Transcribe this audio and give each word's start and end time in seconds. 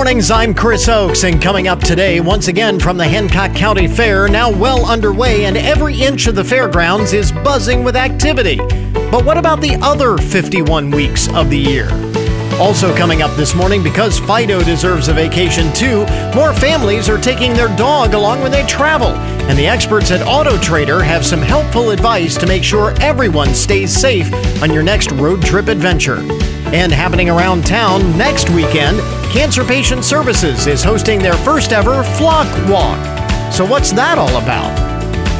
mornings, 0.00 0.30
I'm 0.30 0.54
Chris 0.54 0.88
Oakes, 0.88 1.24
and 1.24 1.42
coming 1.42 1.68
up 1.68 1.78
today, 1.78 2.20
once 2.20 2.48
again 2.48 2.80
from 2.80 2.96
the 2.96 3.06
Hancock 3.06 3.54
County 3.54 3.86
Fair, 3.86 4.28
now 4.28 4.50
well 4.50 4.86
underway, 4.86 5.44
and 5.44 5.58
every 5.58 5.94
inch 6.00 6.26
of 6.26 6.34
the 6.34 6.42
fairgrounds 6.42 7.12
is 7.12 7.32
buzzing 7.32 7.84
with 7.84 7.96
activity. 7.96 8.56
But 9.10 9.26
what 9.26 9.36
about 9.36 9.60
the 9.60 9.76
other 9.82 10.16
51 10.16 10.90
weeks 10.90 11.28
of 11.34 11.50
the 11.50 11.58
year? 11.58 11.90
Also 12.58 12.96
coming 12.96 13.20
up 13.20 13.36
this 13.36 13.54
morning, 13.54 13.82
because 13.82 14.18
Fido 14.18 14.62
deserves 14.62 15.08
a 15.08 15.12
vacation 15.12 15.70
too, 15.74 16.06
more 16.34 16.54
families 16.54 17.10
are 17.10 17.20
taking 17.20 17.52
their 17.52 17.68
dog 17.76 18.14
along 18.14 18.40
when 18.40 18.50
they 18.52 18.64
travel. 18.64 19.08
And 19.50 19.58
the 19.58 19.66
experts 19.66 20.10
at 20.10 20.26
Auto 20.26 20.56
Trader 20.60 21.02
have 21.02 21.26
some 21.26 21.42
helpful 21.42 21.90
advice 21.90 22.38
to 22.38 22.46
make 22.46 22.64
sure 22.64 22.94
everyone 23.02 23.52
stays 23.52 23.94
safe 23.94 24.32
on 24.62 24.72
your 24.72 24.82
next 24.82 25.10
road 25.12 25.42
trip 25.42 25.68
adventure. 25.68 26.20
And 26.72 26.90
happening 26.90 27.28
around 27.28 27.66
town 27.66 28.16
next 28.16 28.48
weekend, 28.48 28.98
Cancer 29.30 29.64
Patient 29.64 30.04
Services 30.04 30.66
is 30.66 30.82
hosting 30.82 31.20
their 31.20 31.36
first 31.36 31.70
ever 31.72 32.02
Flock 32.02 32.48
Walk. 32.68 32.98
So, 33.52 33.64
what's 33.64 33.92
that 33.92 34.18
all 34.18 34.36
about? 34.42 34.74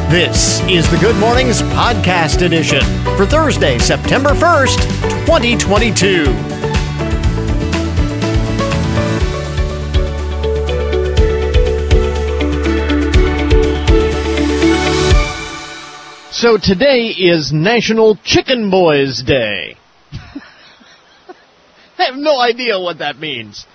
This 0.08 0.60
is 0.68 0.88
the 0.92 0.96
Good 0.98 1.16
Mornings 1.16 1.60
Podcast 1.62 2.46
Edition 2.46 2.82
for 3.16 3.26
Thursday, 3.26 3.78
September 3.78 4.30
1st, 4.30 5.26
2022. 5.26 6.26
So 16.30 16.56
today 16.58 17.08
is 17.08 17.52
National 17.52 18.14
Chicken 18.14 18.70
Boys 18.70 19.20
Day. 19.20 19.77
I 20.12 22.04
have 22.04 22.16
no 22.16 22.41
idea 22.41 22.78
what 22.78 22.98
that 22.98 23.18
means. 23.18 23.66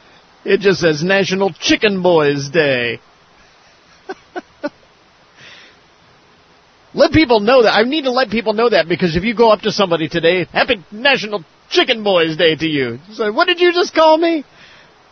It 0.45 0.59
just 0.59 0.79
says 0.79 1.03
National 1.03 1.51
Chicken 1.53 2.03
Boys 2.03 2.49
Day. 2.49 2.99
let 6.93 7.11
people 7.11 7.39
know 7.39 7.63
that. 7.63 7.73
I 7.73 7.81
need 7.81 8.03
to 8.03 8.11
let 8.11 8.29
people 8.29 8.53
know 8.53 8.69
that 8.69 8.87
because 8.87 9.15
if 9.15 9.23
you 9.23 9.33
go 9.33 9.49
up 9.49 9.61
to 9.61 9.71
somebody 9.71 10.07
today, 10.07 10.45
Happy 10.45 10.85
National 10.91 11.43
Chicken 11.71 12.03
Boys 12.03 12.37
Day 12.37 12.55
to 12.55 12.67
you. 12.67 12.99
What 13.17 13.45
did 13.47 13.59
you 13.59 13.73
just 13.73 13.95
call 13.95 14.19
me? 14.19 14.45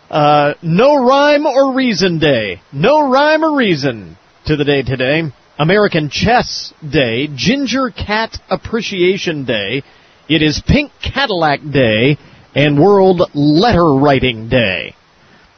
Uh, 0.08 0.54
no 0.62 1.04
rhyme 1.04 1.48
or 1.48 1.74
reason 1.74 2.20
day. 2.20 2.62
No 2.72 3.10
rhyme 3.10 3.44
or 3.44 3.58
reason 3.58 4.16
to 4.46 4.56
the 4.56 4.64
day 4.64 4.84
today. 4.84 5.24
American 5.58 6.12
Chess 6.12 6.72
Day, 6.88 7.28
Ginger 7.34 7.90
Cat 7.90 8.38
Appreciation 8.52 9.46
Day. 9.46 9.82
It 10.30 10.44
is 10.44 10.62
Pink 10.66 10.92
Cadillac 11.02 11.62
Day 11.72 12.20
and 12.54 12.80
World 12.80 13.24
Letter 13.34 13.96
Writing 13.96 14.48
Day. 14.48 14.94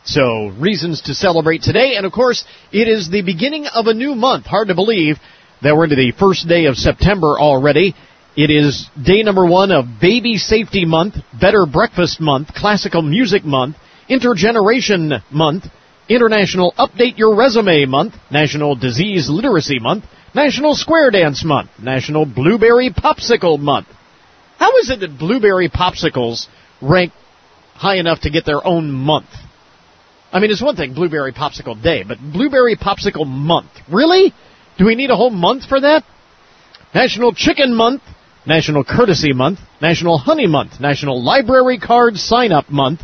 So, 0.06 0.50
reasons 0.60 1.02
to 1.04 1.16
celebrate 1.16 1.64
today, 1.64 1.96
and 1.96 2.06
of 2.06 2.12
course, 2.12 2.46
it 2.72 2.88
is 2.88 3.10
the 3.10 3.24
beginning 3.24 3.66
of 3.66 3.88
a 3.88 3.94
new 3.94 4.14
month. 4.14 4.46
Hard 4.46 4.68
to 4.68 4.76
believe 4.76 5.18
that 5.64 5.76
we're 5.76 5.86
into 5.86 5.96
the 5.96 6.12
first 6.12 6.48
day 6.48 6.66
of 6.66 6.76
September 6.76 7.40
already. 7.40 7.96
It 8.38 8.52
is 8.52 8.88
day 9.04 9.24
number 9.24 9.46
one 9.46 9.72
of 9.72 10.00
Baby 10.00 10.38
Safety 10.38 10.86
Month, 10.86 11.16
Better 11.40 11.66
Breakfast 11.66 12.22
Month, 12.22 12.54
Classical 12.54 13.02
Music 13.02 13.44
Month, 13.44 13.78
Intergeneration 14.08 15.24
Month, 15.32 15.66
International 16.08 16.74
Update 16.78 17.18
Your 17.18 17.36
Resume 17.36 17.86
Month, 17.86 18.14
National 18.30 18.76
Disease 18.76 19.28
Literacy 19.28 19.80
Month, 19.80 20.06
National 20.36 20.76
Square 20.76 21.12
Dance 21.12 21.44
Month, 21.44 21.72
National 21.82 22.28
Blueberry 22.28 22.92
Popsicle 22.92 23.58
Month. 23.58 23.88
How 24.58 24.78
is 24.78 24.92
it 24.92 25.00
that 25.00 25.18
blueberry 25.18 25.70
popsicles 25.70 26.46
rank 26.80 27.12
high 27.76 27.98
enough 27.98 28.22
to 28.22 28.30
get 28.30 28.46
their 28.46 28.66
own 28.66 28.92
month. 28.92 29.28
I 30.36 30.40
mean, 30.42 30.52
it's 30.52 30.62
one 30.62 30.76
thing, 30.76 30.94
Blueberry 30.94 31.32
Popsicle 31.32 31.82
Day, 31.82 32.04
but 32.04 32.18
Blueberry 32.20 32.76
Popsicle 32.76 33.26
Month. 33.26 33.70
Really? 33.90 34.34
Do 34.78 34.86
we 34.86 34.96
need 34.96 35.10
a 35.10 35.16
whole 35.16 35.30
month 35.30 35.64
for 35.64 35.80
that? 35.80 36.04
National 36.94 37.34
Chicken 37.34 37.74
Month, 37.74 38.02
National 38.46 38.84
Courtesy 38.84 39.32
Month, 39.32 39.60
National 39.82 40.18
Honey 40.18 40.46
Month, 40.46 40.82
National 40.82 41.24
Library 41.24 41.80
Card 41.80 42.18
Sign 42.18 42.52
Up 42.52 42.70
Month, 42.70 43.00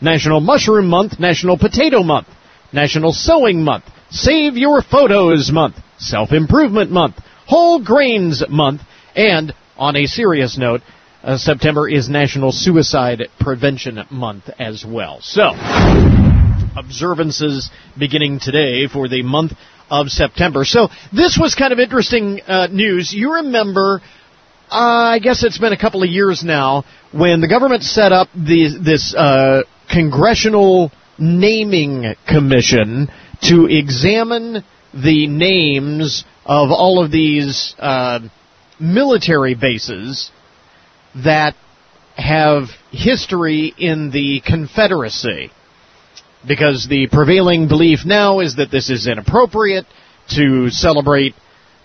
National 0.00 0.40
Mushroom 0.40 0.86
Month, 0.86 1.18
National 1.18 1.58
Potato 1.58 2.04
Month, 2.04 2.28
National 2.72 3.12
Sewing 3.12 3.64
Month, 3.64 3.86
Save 4.10 4.56
Your 4.56 4.80
Photos 4.80 5.50
Month, 5.50 5.74
Self 5.98 6.30
Improvement 6.30 6.92
Month, 6.92 7.16
Whole 7.48 7.82
Grains 7.82 8.44
Month, 8.48 8.82
and, 9.16 9.52
on 9.76 9.96
a 9.96 10.06
serious 10.06 10.56
note, 10.56 10.82
uh, 11.24 11.36
September 11.36 11.88
is 11.88 12.08
National 12.08 12.52
Suicide 12.52 13.22
Prevention 13.40 14.04
Month 14.08 14.50
as 14.60 14.84
well. 14.86 15.18
So, 15.20 15.50
observances 16.76 17.70
beginning 17.98 18.38
today 18.40 18.86
for 18.86 19.08
the 19.08 19.22
month 19.22 19.52
of 19.90 20.08
September. 20.08 20.64
So, 20.64 20.88
this 21.12 21.38
was 21.40 21.54
kind 21.54 21.72
of 21.72 21.78
interesting 21.78 22.40
uh, 22.42 22.68
news. 22.68 23.12
You 23.12 23.34
remember, 23.34 24.00
uh, 24.70 24.74
I 24.74 25.18
guess 25.20 25.44
it's 25.44 25.58
been 25.58 25.72
a 25.72 25.78
couple 25.78 26.02
of 26.02 26.08
years 26.08 26.42
now, 26.44 26.84
when 27.12 27.40
the 27.40 27.48
government 27.48 27.82
set 27.82 28.12
up 28.12 28.28
the, 28.34 28.78
this 28.82 29.14
uh, 29.14 29.62
congressional 29.90 30.90
naming 31.18 32.14
commission 32.28 33.08
to 33.42 33.66
examine 33.66 34.64
the 34.92 35.26
names 35.26 36.24
of 36.44 36.70
all 36.70 37.02
of 37.02 37.10
these 37.10 37.74
uh, 37.78 38.20
military 38.80 39.54
bases 39.54 40.30
that 41.14 41.54
have 42.16 42.68
history 42.90 43.74
in 43.76 44.10
the 44.10 44.40
Confederacy. 44.44 45.50
Because 46.46 46.86
the 46.88 47.08
prevailing 47.10 47.68
belief 47.68 48.00
now 48.04 48.40
is 48.40 48.56
that 48.56 48.70
this 48.70 48.88
is 48.90 49.06
inappropriate 49.06 49.86
to 50.36 50.70
celebrate 50.70 51.34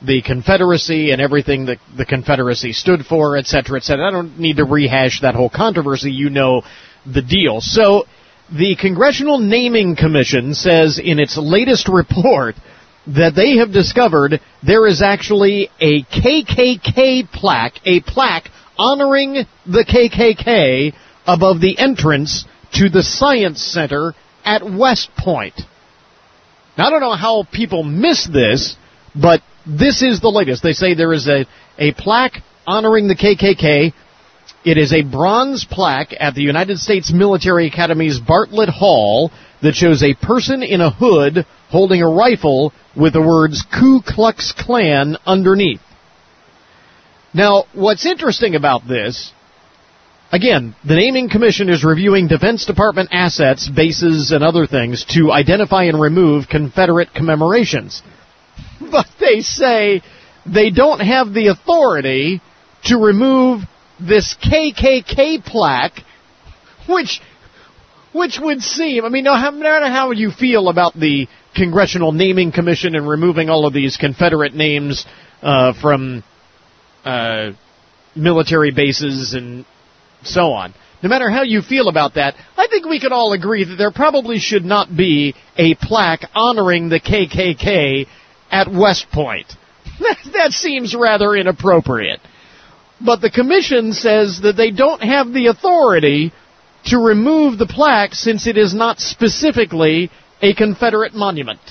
the 0.01 0.21
Confederacy 0.21 1.11
and 1.11 1.21
everything 1.21 1.65
that 1.65 1.77
the 1.95 2.05
Confederacy 2.05 2.73
stood 2.73 3.05
for, 3.05 3.37
etc., 3.37 3.77
etc. 3.77 4.07
I 4.07 4.11
don't 4.11 4.39
need 4.39 4.57
to 4.57 4.65
rehash 4.65 5.21
that 5.21 5.35
whole 5.35 5.49
controversy. 5.49 6.11
You 6.11 6.29
know 6.29 6.63
the 7.05 7.21
deal. 7.21 7.61
So, 7.61 8.05
the 8.51 8.75
Congressional 8.75 9.37
Naming 9.39 9.95
Commission 9.95 10.53
says 10.53 10.99
in 11.01 11.19
its 11.19 11.37
latest 11.37 11.87
report 11.87 12.55
that 13.07 13.33
they 13.35 13.57
have 13.57 13.71
discovered 13.71 14.41
there 14.61 14.85
is 14.87 15.01
actually 15.01 15.69
a 15.79 16.03
KKK 16.03 17.31
plaque, 17.31 17.75
a 17.85 18.01
plaque 18.01 18.49
honoring 18.77 19.45
the 19.65 19.85
KKK 19.85 20.93
above 21.25 21.61
the 21.61 21.77
entrance 21.79 22.45
to 22.73 22.89
the 22.89 23.03
Science 23.03 23.61
Center 23.61 24.13
at 24.45 24.63
West 24.63 25.09
Point. 25.17 25.59
Now, 26.77 26.87
I 26.87 26.89
don't 26.89 27.01
know 27.01 27.15
how 27.15 27.43
people 27.51 27.83
miss 27.83 28.27
this, 28.27 28.75
but 29.15 29.41
this 29.65 30.01
is 30.01 30.21
the 30.21 30.29
latest. 30.29 30.63
They 30.63 30.73
say 30.73 30.93
there 30.93 31.13
is 31.13 31.27
a, 31.27 31.45
a 31.77 31.93
plaque 31.93 32.37
honoring 32.65 33.07
the 33.07 33.15
KKK. 33.15 33.93
It 34.63 34.77
is 34.77 34.93
a 34.93 35.03
bronze 35.03 35.65
plaque 35.65 36.13
at 36.19 36.35
the 36.35 36.41
United 36.41 36.77
States 36.77 37.11
Military 37.11 37.67
Academy's 37.67 38.19
Bartlett 38.19 38.69
Hall 38.69 39.31
that 39.61 39.75
shows 39.75 40.03
a 40.03 40.15
person 40.15 40.63
in 40.63 40.81
a 40.81 40.91
hood 40.91 41.45
holding 41.69 42.01
a 42.01 42.09
rifle 42.09 42.73
with 42.95 43.13
the 43.13 43.21
words 43.21 43.63
Ku 43.63 44.01
Klux 44.05 44.53
Klan 44.57 45.17
underneath. 45.25 45.81
Now, 47.33 47.65
what's 47.73 48.05
interesting 48.05 48.55
about 48.55 48.87
this, 48.87 49.31
again, 50.31 50.75
the 50.85 50.95
Naming 50.95 51.29
Commission 51.29 51.69
is 51.69 51.83
reviewing 51.83 52.27
Defense 52.27 52.65
Department 52.65 53.09
assets, 53.11 53.69
bases, 53.69 54.31
and 54.31 54.43
other 54.43 54.67
things 54.67 55.05
to 55.09 55.31
identify 55.31 55.83
and 55.83 55.99
remove 55.99 56.47
Confederate 56.47 57.13
commemorations. 57.13 58.01
But 58.91 59.07
they 59.19 59.41
say 59.41 60.01
they 60.45 60.71
don't 60.71 60.99
have 60.99 61.33
the 61.33 61.47
authority 61.47 62.41
to 62.85 62.97
remove 62.97 63.61
this 63.99 64.35
KKK 64.43 65.45
plaque, 65.45 65.99
which 66.89 67.21
which 68.11 68.39
would 68.41 68.61
seem, 68.61 69.05
I 69.05 69.09
mean, 69.09 69.23
no 69.23 69.35
matter 69.51 69.87
how 69.87 70.11
you 70.11 70.31
feel 70.31 70.67
about 70.67 70.93
the 70.99 71.27
Congressional 71.55 72.11
Naming 72.11 72.51
Commission 72.51 72.95
and 72.95 73.07
removing 73.07 73.49
all 73.49 73.65
of 73.65 73.73
these 73.73 73.95
Confederate 73.97 74.53
names 74.53 75.05
uh, 75.41 75.73
from 75.79 76.23
uh, 77.05 77.51
military 78.15 78.71
bases 78.71 79.33
and 79.33 79.65
so 80.23 80.51
on. 80.51 80.73
No 81.03 81.09
matter 81.09 81.31
how 81.31 81.41
you 81.41 81.61
feel 81.61 81.87
about 81.87 82.15
that, 82.15 82.35
I 82.55 82.67
think 82.67 82.85
we 82.85 82.99
can 82.99 83.11
all 83.11 83.33
agree 83.33 83.63
that 83.63 83.75
there 83.75 83.91
probably 83.91 84.37
should 84.37 84.63
not 84.63 84.95
be 84.95 85.33
a 85.57 85.73
plaque 85.75 86.29
honoring 86.35 86.89
the 86.89 86.99
KKK 86.99 88.05
at 88.51 88.71
West 88.71 89.07
Point. 89.11 89.51
that 90.33 90.51
seems 90.51 90.95
rather 90.95 91.35
inappropriate. 91.35 92.19
But 93.03 93.21
the 93.21 93.31
commission 93.31 93.93
says 93.93 94.41
that 94.43 94.57
they 94.57 94.69
don't 94.69 95.01
have 95.01 95.33
the 95.33 95.47
authority 95.47 96.31
to 96.85 96.97
remove 96.97 97.57
the 97.57 97.65
plaque 97.65 98.13
since 98.13 98.45
it 98.45 98.57
is 98.57 98.75
not 98.75 98.99
specifically 98.99 100.11
a 100.41 100.53
Confederate 100.53 101.13
monument. 101.13 101.61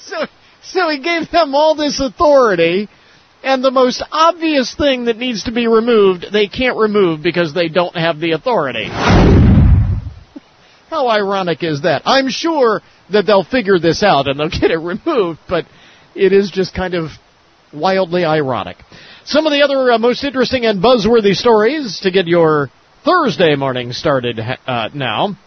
so, 0.00 0.26
so 0.62 0.90
he 0.90 1.00
gave 1.00 1.30
them 1.30 1.54
all 1.54 1.74
this 1.74 2.00
authority, 2.00 2.88
and 3.48 3.64
the 3.64 3.70
most 3.70 4.04
obvious 4.12 4.74
thing 4.74 5.06
that 5.06 5.16
needs 5.16 5.44
to 5.44 5.52
be 5.52 5.66
removed, 5.66 6.26
they 6.30 6.48
can't 6.48 6.76
remove 6.76 7.22
because 7.22 7.54
they 7.54 7.68
don't 7.68 7.96
have 7.96 8.20
the 8.20 8.32
authority. 8.32 8.84
How 10.90 11.08
ironic 11.08 11.62
is 11.62 11.80
that? 11.82 12.02
I'm 12.04 12.28
sure 12.28 12.82
that 13.10 13.24
they'll 13.24 13.44
figure 13.44 13.78
this 13.78 14.02
out 14.02 14.28
and 14.28 14.38
they'll 14.38 14.50
get 14.60 14.70
it 14.70 14.76
removed, 14.76 15.40
but 15.48 15.64
it 16.14 16.34
is 16.34 16.50
just 16.50 16.74
kind 16.74 16.92
of 16.92 17.08
wildly 17.72 18.26
ironic. 18.26 18.76
Some 19.24 19.46
of 19.46 19.52
the 19.52 19.62
other 19.62 19.92
uh, 19.92 19.98
most 19.98 20.24
interesting 20.24 20.66
and 20.66 20.82
buzzworthy 20.82 21.34
stories 21.34 22.00
to 22.02 22.10
get 22.10 22.26
your 22.26 22.70
Thursday 23.02 23.56
morning 23.56 23.92
started 23.92 24.38
uh, 24.38 24.90
now. 24.92 25.38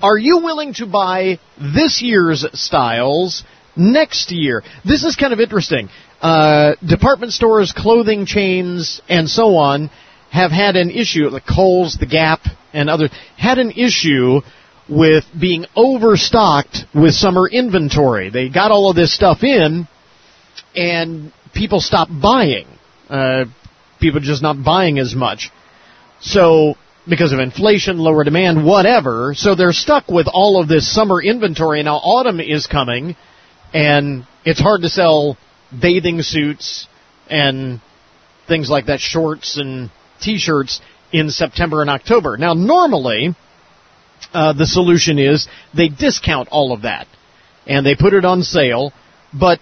Are 0.00 0.16
you 0.16 0.38
willing 0.38 0.74
to 0.74 0.86
buy 0.86 1.40
this 1.58 2.00
year's 2.00 2.46
styles 2.52 3.42
next 3.74 4.30
year? 4.30 4.62
This 4.84 5.02
is 5.02 5.16
kind 5.16 5.32
of 5.32 5.40
interesting. 5.40 5.88
Uh, 6.20 6.74
department 6.86 7.32
stores, 7.32 7.72
clothing 7.72 8.26
chains, 8.26 9.00
and 9.08 9.28
so 9.28 9.56
on 9.56 9.90
have 10.30 10.50
had 10.50 10.76
an 10.76 10.90
issue. 10.90 11.28
The 11.30 11.40
Kohl's, 11.40 11.96
the 11.98 12.06
Gap, 12.06 12.40
and 12.72 12.90
others 12.90 13.10
had 13.36 13.58
an 13.58 13.72
issue 13.72 14.40
with 14.88 15.24
being 15.38 15.64
overstocked 15.76 16.78
with 16.94 17.14
summer 17.14 17.48
inventory. 17.48 18.28
They 18.28 18.48
got 18.48 18.70
all 18.70 18.90
of 18.90 18.96
this 18.96 19.14
stuff 19.14 19.42
in, 19.42 19.88
and 20.74 21.32
people 21.54 21.80
stopped 21.80 22.12
buying. 22.20 22.66
Uh, 23.08 23.46
people 24.00 24.20
just 24.20 24.42
not 24.42 24.62
buying 24.62 24.98
as 24.98 25.14
much. 25.14 25.50
So, 26.20 26.74
because 27.08 27.32
of 27.32 27.38
inflation, 27.38 27.98
lower 27.98 28.24
demand, 28.24 28.64
whatever, 28.66 29.32
so 29.34 29.54
they're 29.54 29.72
stuck 29.72 30.08
with 30.08 30.26
all 30.30 30.60
of 30.60 30.68
this 30.68 30.92
summer 30.92 31.22
inventory. 31.22 31.82
Now 31.82 31.96
autumn 31.96 32.40
is 32.40 32.66
coming, 32.66 33.16
and 33.72 34.26
it's 34.44 34.60
hard 34.60 34.82
to 34.82 34.88
sell 34.88 35.38
bathing 35.78 36.22
suits 36.22 36.86
and 37.28 37.80
things 38.48 38.68
like 38.68 38.86
that, 38.86 39.00
shorts 39.00 39.56
and 39.56 39.90
t-shirts 40.20 40.80
in 41.12 41.30
September 41.30 41.80
and 41.80 41.90
October. 41.90 42.36
Now 42.36 42.54
normally, 42.54 43.34
uh, 44.32 44.52
the 44.52 44.66
solution 44.66 45.18
is 45.18 45.48
they 45.74 45.88
discount 45.88 46.48
all 46.50 46.72
of 46.72 46.82
that 46.82 47.06
and 47.66 47.84
they 47.84 47.94
put 47.94 48.14
it 48.14 48.24
on 48.24 48.42
sale, 48.42 48.92
but 49.32 49.60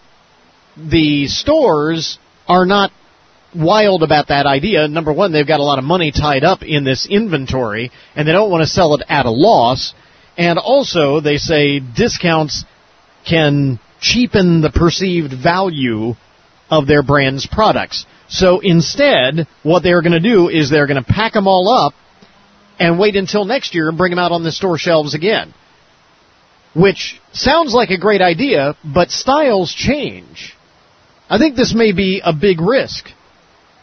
the 0.77 1.27
stores 1.27 2.19
are 2.47 2.67
not 2.67 2.91
wild 3.55 4.03
about 4.03 4.29
that 4.29 4.47
idea. 4.47 4.89
Number 4.89 5.13
one, 5.13 5.33
they've 5.33 5.47
got 5.47 5.61
a 5.61 5.65
lot 5.65 5.79
of 5.79 5.85
money 5.85 6.13
tied 6.13 6.45
up 6.45 6.63
in 6.63 6.85
this 6.85 7.07
inventory 7.09 7.91
and 8.15 8.27
they 8.27 8.33
don't 8.33 8.51
want 8.51 8.63
to 8.63 8.69
sell 8.69 8.95
it 8.95 9.03
at 9.09 9.27
a 9.27 9.31
loss. 9.31 9.95
And 10.37 10.59
also, 10.59 11.21
they 11.21 11.37
say 11.37 11.81
discounts 11.81 12.65
can 13.29 13.81
cheapen 14.01 14.61
the 14.61 14.71
perceived 14.71 15.33
value 15.33 16.15
of 16.71 16.87
their 16.87 17.03
brand's 17.03 17.47
products. 17.47 18.07
So 18.29 18.61
instead, 18.61 19.47
what 19.63 19.83
they're 19.83 20.03
going 20.03 20.13
to 20.13 20.21
do 20.21 20.49
is 20.49 20.71
they're 20.71 20.87
going 20.87 21.03
to 21.03 21.13
pack 21.13 21.33
them 21.33 21.49
all 21.49 21.69
up 21.69 21.95
and 22.79 22.99
wait 22.99 23.17
until 23.17 23.45
next 23.45 23.75
year 23.75 23.89
and 23.89 23.99
bring 23.99 24.11
them 24.11 24.19
out 24.19 24.33
on 24.33 24.45
the 24.45 24.53
store 24.53 24.79
shelves 24.79 25.15
again. 25.15 25.55
Which 26.75 27.21
sounds 27.33 27.73
like 27.73 27.91
a 27.91 27.99
great 27.99 28.21
idea, 28.21 28.77
but 28.85 29.11
styles 29.11 29.73
change. 29.75 30.55
I 31.29 31.39
think 31.39 31.57
this 31.57 31.75
may 31.75 31.93
be 31.93 32.21
a 32.23 32.33
big 32.33 32.61
risk. 32.61 33.09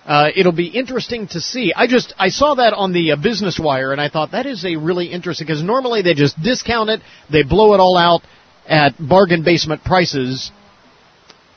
Uh, 0.05 0.29
it'll 0.35 0.51
be 0.51 0.67
interesting 0.67 1.27
to 1.29 1.41
see. 1.41 1.73
I 1.75 1.87
just 1.87 2.13
I 2.17 2.29
saw 2.29 2.55
that 2.55 2.73
on 2.73 2.93
the 2.93 3.13
uh, 3.13 3.15
Business 3.15 3.59
Wire, 3.59 3.91
and 3.91 3.99
I 3.99 4.07
thought 4.07 4.31
that 4.31 4.45
is 4.45 4.63
a 4.63 4.75
really 4.75 5.07
interesting 5.07 5.47
because 5.47 5.63
normally 5.63 6.03
they 6.03 6.13
just 6.13 6.39
discount 6.41 6.91
it, 6.91 7.01
they 7.31 7.41
blow 7.41 7.73
it 7.73 7.79
all 7.79 7.97
out 7.97 8.21
at 8.67 8.93
bargain 8.99 9.43
basement 9.43 9.83
prices, 9.83 10.51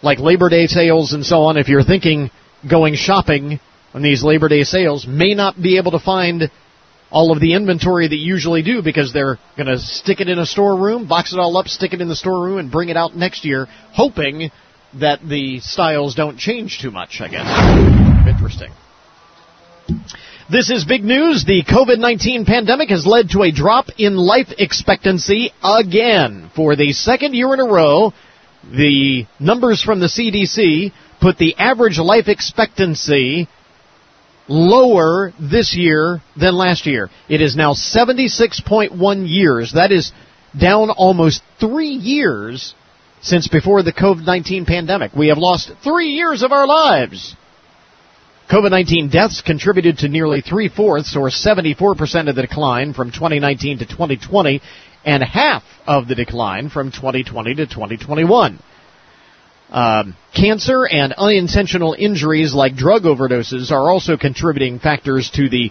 like 0.02 0.18
Labor 0.18 0.48
Day 0.48 0.66
sales 0.66 1.12
and 1.12 1.24
so 1.24 1.42
on. 1.44 1.56
If 1.56 1.68
you're 1.68 1.84
thinking 1.84 2.30
going 2.68 2.94
shopping 2.94 3.60
on 3.94 4.02
these 4.02 4.22
Labor 4.22 4.48
Day 4.48 4.64
sales, 4.64 5.06
may 5.06 5.34
not 5.34 5.60
be 5.60 5.78
able 5.78 5.92
to 5.92 5.98
find 5.98 6.50
all 7.10 7.32
of 7.32 7.40
the 7.40 7.54
inventory 7.54 8.06
that 8.06 8.16
you 8.16 8.34
usually 8.34 8.62
do 8.62 8.82
because 8.82 9.12
they're 9.12 9.38
going 9.56 9.66
to 9.66 9.78
stick 9.78 10.20
it 10.20 10.28
in 10.28 10.38
a 10.38 10.46
storeroom, 10.46 11.08
box 11.08 11.32
it 11.32 11.38
all 11.38 11.56
up, 11.56 11.66
stick 11.66 11.94
it 11.94 12.00
in 12.00 12.08
the 12.08 12.16
storeroom, 12.16 12.58
and 12.58 12.70
bring 12.70 12.90
it 12.90 12.96
out 12.96 13.16
next 13.16 13.44
year, 13.44 13.66
hoping 13.92 14.50
that 15.00 15.20
the 15.26 15.60
styles 15.60 16.14
don't 16.14 16.38
change 16.38 16.80
too 16.80 16.90
much, 16.90 17.20
I 17.20 17.28
guess. 17.28 18.28
Interesting. 18.28 18.72
This 20.50 20.70
is 20.70 20.86
big 20.86 21.04
news. 21.04 21.44
The 21.44 21.62
COVID-19 21.62 22.46
pandemic 22.46 22.88
has 22.88 23.04
led 23.06 23.28
to 23.30 23.42
a 23.42 23.52
drop 23.52 23.88
in 23.98 24.16
life 24.16 24.46
expectancy 24.56 25.52
again. 25.62 26.50
For 26.56 26.74
the 26.74 26.92
second 26.94 27.34
year 27.34 27.52
in 27.52 27.60
a 27.60 27.66
row, 27.66 28.14
the 28.64 29.26
numbers 29.38 29.82
from 29.82 30.00
the 30.00 30.06
CDC 30.06 30.94
put 31.20 31.36
the 31.36 31.54
average 31.58 31.98
life 31.98 32.28
expectancy 32.28 33.46
lower 34.48 35.34
this 35.38 35.76
year 35.76 36.22
than 36.34 36.54
last 36.54 36.86
year. 36.86 37.10
It 37.28 37.42
is 37.42 37.54
now 37.54 37.74
76.1 37.74 39.28
years. 39.28 39.72
That 39.74 39.92
is 39.92 40.12
down 40.58 40.88
almost 40.88 41.42
three 41.60 41.90
years 41.90 42.74
since 43.20 43.48
before 43.48 43.82
the 43.82 43.92
COVID-19 43.92 44.66
pandemic. 44.66 45.12
We 45.14 45.28
have 45.28 45.36
lost 45.36 45.72
three 45.84 46.12
years 46.12 46.42
of 46.42 46.52
our 46.52 46.66
lives. 46.66 47.36
COVID-19 48.50 49.10
deaths 49.10 49.42
contributed 49.42 49.98
to 49.98 50.08
nearly 50.08 50.40
three-fourths 50.40 51.16
or 51.16 51.28
74% 51.28 52.28
of 52.28 52.34
the 52.34 52.42
decline 52.42 52.94
from 52.94 53.10
2019 53.12 53.78
to 53.78 53.86
2020 53.86 54.62
and 55.04 55.22
half 55.22 55.62
of 55.86 56.08
the 56.08 56.14
decline 56.14 56.70
from 56.70 56.90
2020 56.90 57.54
to 57.56 57.66
2021. 57.66 58.58
Um, 59.70 60.16
cancer 60.34 60.86
and 60.86 61.12
unintentional 61.12 61.94
injuries 61.98 62.54
like 62.54 62.74
drug 62.74 63.02
overdoses 63.02 63.70
are 63.70 63.90
also 63.90 64.16
contributing 64.16 64.78
factors 64.78 65.30
to 65.34 65.50
the 65.50 65.70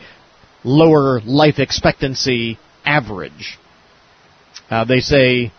lower 0.64 1.20
life 1.22 1.58
expectancy 1.58 2.60
average. 2.86 3.58
Uh, 4.70 4.86
they 4.86 5.00
say, 5.00 5.52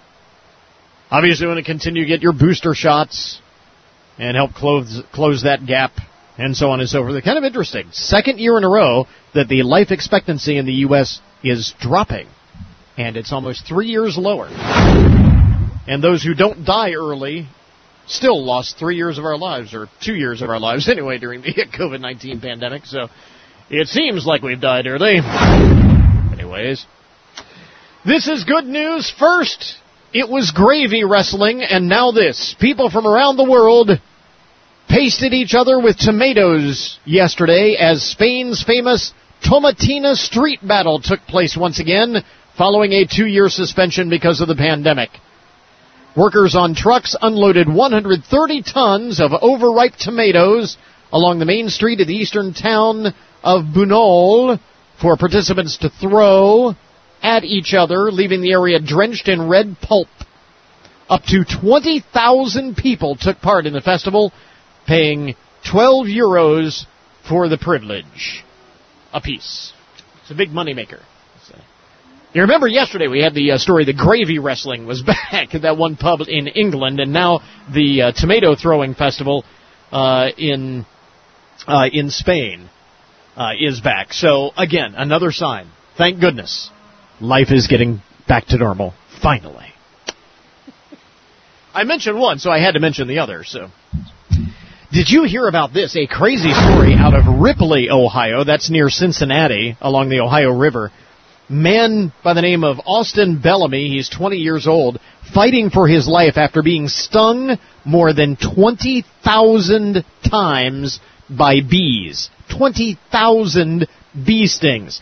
obviously, 1.10 1.48
want 1.48 1.58
to 1.58 1.64
continue 1.64 2.02
to 2.02 2.08
get 2.08 2.22
your 2.22 2.32
booster 2.32 2.74
shots 2.74 3.40
and 4.18 4.36
help 4.36 4.52
close 4.52 5.02
close 5.12 5.42
that 5.42 5.66
gap, 5.66 5.92
and 6.38 6.56
so 6.56 6.70
on 6.70 6.80
and 6.80 6.88
so 6.88 7.02
forth. 7.02 7.12
They're 7.12 7.22
kind 7.22 7.36
of 7.36 7.44
interesting. 7.44 7.88
Second 7.92 8.38
year 8.38 8.56
in 8.56 8.64
a 8.64 8.68
row 8.68 9.06
that 9.34 9.48
the 9.48 9.64
life 9.64 9.90
expectancy 9.90 10.56
in 10.56 10.66
the 10.66 10.72
U.S. 10.74 11.20
is 11.42 11.74
dropping, 11.80 12.28
and 12.96 13.16
it's 13.16 13.32
almost 13.32 13.66
three 13.66 13.88
years 13.88 14.16
lower. 14.16 14.48
And 14.48 16.02
those 16.02 16.22
who 16.22 16.34
don't 16.34 16.64
die 16.64 16.92
early 16.92 17.48
still 18.06 18.42
lost 18.42 18.78
three 18.78 18.96
years 18.96 19.18
of 19.18 19.24
our 19.24 19.36
lives, 19.36 19.74
or 19.74 19.88
two 20.02 20.14
years 20.14 20.40
of 20.40 20.48
our 20.48 20.60
lives 20.60 20.88
anyway, 20.90 21.18
during 21.18 21.42
the 21.42 21.52
COVID 21.78 22.00
19 22.00 22.40
pandemic. 22.40 22.86
So 22.86 23.08
it 23.68 23.88
seems 23.88 24.24
like 24.24 24.42
we've 24.42 24.60
died 24.60 24.86
early. 24.86 25.18
Anyways, 26.32 26.86
this 28.06 28.28
is 28.28 28.44
good 28.44 28.64
news. 28.64 29.12
First, 29.18 29.76
it 30.14 30.28
was 30.28 30.52
gravy 30.52 31.04
wrestling, 31.04 31.62
and 31.62 31.88
now 31.88 32.12
this. 32.12 32.54
People 32.60 32.90
from 32.90 33.06
around 33.06 33.36
the 33.36 33.44
world 33.44 33.90
pasted 34.88 35.34
each 35.34 35.54
other 35.54 35.78
with 35.78 35.98
tomatoes 35.98 36.98
yesterday 37.04 37.76
as 37.78 38.02
Spain's 38.02 38.62
famous 38.62 39.12
Tomatina 39.44 40.16
Street 40.16 40.66
Battle 40.66 41.00
took 41.00 41.20
place 41.20 41.56
once 41.56 41.78
again 41.78 42.24
following 42.56 42.92
a 42.92 43.06
two 43.06 43.26
year 43.26 43.48
suspension 43.48 44.08
because 44.10 44.40
of 44.40 44.48
the 44.48 44.56
pandemic. 44.56 45.10
Workers 46.16 46.56
on 46.56 46.74
trucks 46.74 47.14
unloaded 47.20 47.68
130 47.68 48.62
tons 48.62 49.20
of 49.20 49.30
overripe 49.32 49.94
tomatoes 49.94 50.76
along 51.12 51.38
the 51.38 51.44
main 51.44 51.68
street 51.68 52.00
of 52.00 52.08
the 52.08 52.16
eastern 52.16 52.54
town 52.54 53.14
of 53.44 53.64
Bunol 53.66 54.58
for 55.00 55.16
participants 55.16 55.76
to 55.78 55.90
throw 55.90 56.74
at 57.22 57.44
each 57.44 57.74
other, 57.74 58.10
leaving 58.10 58.40
the 58.40 58.52
area 58.52 58.80
drenched 58.80 59.28
in 59.28 59.48
red 59.48 59.76
pulp. 59.80 60.08
Up 61.08 61.22
to 61.24 61.44
20,000 61.44 62.76
people 62.76 63.16
took 63.16 63.40
part 63.40 63.66
in 63.66 63.72
the 63.72 63.80
festival, 63.80 64.32
paying 64.88 65.36
12 65.70 66.06
euros 66.06 66.86
for 67.28 67.48
the 67.48 67.58
privilege 67.58 68.42
a 69.12 69.20
piece. 69.20 69.72
It's 70.22 70.30
a 70.30 70.34
big 70.34 70.48
moneymaker. 70.48 71.00
You 72.34 72.42
remember 72.42 72.68
yesterday 72.68 73.08
we 73.08 73.22
had 73.22 73.32
the 73.32 73.52
uh, 73.52 73.58
story 73.58 73.86
the 73.86 73.94
gravy 73.94 74.38
wrestling 74.38 74.86
was 74.86 75.02
back 75.06 75.54
at 75.54 75.62
that 75.62 75.78
one 75.78 75.96
pub 75.96 76.20
in 76.28 76.46
England, 76.46 77.00
and 77.00 77.12
now 77.12 77.40
the 77.72 78.02
uh, 78.02 78.12
tomato 78.12 78.54
throwing 78.54 78.94
festival 78.94 79.44
uh, 79.90 80.28
in 80.36 80.84
uh, 81.66 81.86
in 81.90 82.10
Spain 82.10 82.68
uh, 83.34 83.52
is 83.58 83.80
back. 83.80 84.12
So 84.12 84.50
again, 84.58 84.94
another 84.94 85.32
sign. 85.32 85.70
Thank 85.96 86.20
goodness, 86.20 86.70
life 87.18 87.50
is 87.50 87.66
getting 87.66 88.02
back 88.28 88.46
to 88.48 88.58
normal 88.58 88.92
finally. 89.22 89.72
I 91.74 91.84
mentioned 91.84 92.20
one, 92.20 92.38
so 92.40 92.50
I 92.50 92.60
had 92.60 92.72
to 92.72 92.80
mention 92.80 93.08
the 93.08 93.20
other. 93.20 93.42
So. 93.42 93.68
Did 94.90 95.10
you 95.10 95.24
hear 95.24 95.46
about 95.46 95.74
this? 95.74 95.96
A 95.96 96.06
crazy 96.06 96.52
story 96.52 96.94
out 96.94 97.14
of 97.14 97.40
Ripley, 97.40 97.90
Ohio. 97.90 98.44
That's 98.44 98.70
near 98.70 98.88
Cincinnati 98.88 99.76
along 99.80 100.08
the 100.08 100.20
Ohio 100.20 100.50
River 100.50 100.90
man 101.48 102.12
by 102.22 102.34
the 102.34 102.42
name 102.42 102.64
of 102.64 102.80
Austin 102.84 103.40
Bellamy, 103.40 103.88
he's 103.88 104.08
20 104.08 104.36
years 104.36 104.66
old, 104.66 105.00
fighting 105.34 105.70
for 105.70 105.88
his 105.88 106.06
life 106.06 106.36
after 106.36 106.62
being 106.62 106.88
stung 106.88 107.58
more 107.84 108.12
than 108.12 108.36
20,000 108.36 110.04
times 110.28 111.00
by 111.28 111.60
bees. 111.60 112.30
20,000 112.56 113.88
bee 114.26 114.46
stings. 114.46 115.00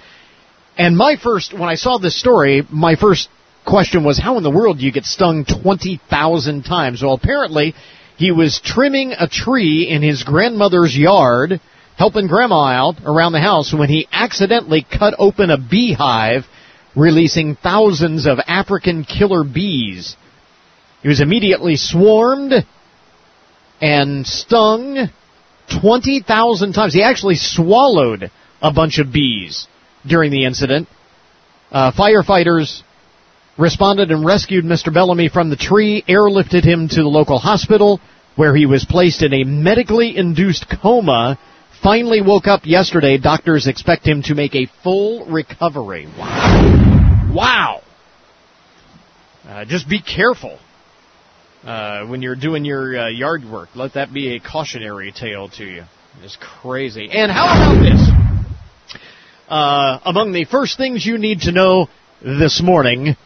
And 0.79 0.97
my 0.97 1.17
first, 1.17 1.53
when 1.53 1.69
I 1.69 1.75
saw 1.75 1.99
this 1.99 2.19
story, 2.19 2.63
my 2.71 2.97
first 2.97 3.29
question 3.67 4.05
was, 4.05 4.19
how 4.19 4.37
in 4.37 4.43
the 4.43 4.51
world 4.51 4.79
do 4.79 4.85
you 4.85 4.93
get 4.93 5.05
stung 5.05 5.45
20,000 5.45 6.63
times? 6.63 7.03
Well, 7.03 7.15
apparently, 7.15 7.75
he 8.17 8.31
was 8.31 8.61
trimming 8.65 9.13
a 9.13 9.29
tree 9.29 9.89
in 9.89 10.03
his 10.03 10.25
grandmother's 10.25 10.97
yard, 10.97 11.61
helping 11.97 12.27
grandma 12.27 12.65
out 12.65 12.97
around 13.05 13.33
the 13.33 13.41
house 13.41 13.75
when 13.75 13.89
he 13.89 14.09
accidentally 14.11 14.87
cut 14.91 15.15
open 15.19 15.51
a 15.51 15.59
beehive, 15.59 16.45
releasing 16.95 17.57
thousands 17.57 18.27
of 18.27 18.39
African 18.47 19.05
killer 19.05 19.45
bees. 19.45 20.17
He 21.03 21.09
was 21.09 21.21
immediately 21.21 21.77
swarmed 21.77 22.53
and 23.83 24.27
stung 24.27 25.11
20,000 25.81 26.73
times. 26.73 26.95
He 26.95 27.03
actually 27.03 27.37
swallowed 27.37 28.31
a 28.63 28.73
bunch 28.73 28.99
of 28.99 29.13
bees 29.13 29.69
during 30.07 30.31
the 30.31 30.47
incident. 30.47 30.89
Uh, 31.71 31.93
firefighters 31.93 32.83
responded 33.59 34.11
and 34.11 34.25
rescued 34.25 34.65
Mr. 34.65 34.93
Bellamy 34.93 35.29
from 35.29 35.51
the 35.51 35.57
tree, 35.57 36.05
airlifted 36.09 36.65
him 36.65 36.89
to 36.89 36.97
the 36.97 37.09
local 37.09 37.39
hospital 37.39 38.01
where 38.37 38.55
he 38.55 38.67
was 38.67 38.85
placed 38.85 39.23
in 39.23 39.33
a 39.33 39.45
medically 39.45 40.17
induced 40.17 40.67
coma. 40.83 41.39
Finally 41.83 42.23
woke 42.23 42.47
up 42.47 42.63
yesterday. 42.65 43.19
Doctors 43.19 43.67
expect 43.67 44.07
him 44.07 44.23
to 44.23 44.35
make 44.35 44.55
a 44.55 44.67
full 44.83 45.27
recovery. 45.27 46.07
Wow. 46.19 47.33
Wow. 47.35 47.83
Uh, 49.47 49.65
just 49.65 49.89
be 49.89 50.01
careful 50.03 50.59
uh, 51.65 52.07
when 52.07 52.23
you're 52.23 52.37
doing 52.37 52.65
your 52.65 52.99
uh, 52.99 53.09
yard 53.09 53.45
work. 53.45 53.71
Let 53.75 53.95
that 53.95 54.13
be 54.13 54.37
a 54.37 54.41
cautionary 54.41 55.13
tale 55.13 55.49
to 55.51 55.65
you. 55.65 55.85
It's 56.23 56.37
crazy. 56.41 57.09
And 57.11 57.31
how 57.31 57.45
about 57.45 57.83
this? 57.83 59.01
Uh, 59.49 60.01
among 60.05 60.33
the 60.33 60.45
first 60.45 60.77
things 60.77 61.07
you 61.07 61.19
need 61.19 61.43
to 61.43 61.53
know 61.53 61.89
this 62.23 62.61
morning 62.63 63.17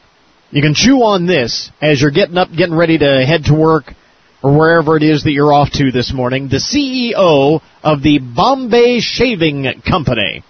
you 0.51 0.63
can 0.63 0.75
chew 0.75 1.03
on 1.03 1.27
this 1.27 1.71
as 1.81 2.01
you're 2.01 2.11
getting 2.11 2.37
up, 2.37 2.51
getting 2.51 2.77
ready 2.77 2.99
to 2.99 3.25
head 3.25 3.45
to 3.45 3.55
work 3.55 3.95
or 4.43 4.57
wherever 4.57 4.97
it 4.97 5.03
is 5.03 5.23
that 5.25 5.33
you're 5.33 5.53
off 5.53 5.71
to 5.73 5.93
this 5.93 6.13
morning. 6.13 6.49
The 6.49 6.57
CEO 6.57 7.61
of 7.83 8.03
the 8.03 8.19
Bombay 8.19 8.99
Shaving 9.01 9.83
Company, 9.89 10.43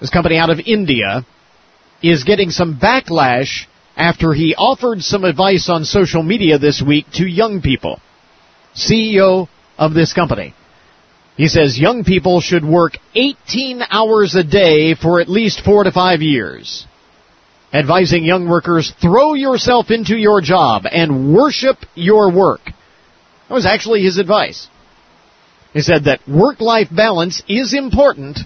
this 0.00 0.10
company 0.10 0.38
out 0.38 0.50
of 0.50 0.60
India, 0.64 1.26
is 2.02 2.24
getting 2.24 2.50
some 2.50 2.78
backlash 2.78 3.66
after 3.96 4.32
he 4.32 4.54
offered 4.56 5.02
some 5.02 5.24
advice 5.24 5.68
on 5.68 5.84
social 5.84 6.22
media 6.22 6.58
this 6.58 6.80
week 6.80 7.06
to 7.14 7.26
young 7.26 7.60
people. 7.60 8.00
CEO 8.74 9.48
of 9.76 9.92
this 9.92 10.12
company. 10.14 10.54
He 11.36 11.48
says 11.48 11.78
young 11.78 12.02
people 12.02 12.40
should 12.40 12.64
work 12.64 12.94
18 13.14 13.82
hours 13.90 14.34
a 14.34 14.44
day 14.44 14.94
for 14.94 15.20
at 15.20 15.28
least 15.28 15.64
four 15.64 15.84
to 15.84 15.92
five 15.92 16.22
years 16.22 16.86
advising 17.72 18.24
young 18.24 18.48
workers 18.48 18.92
throw 19.00 19.34
yourself 19.34 19.90
into 19.90 20.16
your 20.16 20.40
job 20.40 20.84
and 20.90 21.34
worship 21.34 21.76
your 21.94 22.32
work. 22.32 22.60
That 22.64 23.54
was 23.54 23.66
actually 23.66 24.02
his 24.02 24.18
advice. 24.18 24.68
He 25.72 25.80
said 25.80 26.04
that 26.04 26.26
work 26.26 26.60
life 26.60 26.88
balance 26.90 27.42
is 27.48 27.74
important, 27.74 28.38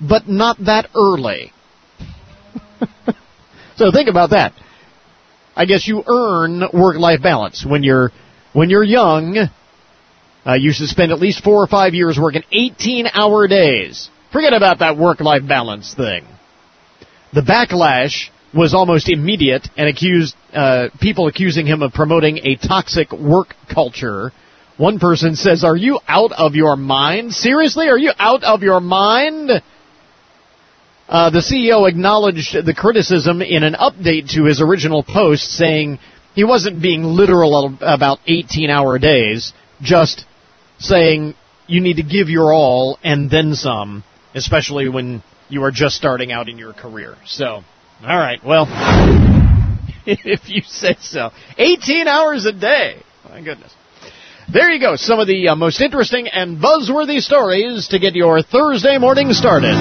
but 0.00 0.28
not 0.28 0.58
that 0.64 0.88
early. 0.94 1.52
so 3.76 3.90
think 3.90 4.08
about 4.08 4.30
that. 4.30 4.52
I 5.56 5.64
guess 5.64 5.88
you 5.88 6.04
earn 6.06 6.62
work 6.72 6.96
life 6.96 7.20
balance 7.20 7.66
when 7.68 7.82
you're 7.82 8.12
when 8.52 8.70
you're 8.70 8.84
young. 8.84 9.48
Uh, 10.46 10.54
you 10.54 10.72
should 10.72 10.88
spend 10.88 11.10
at 11.10 11.18
least 11.18 11.42
four 11.42 11.62
or 11.62 11.66
five 11.66 11.94
years 11.94 12.16
working 12.18 12.42
18 12.52 13.06
hour 13.12 13.48
days. 13.48 14.08
Forget 14.32 14.52
about 14.52 14.78
that 14.78 14.96
work 14.96 15.20
life 15.20 15.46
balance 15.46 15.94
thing. 15.94 16.24
The 17.32 17.42
backlash 17.42 18.30
was 18.54 18.74
almost 18.74 19.08
immediate 19.08 19.68
and 19.76 19.88
accused 19.88 20.34
uh, 20.52 20.88
people 21.00 21.26
accusing 21.26 21.66
him 21.66 21.82
of 21.82 21.92
promoting 21.92 22.38
a 22.44 22.56
toxic 22.56 23.12
work 23.12 23.54
culture. 23.72 24.32
One 24.76 24.98
person 24.98 25.36
says, 25.36 25.64
"Are 25.64 25.76
you 25.76 26.00
out 26.06 26.32
of 26.32 26.54
your 26.54 26.76
mind? 26.76 27.34
Seriously, 27.34 27.88
are 27.88 27.98
you 27.98 28.12
out 28.18 28.44
of 28.44 28.62
your 28.62 28.80
mind?" 28.80 29.50
Uh, 31.08 31.30
the 31.30 31.40
CEO 31.40 31.88
acknowledged 31.88 32.54
the 32.64 32.74
criticism 32.74 33.40
in 33.40 33.62
an 33.62 33.74
update 33.74 34.30
to 34.34 34.44
his 34.44 34.60
original 34.60 35.02
post, 35.02 35.50
saying 35.50 35.98
he 36.34 36.44
wasn't 36.44 36.80
being 36.82 37.02
literal 37.02 37.74
about 37.80 38.18
18-hour 38.28 38.98
days, 38.98 39.52
just 39.80 40.26
saying 40.78 41.34
you 41.66 41.80
need 41.80 41.96
to 41.96 42.02
give 42.02 42.28
your 42.28 42.52
all 42.52 42.98
and 43.02 43.30
then 43.30 43.54
some, 43.54 44.04
especially 44.34 44.88
when 44.88 45.22
you 45.48 45.64
are 45.64 45.70
just 45.70 45.96
starting 45.96 46.30
out 46.30 46.48
in 46.48 46.58
your 46.58 46.72
career. 46.74 47.16
So. 47.26 47.62
All 48.00 48.16
right. 48.16 48.42
Well, 48.44 48.66
if 50.06 50.48
you 50.48 50.62
say 50.62 50.96
so. 51.00 51.30
18 51.56 52.06
hours 52.06 52.46
a 52.46 52.52
day. 52.52 53.02
My 53.28 53.42
goodness. 53.42 53.74
There 54.50 54.70
you 54.70 54.80
go. 54.80 54.96
Some 54.96 55.18
of 55.18 55.26
the 55.26 55.48
uh, 55.48 55.56
most 55.56 55.80
interesting 55.80 56.28
and 56.28 56.58
buzzworthy 56.58 57.20
stories 57.20 57.88
to 57.88 57.98
get 57.98 58.14
your 58.14 58.40
Thursday 58.42 58.96
morning 58.98 59.32
started. 59.32 59.74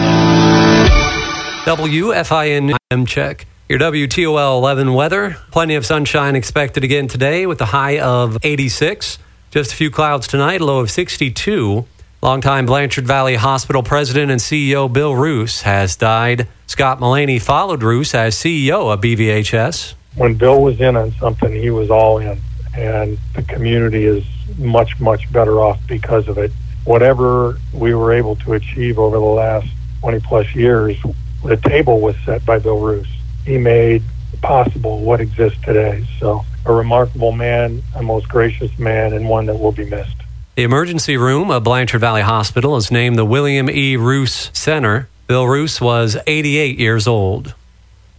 WFIN 1.66 2.76
M 2.92 3.06
check. 3.06 3.46
Your 3.70 3.80
WTOL 3.80 4.58
11 4.58 4.94
weather. 4.94 5.38
Plenty 5.52 5.76
of 5.76 5.86
sunshine 5.86 6.36
expected 6.36 6.84
again 6.84 7.08
today 7.08 7.46
with 7.46 7.62
a 7.62 7.66
high 7.66 8.00
of 8.00 8.38
86. 8.44 9.20
Just 9.52 9.74
a 9.74 9.76
few 9.76 9.92
clouds 9.92 10.28
tonight, 10.28 10.60
low 10.60 10.80
of 10.80 10.90
62. 10.90 11.86
Longtime 12.28 12.66
Blanchard 12.66 13.08
Valley 13.08 13.36
Hospital 13.36 13.82
president 13.82 14.32
and 14.32 14.42
CEO 14.42 14.92
Bill 14.92 15.16
Roos 15.16 15.62
has 15.62 15.96
died. 15.96 16.50
Scott 16.66 17.00
Malaney 17.00 17.42
followed 17.42 17.84
Roos 17.84 18.14
as 18.14 18.36
CEO 18.36 18.94
of 18.94 19.00
BVHS. 19.00 19.94
When 20.16 20.34
Bill 20.34 20.62
was 20.62 20.82
in 20.82 20.98
on 20.98 21.14
something, 21.14 21.54
he 21.54 21.70
was 21.70 21.90
all 21.90 22.18
in, 22.18 22.38
and 22.76 23.18
the 23.34 23.44
community 23.44 24.04
is 24.04 24.26
much, 24.58 25.00
much 25.00 25.32
better 25.32 25.62
off 25.62 25.80
because 25.88 26.28
of 26.28 26.38
it. 26.38 26.52
Whatever 26.84 27.60
we 27.74 27.96
were 27.96 28.12
able 28.12 28.36
to 28.36 28.56
achieve 28.56 29.00
over 29.00 29.16
the 29.16 29.24
last 29.24 29.70
20 30.02 30.20
plus 30.20 30.54
years, 30.54 30.98
the 31.46 31.56
table 31.56 32.02
was 32.02 32.18
set 32.26 32.46
by 32.46 32.60
Bill 32.60 32.82
Roos. 32.82 33.08
He 33.46 33.58
made 33.58 34.04
possible 34.42 35.00
what 35.00 35.22
exists 35.22 35.62
today. 35.64 36.06
So, 36.20 36.44
a 36.66 36.74
remarkable 36.74 37.32
man, 37.32 37.82
a 37.96 38.04
most 38.04 38.28
gracious 38.28 38.78
man, 38.78 39.14
and 39.14 39.30
one 39.30 39.46
that 39.46 39.58
will 39.58 39.72
be 39.72 39.86
missed. 39.86 40.18
The 40.58 40.64
emergency 40.64 41.18
room 41.18 41.52
of 41.52 41.64
Blanchard 41.64 42.02
Valley 42.02 42.24
Hospital 42.24 42.78
is 42.78 42.90
named 42.90 43.16
the 43.16 43.24
William 43.24 43.70
E. 43.70 43.96
Roos 43.96 44.50
Center. 44.54 45.08
Bill 45.28 45.46
Roos 45.46 45.80
was 45.80 46.18
88 46.26 46.80
years 46.80 47.06
old. 47.06 47.54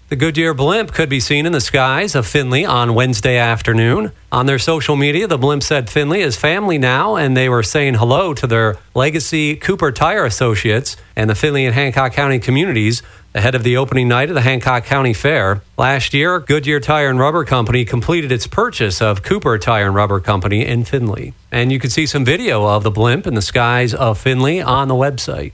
The 0.08 0.14
Goodyear 0.14 0.54
blimp 0.54 0.92
could 0.92 1.08
be 1.08 1.18
seen 1.18 1.46
in 1.46 1.52
the 1.52 1.60
skies 1.60 2.14
of 2.14 2.28
Findlay 2.28 2.64
on 2.64 2.94
Wednesday 2.94 3.38
afternoon. 3.38 4.12
On 4.30 4.46
their 4.46 4.60
social 4.60 4.94
media, 4.94 5.26
the 5.26 5.36
blimp 5.36 5.64
said 5.64 5.90
Findlay 5.90 6.20
is 6.20 6.36
family 6.36 6.78
now, 6.78 7.16
and 7.16 7.36
they 7.36 7.48
were 7.48 7.64
saying 7.64 7.94
hello 7.94 8.32
to 8.34 8.46
their 8.46 8.78
legacy 8.94 9.56
Cooper 9.56 9.90
Tire 9.90 10.24
associates 10.24 10.96
and 11.16 11.28
the 11.28 11.34
Findlay 11.34 11.64
and 11.64 11.74
Hancock 11.74 12.12
County 12.12 12.38
communities 12.38 13.02
ahead 13.38 13.54
of 13.54 13.62
the 13.62 13.76
opening 13.76 14.08
night 14.08 14.28
of 14.28 14.34
the 14.34 14.40
Hancock 14.40 14.84
County 14.84 15.12
Fair. 15.12 15.62
Last 15.76 16.12
year, 16.12 16.40
Goodyear 16.40 16.80
Tire 16.80 17.08
and 17.08 17.20
Rubber 17.20 17.44
Company 17.44 17.84
completed 17.84 18.32
its 18.32 18.48
purchase 18.48 19.00
of 19.00 19.22
Cooper 19.22 19.56
Tire 19.58 19.86
and 19.86 19.94
Rubber 19.94 20.18
Company 20.18 20.66
in 20.66 20.84
Findlay. 20.84 21.32
And 21.52 21.70
you 21.70 21.78
can 21.78 21.88
see 21.88 22.04
some 22.04 22.24
video 22.24 22.66
of 22.66 22.82
the 22.82 22.90
blimp 22.90 23.28
in 23.28 23.34
the 23.34 23.40
skies 23.40 23.94
of 23.94 24.18
Findlay 24.18 24.60
on 24.60 24.88
the 24.88 24.94
website. 24.94 25.52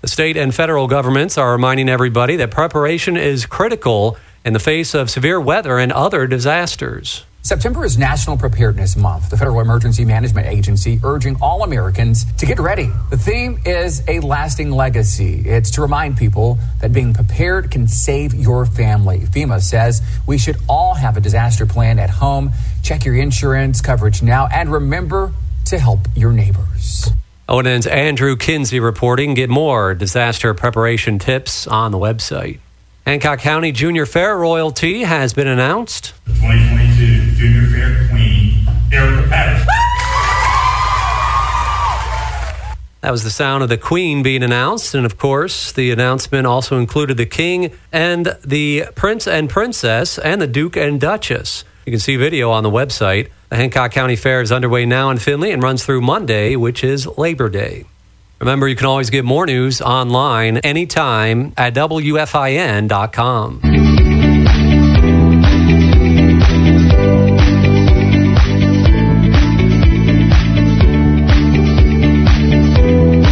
The 0.00 0.08
state 0.08 0.36
and 0.36 0.52
federal 0.52 0.88
governments 0.88 1.38
are 1.38 1.52
reminding 1.52 1.88
everybody 1.88 2.34
that 2.36 2.50
preparation 2.50 3.16
is 3.16 3.46
critical 3.46 4.16
in 4.44 4.52
the 4.52 4.58
face 4.58 4.92
of 4.92 5.08
severe 5.08 5.40
weather 5.40 5.78
and 5.78 5.92
other 5.92 6.26
disasters. 6.26 7.24
September 7.44 7.84
is 7.84 7.98
National 7.98 8.38
Preparedness 8.38 8.96
Month. 8.96 9.30
The 9.30 9.36
Federal 9.36 9.58
Emergency 9.60 10.04
Management 10.04 10.46
Agency 10.46 11.00
urging 11.02 11.36
all 11.42 11.64
Americans 11.64 12.24
to 12.34 12.46
get 12.46 12.60
ready. 12.60 12.88
The 13.10 13.16
theme 13.16 13.58
is 13.66 14.00
a 14.06 14.20
lasting 14.20 14.70
legacy. 14.70 15.42
It's 15.44 15.72
to 15.72 15.82
remind 15.82 16.16
people 16.16 16.60
that 16.80 16.92
being 16.92 17.12
prepared 17.12 17.72
can 17.72 17.88
save 17.88 18.32
your 18.32 18.64
family. 18.64 19.18
FEMA 19.18 19.60
says 19.60 20.02
we 20.24 20.38
should 20.38 20.56
all 20.68 20.94
have 20.94 21.16
a 21.16 21.20
disaster 21.20 21.66
plan 21.66 21.98
at 21.98 22.10
home. 22.10 22.52
Check 22.84 23.04
your 23.04 23.16
insurance 23.16 23.80
coverage 23.80 24.22
now 24.22 24.46
and 24.46 24.70
remember 24.70 25.32
to 25.64 25.80
help 25.80 25.98
your 26.14 26.30
neighbors. 26.30 27.10
ONN's 27.48 27.88
Andrew 27.88 28.36
Kinsey 28.36 28.78
reporting. 28.78 29.34
Get 29.34 29.50
more 29.50 29.94
disaster 29.94 30.54
preparation 30.54 31.18
tips 31.18 31.66
on 31.66 31.90
the 31.90 31.98
website. 31.98 32.60
Hancock 33.04 33.40
County 33.40 33.72
Junior 33.72 34.06
Fair 34.06 34.38
royalty 34.38 35.02
has 35.02 35.32
been 35.34 35.48
announced. 35.48 36.14
The 36.24 36.34
2022 36.34 37.11
Junior 37.42 37.66
Fair 37.66 38.08
Queen, 38.08 38.54
Erica 38.92 39.28
Patterson. 39.28 39.66
That 43.00 43.10
was 43.10 43.24
the 43.24 43.30
sound 43.30 43.64
of 43.64 43.68
the 43.68 43.76
Queen 43.76 44.22
being 44.22 44.44
announced. 44.44 44.94
And 44.94 45.04
of 45.04 45.18
course, 45.18 45.72
the 45.72 45.90
announcement 45.90 46.46
also 46.46 46.78
included 46.78 47.16
the 47.16 47.26
King 47.26 47.72
and 47.90 48.38
the 48.44 48.84
Prince 48.94 49.26
and 49.26 49.50
Princess 49.50 50.20
and 50.20 50.40
the 50.40 50.46
Duke 50.46 50.76
and 50.76 51.00
Duchess. 51.00 51.64
You 51.84 51.90
can 51.90 51.98
see 51.98 52.14
video 52.14 52.52
on 52.52 52.62
the 52.62 52.70
website. 52.70 53.30
The 53.48 53.56
Hancock 53.56 53.90
County 53.90 54.14
Fair 54.14 54.40
is 54.40 54.52
underway 54.52 54.86
now 54.86 55.10
in 55.10 55.18
Findlay 55.18 55.50
and 55.50 55.60
runs 55.60 55.84
through 55.84 56.02
Monday, 56.02 56.54
which 56.54 56.84
is 56.84 57.08
Labor 57.18 57.48
Day. 57.48 57.86
Remember, 58.38 58.68
you 58.68 58.76
can 58.76 58.86
always 58.86 59.10
get 59.10 59.24
more 59.24 59.46
news 59.46 59.80
online 59.80 60.58
anytime 60.58 61.54
at 61.56 61.74
WFIN.com. 61.74 63.62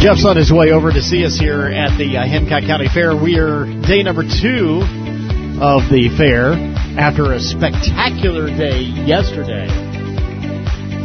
Jeff's 0.01 0.25
on 0.25 0.35
his 0.35 0.51
way 0.51 0.71
over 0.71 0.89
to 0.89 0.99
see 0.99 1.23
us 1.23 1.37
here 1.37 1.67
at 1.67 1.95
the 1.99 2.17
uh, 2.17 2.25
Hancock 2.25 2.63
County 2.65 2.87
Fair. 2.91 3.15
We 3.15 3.37
are 3.37 3.65
day 3.85 4.01
number 4.01 4.23
two 4.23 4.81
of 5.61 5.93
the 5.93 6.09
fair 6.17 6.53
after 6.97 7.33
a 7.33 7.39
spectacular 7.39 8.47
day 8.47 8.81
yesterday. 8.81 9.67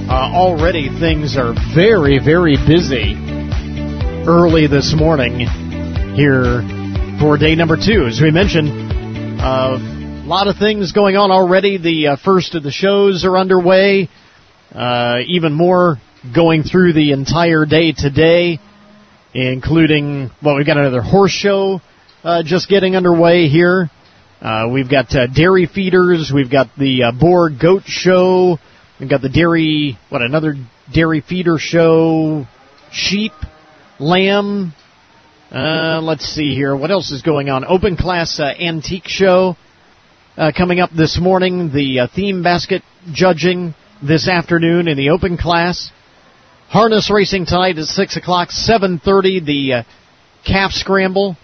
Uh, 0.09 0.33
already 0.33 0.89
things 0.89 1.37
are 1.37 1.53
very, 1.75 2.21
very 2.25 2.57
busy 2.57 3.21
early 4.25 4.67
this 4.67 4.95
morning 4.97 5.41
here 6.17 6.65
for 7.21 7.37
day 7.37 7.55
number 7.55 7.77
two. 7.77 8.07
As 8.07 8.19
we 8.19 8.31
mentioned, 8.31 8.71
a 9.39 9.45
uh, 9.45 9.79
lot 10.25 10.49
of 10.49 10.57
things 10.57 10.93
going 10.93 11.19
on 11.19 11.31
already. 11.31 11.77
The 11.77 12.07
uh, 12.07 12.17
first 12.25 12.55
of 12.55 12.63
the 12.63 12.73
shows 12.73 13.27
are 13.27 13.37
underway. 13.37 14.09
Uh, 14.73 15.19
even 15.27 15.53
more 15.53 15.97
going 16.35 16.63
through 16.63 16.95
the 16.95 17.13
entire 17.13 17.67
day 17.67 17.93
today 17.93 18.59
including, 19.37 20.31
well, 20.43 20.57
we've 20.57 20.67
got 20.67 20.79
another 20.79 21.03
horse 21.03 21.31
show 21.31 21.81
uh, 22.25 22.43
just 22.43 22.69
getting 22.69 22.97
underway 22.97 23.49
here. 23.49 23.91
Uh, 24.41 24.69
we've 24.73 24.91
got 24.91 25.15
uh, 25.15 25.27
dairy 25.27 25.67
feeders. 25.67 26.33
We've 26.35 26.51
got 26.51 26.69
the 26.79 27.05
uh, 27.05 27.13
boar 27.13 27.51
goat 27.51 27.83
show. 27.85 28.59
We've 28.99 29.11
got 29.11 29.21
the 29.21 29.29
dairy, 29.29 29.99
what, 30.09 30.23
another 30.23 30.55
dairy 30.93 31.21
feeder 31.21 31.59
show, 31.59 32.47
sheep, 32.91 33.33
lamb. 33.99 34.73
Uh, 35.51 36.01
let's 36.03 36.25
see 36.25 36.55
here. 36.55 36.75
What 36.75 36.91
else 36.91 37.11
is 37.11 37.23
going 37.23 37.51
on? 37.51 37.65
Open 37.65 37.97
class 37.97 38.41
uh, 38.41 38.45
antique 38.45 39.07
show 39.07 39.57
uh, 40.37 40.51
coming 40.57 40.81
up 40.81 40.91
this 40.97 41.19
morning. 41.21 41.71
The 41.73 42.09
theme 42.15 42.43
basket 42.43 42.83
judging 43.13 43.75
this 44.03 44.29
afternoon 44.29 44.89
in 44.89 44.97
the 44.97 45.11
open 45.11 45.37
class. 45.37 45.91
Harness 46.69 47.13
racing 47.13 47.47
tonight 47.47 47.79
at 47.79 47.85
six 47.85 48.17
o'clock, 48.17 48.51
seven 48.51 48.99
thirty. 48.99 49.39
The 49.39 49.73
uh, 49.73 49.83
calf 50.45 50.73
scramble, 50.73 51.37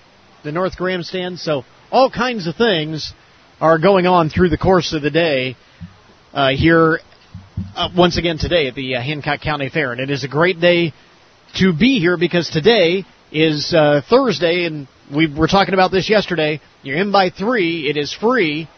the 0.43 0.51
North 0.51 0.77
Grandstand. 0.77 1.39
So 1.39 1.63
all 1.93 2.11
kinds 2.11 2.49
of 2.49 2.57
things 2.57 3.13
are 3.61 3.79
going 3.79 4.09
on 4.09 4.31
through 4.31 4.49
the 4.49 4.59
course 4.59 4.93
of 4.93 5.01
the 5.01 5.13
day 5.13 5.57
uh, 6.33 6.51
here. 6.57 6.99
Uh, 7.77 7.91
once 7.97 8.19
again 8.19 8.37
today 8.37 8.67
at 8.67 8.75
the 8.75 8.97
uh, 8.97 9.01
Hancock 9.01 9.41
County 9.41 9.69
Fair, 9.69 9.93
and 9.93 10.01
it 10.01 10.11
is 10.11 10.25
a 10.25 10.29
great 10.29 10.59
day 10.61 10.93
to 11.55 11.73
be 11.73 12.01
here 12.01 12.17
because 12.17 12.51
today 12.51 13.05
is 13.31 13.73
uh, 13.73 14.01
Thursday, 14.11 14.65
and 14.65 14.89
we 15.15 15.33
were 15.33 15.47
talking 15.47 15.73
about 15.73 15.93
this 15.93 16.11
yesterday. 16.11 16.61
You're 16.83 16.99
in 16.99 17.13
by 17.13 17.31
three; 17.31 17.89
it 17.89 17.97
is 17.97 18.13
free, 18.13 18.69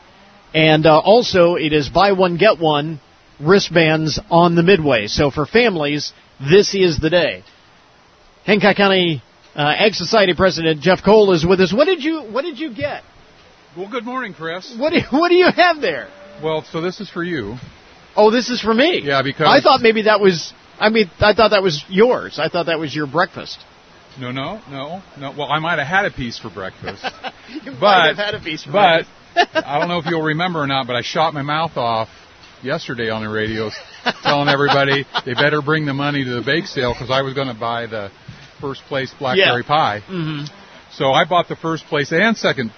and 0.52 0.84
uh, 0.84 0.98
also 0.98 1.54
it 1.54 1.72
is 1.72 1.88
buy 1.88 2.12
one 2.12 2.36
get 2.36 2.58
one 2.58 3.00
wristbands 3.40 4.20
on 4.30 4.54
the 4.54 4.62
midway. 4.62 5.06
So 5.06 5.30
for 5.30 5.46
families 5.46 6.12
this 6.40 6.74
is 6.74 6.98
the 6.98 7.10
day. 7.10 7.44
Hancock 8.44 8.76
County 8.76 9.22
uh, 9.54 9.74
Ag 9.78 9.94
Society 9.94 10.34
President 10.34 10.80
Jeff 10.80 11.02
Cole 11.04 11.32
is 11.32 11.46
with 11.46 11.60
us. 11.60 11.72
What 11.72 11.86
did 11.86 12.02
you 12.02 12.22
What 12.22 12.42
did 12.42 12.58
you 12.58 12.74
get? 12.74 13.02
Well, 13.76 13.88
good 13.90 14.04
morning, 14.04 14.34
Chris. 14.34 14.74
What 14.76 14.92
do, 14.92 15.00
What 15.10 15.28
do 15.28 15.34
you 15.34 15.48
have 15.54 15.80
there? 15.80 16.08
Well, 16.42 16.64
so 16.70 16.80
this 16.80 17.00
is 17.00 17.08
for 17.08 17.22
you. 17.22 17.56
Oh, 18.16 18.30
this 18.30 18.48
is 18.48 18.60
for 18.60 18.74
me. 18.74 19.00
Yeah, 19.04 19.22
because 19.22 19.46
I 19.48 19.60
thought 19.60 19.80
maybe 19.80 20.02
that 20.02 20.20
was. 20.20 20.52
I 20.78 20.88
mean, 20.88 21.10
I 21.20 21.34
thought 21.34 21.50
that 21.50 21.62
was 21.62 21.84
yours. 21.88 22.38
I 22.38 22.48
thought 22.48 22.66
that 22.66 22.78
was 22.78 22.94
your 22.94 23.06
breakfast. 23.06 23.58
No, 24.18 24.30
no, 24.30 24.60
no, 24.70 25.02
no. 25.18 25.34
Well, 25.36 25.50
I 25.50 25.58
might 25.58 25.78
have 25.78 25.88
had 25.88 26.04
a 26.04 26.10
piece 26.10 26.38
for 26.38 26.50
breakfast. 26.50 27.04
you 27.64 27.72
but, 27.72 27.80
might 27.80 28.06
have 28.08 28.16
had 28.16 28.34
a 28.34 28.40
piece 28.40 28.64
for 28.64 28.72
but 28.72 29.06
breakfast. 29.34 29.66
I 29.66 29.78
don't 29.78 29.88
know 29.88 29.98
if 29.98 30.06
you'll 30.06 30.22
remember 30.22 30.60
or 30.60 30.66
not, 30.66 30.86
but 30.86 30.94
I 30.94 31.02
shot 31.02 31.34
my 31.34 31.42
mouth 31.42 31.76
off 31.76 32.08
yesterday 32.64 33.10
on 33.10 33.22
the 33.22 33.28
radio 33.30 33.70
telling 34.22 34.48
everybody 34.48 35.04
they 35.24 35.34
better 35.34 35.62
bring 35.62 35.86
the 35.86 35.94
money 35.94 36.24
to 36.24 36.30
the 36.36 36.42
bake 36.42 36.66
sale 36.66 36.92
because 36.92 37.10
I 37.10 37.22
was 37.22 37.34
going 37.34 37.48
to 37.48 37.54
buy 37.58 37.86
the 37.86 38.10
first 38.60 38.82
place 38.88 39.12
blackberry 39.18 39.62
Yeah. 39.62 39.68
pie. 39.68 40.02
Mhm. 40.08 40.48
So 40.92 41.12
I 41.12 41.24
bought 41.24 41.48
the 41.48 41.56
first 41.56 41.84
place 41.86 42.12
and 42.12 42.36
second 42.36 42.70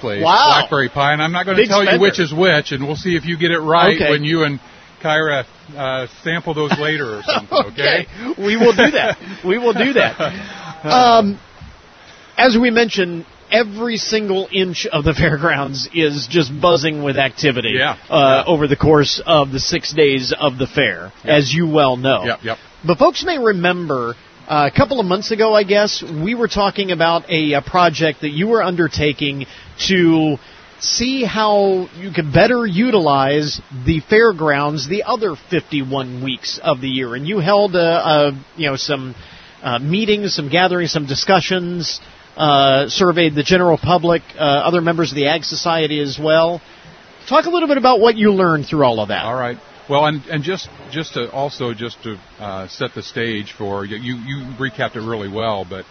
place 0.00 0.22
Wow. 0.22 0.58
blackberry 0.60 0.88
pie, 0.88 1.12
and 1.12 1.22
I'm 1.22 1.32
not 1.32 1.44
going 1.46 1.56
to 1.56 1.66
tell 1.66 1.78
spender. 1.82 1.96
you 1.96 2.00
which 2.00 2.20
is 2.20 2.32
which, 2.32 2.72
and 2.72 2.86
we'll 2.86 2.96
see 2.96 3.16
if 3.16 3.24
you 3.24 3.36
get 3.36 3.50
it 3.50 3.58
right 3.60 3.96
Okay. 3.96 4.10
when 4.10 4.24
you 4.24 4.44
and 4.44 4.60
Kyra 5.02 5.44
uh, 5.76 6.06
sample 6.22 6.54
those 6.54 6.76
later 6.78 7.18
or 7.18 7.22
something. 7.22 7.58
Okay. 7.72 8.06
we 8.38 8.56
will 8.56 8.72
do 8.72 8.90
that. 8.92 9.18
We 9.44 9.58
will 9.58 9.72
do 9.72 9.92
that. 9.94 10.16
Um, 10.84 11.38
as 12.36 12.58
we 12.60 12.70
mentioned, 12.72 13.24
every 13.52 13.96
single 13.98 14.48
inch 14.52 14.86
of 14.90 15.04
the 15.04 15.14
fairgrounds 15.22 15.88
is 15.94 16.26
just 16.30 16.50
buzzing 16.60 17.02
with 17.02 17.16
activity 17.18 17.74
Yeah. 17.78 17.96
uh, 18.08 18.44
over 18.46 18.66
the 18.66 18.76
course 18.76 19.22
of 19.24 19.52
the 19.52 19.60
six 19.60 19.92
days 19.92 20.32
of 20.38 20.58
the 20.58 20.66
fair, 20.66 21.12
as 21.24 21.52
you 21.52 21.68
well 21.70 21.96
know. 21.96 22.24
Yep. 22.24 22.38
Yep. 22.42 22.58
But 22.86 22.98
folks 22.98 23.24
may 23.24 23.38
remember 23.38 24.14
uh, 24.48 24.68
a 24.72 24.76
couple 24.76 24.98
of 24.98 25.06
months 25.06 25.30
ago, 25.30 25.54
I 25.54 25.62
guess, 25.62 26.02
we 26.02 26.34
were 26.34 26.48
talking 26.48 26.90
about 26.90 27.30
a, 27.30 27.52
a 27.52 27.62
project 27.62 28.22
that 28.22 28.30
you 28.30 28.48
were 28.48 28.62
undertaking 28.62 29.46
to 29.88 30.36
see 30.80 31.22
how 31.24 31.86
you 31.96 32.10
could 32.12 32.32
better 32.32 32.66
utilize 32.66 33.60
the 33.86 34.00
fairgrounds 34.10 34.88
the 34.88 35.04
other 35.04 35.36
51 35.48 36.24
weeks 36.24 36.58
of 36.60 36.80
the 36.80 36.88
year. 36.88 37.14
And 37.14 37.26
you 37.26 37.38
held, 37.38 37.76
uh, 37.76 37.78
uh, 37.78 38.30
you 38.56 38.68
know, 38.68 38.74
some 38.76 39.14
uh, 39.62 39.78
meetings, 39.78 40.34
some 40.34 40.48
gatherings, 40.50 40.90
some 40.90 41.06
discussions, 41.06 42.00
uh, 42.36 42.88
surveyed 42.88 43.34
the 43.34 43.42
general 43.42 43.78
public, 43.78 44.22
uh, 44.36 44.42
other 44.42 44.80
members 44.80 45.10
of 45.12 45.16
the 45.16 45.26
Ag 45.26 45.44
Society 45.44 46.00
as 46.00 46.18
well. 46.18 46.60
Talk 47.28 47.46
a 47.46 47.50
little 47.50 47.68
bit 47.68 47.78
about 47.78 48.00
what 48.00 48.16
you 48.16 48.32
learned 48.32 48.66
through 48.66 48.84
all 48.84 49.00
of 49.00 49.08
that. 49.08 49.24
All 49.24 49.34
right. 49.34 49.58
Well, 49.88 50.06
and 50.06 50.24
and 50.26 50.42
just 50.42 50.68
just 50.90 51.14
to 51.14 51.30
also 51.30 51.74
just 51.74 52.02
to 52.04 52.16
uh, 52.38 52.68
set 52.68 52.94
the 52.94 53.02
stage 53.02 53.52
for 53.52 53.84
you, 53.84 53.96
you 53.96 54.44
recapped 54.58 54.96
it 54.96 55.00
really 55.00 55.28
well, 55.28 55.66
but 55.68 55.84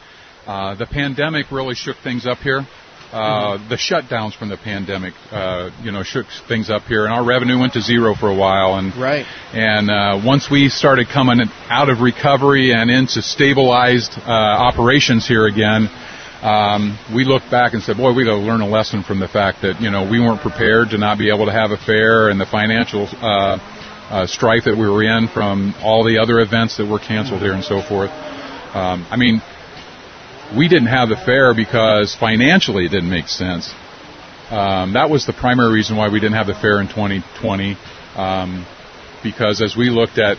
uh, 0.48 0.76
the 0.76 0.86
pandemic 0.86 1.52
really 1.52 1.76
shook 1.76 1.98
things 2.04 2.26
up 2.26 2.40
here. 2.40 2.66
Uh, 3.12 3.58
The 3.68 3.76
shutdowns 3.76 4.34
from 4.34 4.48
the 4.48 4.56
pandemic, 4.56 5.14
uh, 5.32 5.70
you 5.84 5.92
know, 5.92 6.02
shook 6.02 6.28
things 6.48 6.70
up 6.70 6.84
here, 6.84 7.04
and 7.04 7.14
our 7.14 7.26
revenue 7.26 7.60
went 7.60 7.74
to 7.74 7.82
zero 7.82 8.16
for 8.16 8.30
a 8.30 8.36
while. 8.36 8.76
And 8.76 8.96
Right. 8.96 9.26
and 9.54 9.92
uh, 9.92 10.22
once 10.26 10.50
we 10.50 10.70
started 10.70 11.10
coming 11.10 11.42
out 11.70 11.90
of 11.90 12.00
recovery 12.00 12.72
and 12.72 12.90
into 12.90 13.22
stabilized 13.22 14.18
uh, 14.18 14.32
operations 14.32 15.28
here 15.28 15.46
again, 15.46 15.90
um, 16.42 16.98
we 17.14 17.24
looked 17.24 17.52
back 17.52 17.74
and 17.74 17.84
said, 17.84 17.98
"Boy, 17.98 18.14
we 18.14 18.26
got 18.26 18.32
to 18.32 18.38
learn 18.38 18.62
a 18.62 18.68
lesson 18.68 19.04
from 19.04 19.20
the 19.20 19.28
fact 19.28 19.62
that 19.62 19.80
you 19.80 19.92
know 19.92 20.10
we 20.10 20.20
weren't 20.20 20.42
prepared 20.42 20.90
to 20.92 20.98
not 20.98 21.18
be 21.18 21.30
able 21.30 21.46
to 21.46 21.52
have 21.52 21.72
a 21.72 21.78
fair 21.78 22.30
and 22.30 22.40
the 22.40 22.46
financial 22.46 23.08
uh, 23.22 23.58
uh, 24.10 24.28
strife 24.28 24.64
that 24.66 24.76
we 24.76 24.90
were 24.90 25.04
in 25.04 25.28
from 25.28 25.76
all 25.84 26.04
the 26.04 26.18
other 26.18 26.40
events 26.40 26.78
that 26.78 26.88
were 26.88 27.00
canceled 27.00 27.42
here 27.42 27.54
and 27.54 27.64
so 27.64 27.82
forth." 27.82 28.10
Um, 28.74 29.06
I 29.12 29.18
mean, 29.18 29.42
we 30.58 30.68
didn't 30.68 30.88
have 30.88 31.10
the 31.10 31.16
fair 31.16 31.54
because 31.54 32.16
financially 32.16 32.86
it 32.86 32.90
didn't 32.90 33.10
make 33.10 33.28
sense. 33.28 33.74
Um, 34.50 34.94
that 34.94 35.10
was 35.10 35.26
the 35.26 35.34
primary 35.34 35.72
reason 35.72 35.96
why 35.96 36.10
we 36.10 36.20
didn't 36.20 36.36
have 36.36 36.48
the 36.48 36.56
fair 36.56 36.82
in 36.82 36.88
2020. 36.88 37.78
Um, 38.16 38.66
because 39.24 39.62
as 39.62 39.78
we 39.78 39.90
looked 39.90 40.18
at 40.18 40.38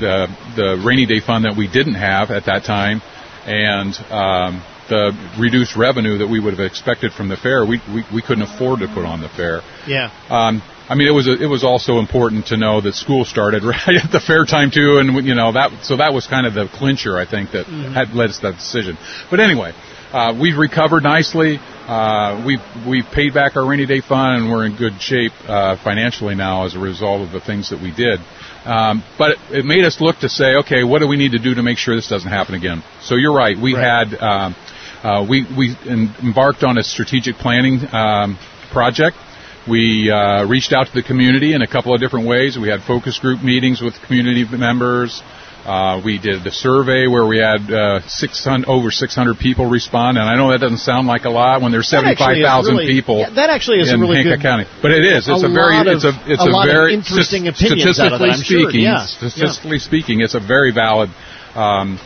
the 0.00 0.26
the 0.56 0.82
rainy 0.84 1.06
day 1.06 1.20
fund 1.20 1.44
that 1.44 1.56
we 1.56 1.66
didn't 1.66 1.94
have 1.94 2.30
at 2.30 2.46
that 2.46 2.64
time, 2.64 3.02
and 3.44 3.94
um, 4.10 4.62
the 4.88 5.12
reduced 5.38 5.76
revenue 5.76 6.18
that 6.18 6.28
we 6.28 6.40
would 6.40 6.54
have 6.54 6.64
expected 6.64 7.12
from 7.12 7.28
the 7.28 7.36
fair, 7.36 7.64
we, 7.64 7.80
we 7.92 8.04
we 8.12 8.22
couldn't 8.22 8.42
afford 8.42 8.80
to 8.80 8.88
put 8.88 9.04
on 9.04 9.20
the 9.20 9.28
fair. 9.28 9.62
Yeah. 9.86 10.10
Um, 10.28 10.62
I 10.88 10.94
mean, 10.94 11.08
it 11.08 11.12
was 11.12 11.28
it 11.28 11.46
was 11.46 11.64
also 11.64 11.98
important 11.98 12.46
to 12.48 12.56
know 12.56 12.80
that 12.80 12.94
school 12.94 13.24
started 13.24 13.62
right 13.64 13.96
at 14.02 14.10
the 14.10 14.20
fair 14.20 14.44
time 14.44 14.70
too, 14.70 14.98
and 14.98 15.26
you 15.26 15.34
know 15.34 15.52
that 15.52 15.84
so 15.84 15.96
that 15.96 16.12
was 16.12 16.26
kind 16.26 16.46
of 16.46 16.54
the 16.54 16.68
clincher 16.68 17.16
I 17.16 17.24
think 17.26 17.52
that 17.52 17.66
had 17.66 18.14
led 18.14 18.30
us 18.30 18.36
to 18.36 18.50
that 18.50 18.56
decision. 18.56 18.98
But 19.30 19.40
anyway, 19.40 19.72
uh, 20.12 20.36
we've 20.38 20.58
recovered 20.58 21.02
nicely. 21.02 21.58
Uh, 21.86 22.44
we've 22.46 22.86
we've 22.86 23.06
paid 23.06 23.32
back 23.32 23.56
our 23.56 23.66
rainy 23.66 23.86
day 23.86 24.00
fund, 24.00 24.42
and 24.42 24.50
we're 24.50 24.66
in 24.66 24.76
good 24.76 25.00
shape 25.00 25.32
uh, 25.48 25.76
financially 25.82 26.34
now 26.34 26.66
as 26.66 26.74
a 26.74 26.78
result 26.78 27.22
of 27.22 27.32
the 27.32 27.40
things 27.40 27.70
that 27.70 27.80
we 27.80 27.90
did. 27.90 28.20
Um, 28.64 29.02
but 29.18 29.32
it, 29.32 29.38
it 29.50 29.64
made 29.64 29.84
us 29.84 30.00
look 30.00 30.18
to 30.20 30.28
say, 30.28 30.54
okay, 30.62 30.84
what 30.84 31.00
do 31.00 31.08
we 31.08 31.16
need 31.16 31.32
to 31.32 31.38
do 31.38 31.54
to 31.54 31.62
make 31.62 31.78
sure 31.78 31.96
this 31.96 32.08
doesn't 32.08 32.30
happen 32.30 32.54
again? 32.54 32.82
So 33.02 33.16
you're 33.16 33.34
right. 33.34 33.56
We 33.60 33.74
Right. 33.74 33.82
had 34.10 34.14
um, 34.22 34.56
uh, 35.02 35.26
we 35.28 35.44
we 35.56 35.76
embarked 35.86 36.62
on 36.62 36.78
a 36.78 36.82
strategic 36.84 37.36
planning 37.36 37.80
um, 37.92 38.38
project. 38.70 39.16
We 39.68 40.10
uh, 40.10 40.44
reached 40.46 40.72
out 40.72 40.86
to 40.88 40.92
the 40.92 41.02
community 41.02 41.54
in 41.54 41.62
a 41.62 41.66
couple 41.68 41.94
of 41.94 42.00
different 42.00 42.26
ways. 42.26 42.58
We 42.58 42.68
had 42.68 42.82
focus 42.82 43.18
group 43.18 43.42
meetings 43.42 43.80
with 43.80 43.94
community 44.06 44.44
members. 44.44 45.22
Uh, 45.64 46.02
we 46.04 46.18
did 46.18 46.42
the 46.42 46.50
survey 46.50 47.06
where 47.06 47.24
we 47.24 47.38
had 47.38 47.70
uh, 47.70 48.00
600, 48.08 48.66
over 48.68 48.90
600 48.90 49.38
people 49.38 49.66
respond, 49.70 50.18
and 50.18 50.28
I 50.28 50.34
know 50.34 50.50
that 50.50 50.58
doesn't 50.60 50.78
sound 50.78 51.06
like 51.06 51.24
a 51.24 51.30
lot 51.30 51.62
when 51.62 51.70
there's 51.70 51.88
That 51.90 52.02
actually 52.04 52.40
is 52.42 52.46
75,000 52.46 52.74
really- 52.76 52.86
people. 52.92 53.18
yeah, 53.20 53.30
that 53.30 53.50
actually 53.50 53.78
is 53.78 53.92
in 53.92 54.00
really 54.00 54.16
Hancock 54.16 54.38
good- 54.38 54.42
County, 54.42 54.64
but 54.82 54.90
it 54.90 55.04
is. 55.04 55.28
It's 55.28 55.42
a 55.42 55.46
a, 55.46 55.50
very, 55.52 55.78
of- 55.78 55.86
it's 55.86 56.04
a, 56.04 56.12
it's 56.26 56.42
a 56.44 56.48
a, 56.50 56.66
very 56.66 56.94
interesting 56.94 57.44
st- 57.44 57.54
opinions 57.54 57.98
of 58.00 58.10
that, 58.10 58.18
statistically 58.18 58.30
I'm 58.30 58.42
sure. 58.42 58.70
speaking. 58.70 58.80
Yeah, 58.82 59.06
Statistically 59.06 59.78
speaking, 59.78 60.20
it's 60.20 60.34
a 60.34 60.40
very 60.40 60.72
valid. 60.72 61.10
Um, 61.54 61.98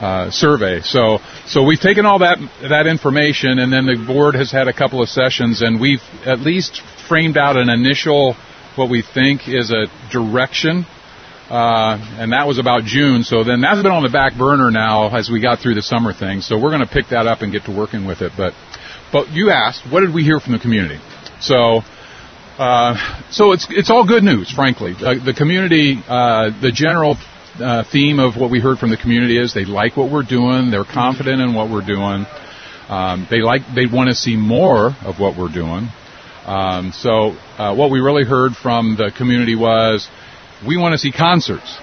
uh, 0.00 0.28
survey. 0.30 0.80
So, 0.80 1.18
so 1.46 1.62
we've 1.62 1.78
taken 1.80 2.04
all 2.04 2.18
that 2.18 2.38
that 2.68 2.86
information, 2.88 3.58
and 3.60 3.72
then 3.72 3.86
the 3.86 3.94
board 4.06 4.34
has 4.34 4.50
had 4.50 4.66
a 4.66 4.72
couple 4.72 5.00
of 5.00 5.08
sessions, 5.08 5.62
and 5.62 5.80
we've 5.80 6.02
at 6.26 6.40
least 6.40 6.82
framed 7.08 7.36
out 7.38 7.56
an 7.56 7.70
initial 7.70 8.34
what 8.74 8.90
we 8.90 9.02
think 9.02 9.48
is 9.48 9.70
a 9.70 9.86
direction. 10.10 10.84
Uh, 11.50 11.98
and 12.18 12.32
that 12.32 12.46
was 12.46 12.58
about 12.58 12.84
June. 12.84 13.22
So 13.22 13.44
then 13.44 13.60
that's 13.60 13.82
been 13.82 13.92
on 13.92 14.02
the 14.02 14.08
back 14.08 14.36
burner 14.36 14.70
now 14.70 15.14
as 15.14 15.28
we 15.28 15.40
got 15.40 15.58
through 15.58 15.74
the 15.74 15.82
summer 15.82 16.12
thing. 16.12 16.40
So 16.40 16.58
we're 16.58 16.70
going 16.70 16.86
to 16.86 16.92
pick 16.92 17.08
that 17.10 17.26
up 17.26 17.42
and 17.42 17.52
get 17.52 17.64
to 17.64 17.76
working 17.76 18.06
with 18.06 18.22
it. 18.22 18.32
But, 18.36 18.54
but 19.12 19.30
you 19.30 19.50
asked, 19.50 19.84
what 19.90 20.00
did 20.00 20.14
we 20.14 20.24
hear 20.24 20.40
from 20.40 20.52
the 20.52 20.58
community? 20.58 20.98
So, 21.40 21.82
uh, 22.58 22.94
so 23.30 23.52
it's 23.52 23.66
it's 23.68 23.90
all 23.90 24.06
good 24.06 24.22
news, 24.22 24.50
frankly. 24.50 24.94
Uh, 24.96 25.22
the 25.22 25.34
community, 25.36 26.00
uh, 26.08 26.50
the 26.62 26.70
general 26.72 27.16
uh, 27.60 27.84
theme 27.90 28.18
of 28.18 28.36
what 28.36 28.50
we 28.50 28.60
heard 28.60 28.78
from 28.78 28.90
the 28.90 28.96
community 28.96 29.38
is 29.38 29.52
they 29.52 29.64
like 29.64 29.96
what 29.96 30.10
we're 30.10 30.22
doing. 30.22 30.70
They're 30.70 30.84
confident 30.84 31.40
in 31.40 31.54
what 31.54 31.70
we're 31.70 31.86
doing. 31.86 32.26
Um, 32.88 33.26
they 33.30 33.40
like 33.40 33.62
they 33.74 33.86
want 33.86 34.08
to 34.08 34.14
see 34.14 34.36
more 34.36 34.94
of 35.04 35.18
what 35.18 35.36
we're 35.36 35.52
doing. 35.52 35.88
Um, 36.46 36.92
so 36.92 37.36
uh, 37.58 37.74
what 37.74 37.90
we 37.90 38.00
really 38.00 38.24
heard 38.24 38.52
from 38.54 38.96
the 38.96 39.10
community 39.16 39.56
was 39.56 40.08
we 40.66 40.76
want 40.76 40.92
to 40.92 40.98
see 40.98 41.12
concerts. 41.12 41.78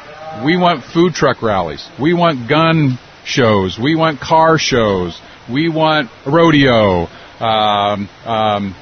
We 0.46 0.58
want 0.58 0.84
food 0.84 1.14
truck 1.14 1.42
rallies. 1.42 1.88
We 2.00 2.14
want 2.14 2.50
gun 2.50 2.98
shows. 3.26 3.78
We 3.78 3.96
want 3.96 4.20
car 4.20 4.58
shows. 4.58 5.20
We 5.52 5.70
want 5.70 6.10
rodeo. 6.26 7.08
Um, 7.40 8.10
um, 8.26 8.76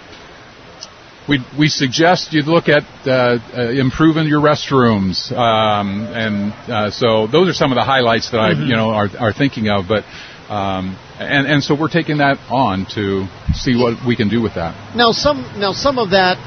we 1.27 1.39
we 1.57 1.69
suggest 1.69 2.33
you 2.33 2.41
look 2.41 2.69
at 2.69 2.83
uh, 3.05 3.37
uh, 3.55 3.69
improving 3.69 4.27
your 4.27 4.41
restrooms, 4.41 5.31
um, 5.31 6.05
and 6.07 6.53
uh, 6.69 6.91
so 6.91 7.27
those 7.27 7.49
are 7.49 7.53
some 7.53 7.71
of 7.71 7.75
the 7.75 7.83
highlights 7.83 8.31
that 8.31 8.39
I 8.39 8.51
you 8.51 8.75
know 8.75 8.89
are, 8.89 9.09
are 9.19 9.33
thinking 9.33 9.69
of. 9.69 9.87
But 9.87 10.03
um, 10.51 10.97
and 11.19 11.47
and 11.47 11.63
so 11.63 11.75
we're 11.75 11.89
taking 11.89 12.17
that 12.17 12.39
on 12.49 12.85
to 12.95 13.27
see 13.53 13.75
what 13.75 14.05
we 14.05 14.15
can 14.15 14.29
do 14.29 14.41
with 14.41 14.55
that. 14.55 14.95
Now 14.95 15.11
some 15.11 15.41
now 15.59 15.73
some 15.73 15.99
of 15.99 16.11
that 16.11 16.37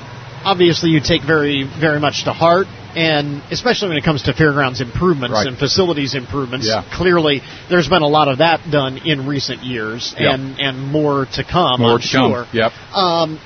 obviously 0.45 0.91
you 0.91 1.01
take 1.01 1.23
very 1.23 1.63
very 1.63 2.01
much 2.01 2.25
to 2.25 2.33
heart 2.33 2.67
and 2.95 3.43
especially 3.51 3.89
when 3.89 3.97
it 3.97 4.05
comes 4.05 4.23
to 4.23 4.33
fairgrounds 4.35 4.81
improvements 4.81 5.33
Right. 5.35 5.47
and 5.47 5.59
facilities 5.59 6.15
improvements 6.15 6.67
Yeah. 6.67 6.83
clearly 6.93 7.43
there's 7.69 7.89
been 7.89 8.03
a 8.03 8.09
lot 8.09 8.29
of 8.29 8.39
that 8.39 8.71
done 8.71 8.99
in 9.05 9.27
recent 9.27 9.63
years 9.65 10.15
Yeah. 10.19 10.35
and 10.35 10.59
and 10.61 10.83
more 10.93 11.27
to 11.35 11.45
come 11.45 11.81
More 11.81 11.93
I'm 11.95 12.01
to 12.01 12.09
come. 12.09 12.31
sure 12.31 12.47
Yep. 12.53 12.73
um, 12.95 13.39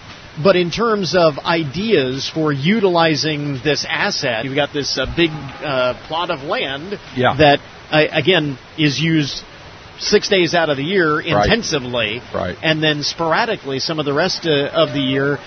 but 0.42 0.54
in 0.56 0.70
terms 0.70 1.14
of 1.14 1.38
ideas 1.38 2.28
for 2.28 2.52
utilizing 2.52 3.58
this 3.64 3.86
asset, 3.88 4.44
you've 4.44 4.54
got 4.54 4.70
this 4.72 4.98
uh, 4.98 5.06
big 5.16 5.30
uh, 5.64 5.94
plot 6.08 6.30
of 6.30 6.42
land 6.42 6.98
Yeah. 7.14 7.34
that, 7.38 7.60
uh, 7.90 8.04
again, 8.12 8.58
is 8.76 9.00
used 9.00 9.42
six 9.98 10.28
days 10.28 10.54
out 10.54 10.68
of 10.68 10.76
the 10.76 10.84
year 10.84 11.18
intensively, 11.20 12.20
Right. 12.34 12.54
and 12.62 12.82
then 12.82 13.02
sporadically 13.02 13.78
some 13.78 13.98
of 13.98 14.04
the 14.04 14.12
rest 14.12 14.46
uh, 14.46 14.50
of 14.74 14.92
the 14.92 15.00
year. 15.00 15.38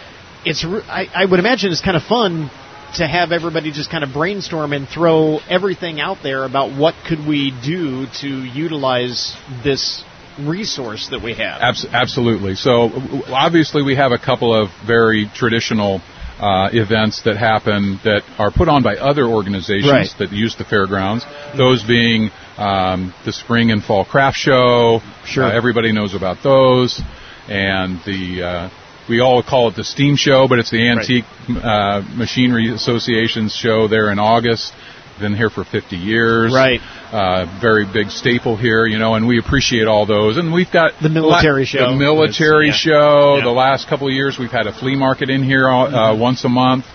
It's 0.43 0.65
I, 0.65 1.07
I 1.13 1.25
would 1.25 1.39
imagine 1.39 1.71
it's 1.71 1.81
kind 1.81 1.95
of 1.97 2.01
fun 2.03 2.49
to 2.95 3.07
have 3.07 3.31
everybody 3.31 3.71
just 3.71 3.89
kind 3.91 4.03
of 4.03 4.11
brainstorm 4.13 4.73
and 4.73 4.87
throw 4.87 5.39
everything 5.49 5.99
out 5.99 6.17
there 6.23 6.43
about 6.43 6.77
what 6.77 6.95
could 7.07 7.25
we 7.27 7.51
do 7.63 8.07
to 8.21 8.27
utilize 8.27 9.35
this 9.63 10.03
resource 10.39 11.09
that 11.11 11.21
we 11.21 11.33
have. 11.33 11.61
Abs- 11.61 11.85
absolutely. 11.91 12.55
So 12.55 12.89
obviously 13.27 13.83
we 13.83 13.95
have 13.95 14.11
a 14.11 14.17
couple 14.17 14.53
of 14.53 14.69
very 14.87 15.29
traditional 15.35 16.01
uh, 16.39 16.69
events 16.71 17.23
that 17.23 17.35
happen 17.35 17.99
that 18.05 18.21
are 18.37 18.49
put 18.51 18.69
on 18.69 18.81
by 18.81 18.95
other 18.95 19.25
organizations 19.25 19.91
Right. 19.91 20.09
that 20.19 20.31
use 20.31 20.55
the 20.55 20.63
fairgrounds. 20.63 21.25
Those 21.57 21.83
being 21.83 22.29
um, 22.57 23.13
the 23.25 23.33
spring 23.33 23.71
and 23.71 23.83
fall 23.83 24.05
craft 24.05 24.37
show. 24.37 25.01
Sure. 25.25 25.43
Uh, 25.43 25.51
everybody 25.51 25.91
knows 25.91 26.15
about 26.15 26.37
those, 26.43 27.01
and 27.49 27.99
the. 28.05 28.43
Uh, 28.43 28.69
we 29.09 29.19
all 29.19 29.41
call 29.43 29.67
it 29.69 29.75
the 29.75 29.83
steam 29.83 30.15
show, 30.15 30.47
but 30.47 30.59
it's 30.59 30.69
the 30.71 30.87
Antique 30.87 31.25
uh, 31.49 32.01
Machinery 32.15 32.69
Association's 32.73 33.53
show 33.53 33.87
there 33.87 34.11
in 34.11 34.19
August. 34.19 34.73
Been 35.19 35.35
here 35.35 35.49
for 35.49 35.65
50 35.65 35.97
years. 35.97 36.53
Right. 36.53 36.79
Uh, 37.11 37.59
very 37.59 37.85
big 37.91 38.09
staple 38.09 38.55
here, 38.55 38.85
you 38.85 38.97
know, 38.99 39.15
and 39.15 39.27
we 39.27 39.37
appreciate 39.37 39.85
all 39.85 40.05
those. 40.05 40.37
And 40.37 40.53
we've 40.53 40.71
got 40.71 40.93
The 41.01 41.09
military 41.09 41.63
la- 41.63 41.65
show. 41.65 41.91
The 41.91 41.97
military 41.97 42.67
yeah. 42.67 42.73
show. 42.73 43.35
Yeah. 43.37 43.43
The 43.43 43.49
last 43.51 43.89
couple 43.89 44.07
of 44.07 44.13
years, 44.13 44.37
we've 44.39 44.51
had 44.51 44.67
a 44.67 44.71
flea 44.71 44.95
market 44.95 45.29
in 45.29 45.43
here 45.43 45.67
uh, 45.67 45.87
Mm-hmm. 45.89 46.21
once 46.21 46.45
a 46.45 46.49
month. 46.49 46.85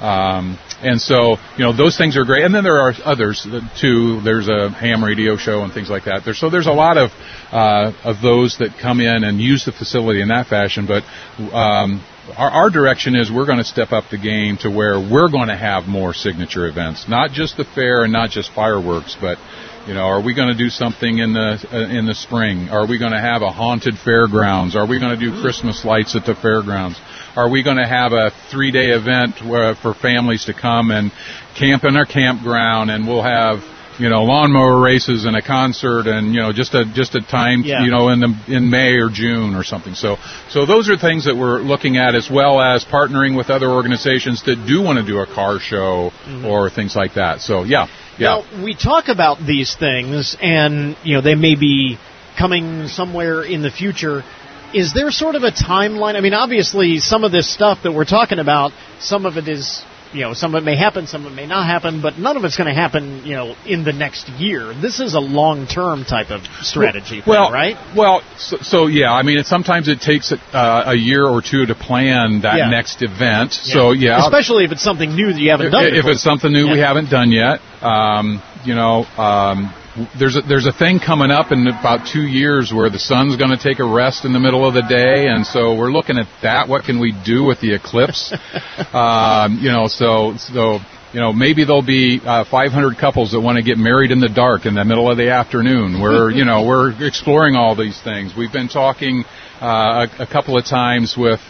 Um, 0.00 0.58
and 0.80 1.00
so, 1.00 1.38
you 1.56 1.64
know, 1.64 1.72
those 1.72 1.98
things 1.98 2.16
are 2.16 2.24
great. 2.24 2.44
And 2.44 2.54
then 2.54 2.62
there 2.62 2.80
are 2.80 2.92
others 3.04 3.46
too. 3.80 4.20
There's 4.20 4.48
a 4.48 4.70
ham 4.70 5.02
radio 5.02 5.36
show 5.36 5.62
and 5.62 5.72
things 5.72 5.90
like 5.90 6.04
that. 6.04 6.22
So 6.36 6.50
there's 6.50 6.68
a 6.68 6.72
lot 6.72 6.98
of 6.98 7.10
uh, 7.50 7.92
of 8.04 8.22
those 8.22 8.58
that 8.58 8.78
come 8.80 9.00
in 9.00 9.24
and 9.24 9.40
use 9.40 9.64
the 9.64 9.72
facility 9.72 10.20
in 10.20 10.28
that 10.28 10.46
fashion. 10.46 10.86
But 10.86 11.02
um, 11.52 12.04
our, 12.36 12.50
our 12.50 12.70
direction 12.70 13.16
is 13.16 13.30
we're 13.30 13.46
going 13.46 13.58
to 13.58 13.64
step 13.64 13.90
up 13.90 14.04
the 14.10 14.18
game 14.18 14.56
to 14.58 14.70
where 14.70 15.00
we're 15.00 15.30
going 15.30 15.48
to 15.48 15.56
have 15.56 15.88
more 15.88 16.14
signature 16.14 16.66
events, 16.68 17.08
not 17.08 17.32
just 17.32 17.56
the 17.56 17.64
fair 17.64 18.04
and 18.04 18.12
not 18.12 18.30
just 18.30 18.52
fireworks, 18.52 19.16
but 19.20 19.38
you 19.88 19.94
know, 19.94 20.02
are 20.02 20.20
we 20.22 20.34
going 20.34 20.48
to 20.48 20.56
do 20.56 20.68
something 20.68 21.18
in 21.18 21.32
the 21.32 21.66
uh, 21.72 21.88
in 21.88 22.04
the 22.04 22.14
spring? 22.14 22.68
Are 22.68 22.86
we 22.86 22.98
going 22.98 23.12
to 23.12 23.20
have 23.20 23.40
a 23.40 23.50
haunted 23.50 23.96
fairgrounds? 23.96 24.76
Are 24.76 24.86
we 24.86 25.00
going 25.00 25.18
to 25.18 25.24
do 25.30 25.40
Christmas 25.40 25.84
lights 25.84 26.14
at 26.14 26.26
the 26.26 26.34
fairgrounds? 26.34 27.00
Are 27.38 27.48
we 27.48 27.62
going 27.62 27.76
to 27.76 27.86
have 27.86 28.12
a 28.12 28.32
three-day 28.50 28.90
event 28.90 29.46
where, 29.46 29.76
for 29.76 29.94
families 29.94 30.46
to 30.46 30.54
come 30.54 30.90
and 30.90 31.12
camp 31.56 31.84
in 31.84 31.96
our 31.96 32.04
campground, 32.04 32.90
and 32.90 33.06
we'll 33.06 33.22
have 33.22 33.62
you 33.96 34.08
know 34.08 34.24
lawnmower 34.24 34.80
races 34.80 35.24
and 35.24 35.36
a 35.36 35.40
concert, 35.40 36.08
and 36.08 36.34
you 36.34 36.40
know 36.40 36.52
just 36.52 36.74
a 36.74 36.84
just 36.84 37.14
a 37.14 37.20
time 37.20 37.62
Yeah. 37.62 37.84
you 37.84 37.92
know 37.92 38.08
in 38.08 38.18
the 38.18 38.34
in 38.48 38.70
May 38.70 38.94
or 38.94 39.08
June 39.08 39.54
or 39.54 39.62
something. 39.62 39.94
So 39.94 40.16
so 40.50 40.66
those 40.66 40.90
are 40.90 40.96
things 40.96 41.26
that 41.26 41.36
we're 41.36 41.60
looking 41.60 41.96
at 41.96 42.16
as 42.16 42.28
well 42.28 42.60
as 42.60 42.84
partnering 42.84 43.36
with 43.36 43.50
other 43.50 43.70
organizations 43.70 44.42
that 44.46 44.66
do 44.66 44.82
want 44.82 44.98
to 44.98 45.06
do 45.06 45.20
a 45.20 45.26
car 45.26 45.60
show 45.60 46.10
mm-hmm. 46.10 46.44
or 46.44 46.70
things 46.70 46.96
like 46.96 47.14
that. 47.14 47.40
So 47.40 47.62
yeah, 47.62 47.86
yeah. 48.18 48.42
Now, 48.42 48.64
we 48.64 48.74
talk 48.74 49.06
about 49.06 49.38
these 49.38 49.76
things, 49.76 50.36
and 50.42 50.96
you 51.04 51.14
know 51.14 51.20
they 51.20 51.36
may 51.36 51.54
be 51.54 51.98
coming 52.36 52.88
somewhere 52.88 53.42
in 53.42 53.62
the 53.62 53.70
future. 53.70 54.24
Is 54.74 54.92
there 54.94 55.10
sort 55.10 55.34
of 55.34 55.42
a 55.42 55.50
timeline? 55.50 56.14
I 56.16 56.20
mean, 56.20 56.34
obviously, 56.34 56.98
some 56.98 57.24
of 57.24 57.32
this 57.32 57.52
stuff 57.52 57.78
that 57.84 57.92
we're 57.92 58.04
talking 58.04 58.38
about, 58.38 58.72
some 59.00 59.24
of 59.26 59.36
it 59.36 59.48
is, 59.48 59.82
you 60.12 60.22
know, 60.22 60.34
some 60.34 60.54
of 60.54 60.62
it 60.62 60.64
may 60.64 60.76
happen, 60.76 61.06
some 61.06 61.24
of 61.26 61.32
it 61.32 61.34
may 61.34 61.46
not 61.46 61.66
happen, 61.66 62.00
but 62.02 62.18
none 62.18 62.36
of 62.36 62.44
it's 62.44 62.56
going 62.56 62.68
to 62.68 62.74
happen, 62.74 63.24
you 63.24 63.34
know, 63.34 63.54
in 63.66 63.84
the 63.84 63.92
next 63.92 64.28
year. 64.30 64.74
This 64.74 65.00
is 65.00 65.14
a 65.14 65.20
long-term 65.20 66.04
type 66.04 66.30
of 66.30 66.42
strategy, 66.62 67.20
thing, 67.20 67.24
well, 67.26 67.50
right? 67.52 67.76
Well, 67.96 68.22
so, 68.38 68.56
so 68.58 68.86
yeah, 68.86 69.12
I 69.12 69.22
mean, 69.22 69.38
it, 69.38 69.46
sometimes 69.46 69.88
it 69.88 70.00
takes 70.00 70.32
uh, 70.32 70.82
a 70.86 70.94
year 70.94 71.26
or 71.26 71.42
two 71.42 71.66
to 71.66 71.74
plan 71.74 72.40
that 72.42 72.56
Yeah. 72.56 72.70
next 72.70 73.02
event. 73.02 73.58
Yeah. 73.64 73.74
So 73.74 73.92
yeah, 73.92 74.22
especially 74.24 74.64
if 74.64 74.72
it's 74.72 74.82
something 74.82 75.14
new 75.14 75.32
that 75.32 75.40
you 75.40 75.50
haven't 75.50 75.72
done. 75.72 75.84
if 75.86 75.92
before. 75.94 76.10
it's 76.12 76.22
something 76.22 76.52
new 76.52 76.70
we 76.70 76.78
haven't 76.78 77.10
done 77.10 77.30
yet, 77.30 77.60
um, 77.82 78.42
you 78.64 78.74
know, 78.74 79.04
um, 79.16 79.72
there's 80.18 80.36
a, 80.36 80.42
there's 80.42 80.66
a 80.66 80.72
thing 80.72 81.00
coming 81.00 81.30
up 81.30 81.52
in 81.52 81.66
about 81.66 82.06
two 82.06 82.26
years 82.26 82.72
where 82.72 82.90
the 82.90 82.98
sun's 82.98 83.36
going 83.36 83.50
to 83.50 83.56
take 83.56 83.78
a 83.78 83.84
rest 83.84 84.24
in 84.24 84.32
the 84.32 84.40
middle 84.40 84.66
of 84.66 84.74
the 84.74 84.82
day, 84.82 85.26
and 85.28 85.46
so 85.46 85.74
we're 85.74 85.90
looking 85.90 86.18
at 86.18 86.26
that. 86.42 86.68
What 86.68 86.84
can 86.84 87.00
we 87.00 87.12
do 87.24 87.44
with 87.44 87.60
the 87.60 87.74
eclipse? 87.74 88.32
um, 88.92 89.58
you 89.60 89.70
know, 89.70 89.86
so 89.86 90.34
so. 90.36 90.78
You 91.10 91.20
know, 91.20 91.32
maybe 91.32 91.64
there'll 91.64 91.80
be 91.80 92.20
uh, 92.22 92.44
500 92.44 92.98
couples 92.98 93.32
that 93.32 93.40
want 93.40 93.56
to 93.56 93.62
get 93.62 93.78
married 93.78 94.10
in 94.10 94.20
the 94.20 94.28
dark 94.28 94.66
in 94.66 94.74
the 94.74 94.84
middle 94.84 95.10
of 95.10 95.16
the 95.16 95.30
afternoon. 95.30 96.02
We're, 96.02 96.30
you 96.30 96.44
know, 96.44 96.66
we're 96.66 97.02
exploring 97.02 97.56
all 97.56 97.74
these 97.74 97.98
things. 98.02 98.34
We've 98.36 98.52
been 98.52 98.68
talking 98.68 99.24
uh, 99.58 100.06
a, 100.18 100.24
a 100.24 100.26
couple 100.26 100.58
of 100.58 100.66
times 100.66 101.16
with 101.16 101.40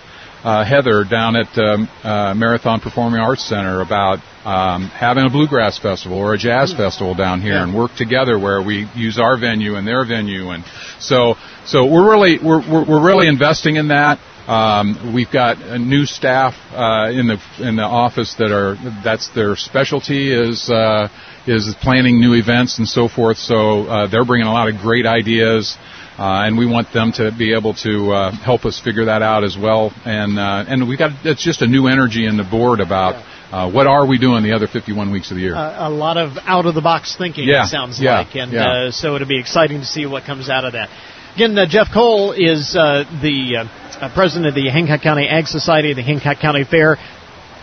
uh, 0.44 0.64
Heather 0.64 1.04
down 1.04 1.36
at 1.36 1.56
um, 1.58 1.88
uh, 2.04 2.34
Marathon 2.34 2.80
Performing 2.80 3.20
Arts 3.20 3.44
Center 3.44 3.80
about 3.80 4.18
um, 4.44 4.84
having 4.88 5.24
a 5.24 5.30
bluegrass 5.30 5.78
festival 5.78 6.18
or 6.18 6.34
a 6.34 6.38
jazz 6.38 6.72
festival 6.72 7.14
down 7.14 7.40
here 7.40 7.54
Yeah. 7.54 7.64
and 7.64 7.74
work 7.76 7.94
together 7.96 8.38
where 8.38 8.62
we 8.62 8.86
use 8.94 9.18
our 9.18 9.38
venue 9.38 9.74
and 9.76 9.86
their 9.86 10.06
venue 10.06 10.50
and 10.50 10.64
so 11.00 11.34
so 11.66 11.86
we're 11.86 12.08
really 12.10 12.38
we're 12.38 12.60
we're, 12.70 12.84
we're 12.88 13.04
really 13.04 13.28
investing 13.28 13.76
in 13.76 13.88
that. 13.88 14.18
Um, 14.48 15.12
we've 15.14 15.30
got 15.30 15.58
a 15.60 15.78
new 15.78 16.06
staff 16.06 16.54
uh, 16.72 17.10
in 17.12 17.26
the 17.26 17.38
in 17.60 17.76
the 17.76 17.82
office 17.82 18.34
that 18.38 18.50
are 18.50 18.76
that's 19.04 19.28
their 19.34 19.56
specialty 19.56 20.32
is 20.32 20.70
uh, 20.70 21.08
is 21.46 21.74
planning 21.82 22.18
new 22.18 22.32
events 22.32 22.78
and 22.78 22.88
so 22.88 23.08
forth. 23.08 23.36
So 23.36 23.82
uh, 23.86 24.06
they're 24.06 24.24
bringing 24.24 24.46
a 24.46 24.52
lot 24.52 24.68
of 24.70 24.80
great 24.80 25.04
ideas. 25.04 25.76
Uh, 26.18 26.46
and 26.46 26.58
we 26.58 26.66
want 26.66 26.92
them 26.92 27.12
to 27.12 27.30
be 27.30 27.54
able 27.54 27.74
to 27.74 28.10
uh, 28.10 28.32
help 28.32 28.64
us 28.64 28.80
figure 28.82 29.04
that 29.04 29.22
out 29.22 29.44
as 29.44 29.56
well. 29.56 29.92
And 30.04 30.36
uh, 30.36 30.64
and 30.66 30.88
we 30.88 30.96
got 30.96 31.12
it's 31.24 31.44
just 31.44 31.62
a 31.62 31.66
new 31.66 31.86
energy 31.86 32.26
in 32.26 32.36
the 32.36 32.42
board 32.42 32.80
about 32.80 33.24
uh, 33.52 33.70
what 33.70 33.86
are 33.86 34.04
we 34.04 34.18
doing 34.18 34.42
the 34.42 34.52
other 34.52 34.66
51 34.66 35.12
weeks 35.12 35.30
of 35.30 35.36
the 35.36 35.42
year? 35.42 35.54
Uh, 35.54 35.88
a 35.88 35.90
lot 35.90 36.16
of 36.16 36.36
out 36.44 36.66
of 36.66 36.74
the 36.74 36.80
box 36.80 37.14
thinking. 37.16 37.46
Yeah, 37.46 37.64
It 37.64 37.68
sounds 37.68 38.00
yeah, 38.00 38.18
like, 38.18 38.34
and 38.34 38.52
yeah. 38.52 38.88
uh, 38.88 38.90
so 38.90 39.14
it'll 39.14 39.28
be 39.28 39.38
exciting 39.38 39.78
to 39.78 39.86
see 39.86 40.06
what 40.06 40.24
comes 40.24 40.50
out 40.50 40.64
of 40.64 40.72
that. 40.72 40.90
Again, 41.36 41.56
uh, 41.56 41.66
Jeff 41.68 41.86
Cole 41.94 42.32
is 42.32 42.74
uh, 42.74 43.04
the 43.22 43.70
president 44.12 44.48
of 44.48 44.56
the 44.56 44.68
Hancock 44.70 45.02
County 45.02 45.28
Ag 45.28 45.46
Society, 45.46 45.94
the 45.94 46.02
Hancock 46.02 46.40
County 46.40 46.64
Fair. 46.64 46.96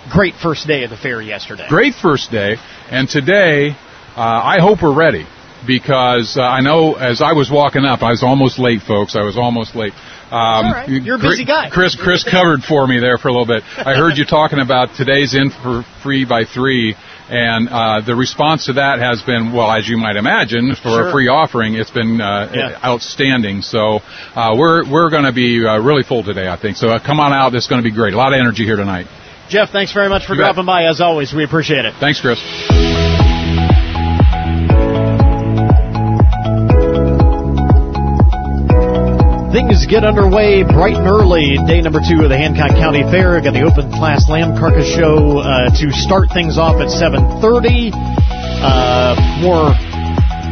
Great 0.10 0.36
first 0.36 0.66
day 0.66 0.86
of 0.86 0.92
the 0.92 0.98
fair 0.98 1.22
yesterday. 1.22 1.66
Great 1.68 1.96
first 1.96 2.32
day, 2.32 2.56
and 2.90 3.10
today 3.10 3.72
uh, 4.16 4.22
I 4.22 4.60
hope 4.62 4.82
we're 4.82 4.96
ready 4.96 5.26
because 5.66 6.38
uh, 6.38 6.42
I 6.44 6.62
know 6.62 6.94
as 6.96 7.22
I 7.22 7.34
was 7.34 7.50
walking 7.52 7.84
up, 7.86 8.02
I 8.04 8.12
was 8.12 8.24
almost 8.24 8.60
late, 8.60 8.82
folks. 8.82 9.16
I 9.16 9.24
was 9.24 9.38
almost 9.38 9.76
late. 9.76 9.94
Um, 10.26 10.32
All 10.32 10.64
right. 10.72 10.90
You're 10.90 11.16
a 11.16 11.20
busy 11.20 11.46
Chris- 11.46 11.48
guy. 11.48 11.70
Chris, 11.70 11.96
Chris 11.96 12.24
covered 12.24 12.62
for 12.64 12.88
me 12.88 13.00
there 13.00 13.18
for 13.18 13.28
a 13.28 13.32
little 13.32 13.46
bit. 13.46 13.64
I 13.78 13.94
heard 13.94 14.18
you 14.18 14.26
talking 14.26 14.60
about 14.60 14.96
today's 14.96 15.36
in 15.36 15.52
for 15.52 15.84
free 16.02 16.26
by 16.26 16.46
three, 16.46 16.96
and 17.30 17.70
uh, 17.70 18.02
the 18.06 18.16
response 18.16 18.66
to 18.66 18.74
that 18.74 19.00
has 19.00 19.22
been, 19.22 19.54
well, 19.54 19.72
as 19.72 19.88
you 19.88 19.98
might 19.98 20.16
imagine, 20.16 20.74
for 20.76 20.90
Sure. 20.90 21.08
a 21.10 21.12
free 21.12 21.28
offering, 21.28 21.76
it's 21.76 21.92
been 21.92 22.20
uh, 22.22 22.52
Yeah. 22.54 22.80
outstanding. 22.84 23.62
So 23.62 24.00
uh, 24.36 24.56
we're 24.58 24.90
we're 24.90 25.10
going 25.12 25.26
to 25.26 25.34
be 25.34 25.64
uh, 25.66 25.78
really 25.80 26.04
full 26.04 26.24
today, 26.24 26.48
I 26.48 26.58
think. 26.60 26.78
So 26.78 26.90
uh, 26.90 27.00
come 27.06 27.20
on 27.20 27.32
out. 27.32 27.54
It's 27.54 27.68
going 27.68 27.82
to 27.84 27.88
be 27.88 27.96
great. 27.96 28.14
A 28.14 28.18
lot 28.18 28.34
of 28.34 28.40
energy 28.40 28.66
here 28.66 28.78
tonight. 28.78 29.06
Jeff, 29.48 29.70
thanks 29.70 29.94
very 29.94 30.10
much 30.10 30.26
for 30.26 30.34
You 30.34 30.40
bet. 30.42 30.56
dropping 30.56 30.66
by. 30.66 30.86
As 30.86 31.02
always, 31.02 31.32
we 31.34 31.44
appreciate 31.44 31.86
it. 31.86 31.94
Thanks, 32.00 32.20
Chris. 32.20 32.42
Things 39.66 39.88
get 39.88 40.06
underway 40.06 40.62
bright 40.62 40.94
and 40.94 41.08
early. 41.08 41.58
Day 41.66 41.82
number 41.82 41.98
two 41.98 42.22
of 42.22 42.30
the 42.30 42.38
Hancock 42.38 42.78
County 42.78 43.02
Fair. 43.10 43.42
Got 43.42 43.58
the 43.58 43.66
open 43.66 43.90
class 43.90 44.30
lamb 44.30 44.54
carcass 44.54 44.86
show 44.86 45.42
uh, 45.42 45.74
to 45.74 45.90
start 45.90 46.30
things 46.30 46.60
off 46.60 46.78
at 46.78 46.94
7:30. 46.94 47.90
Uh, 48.62 49.18
more 49.42 49.74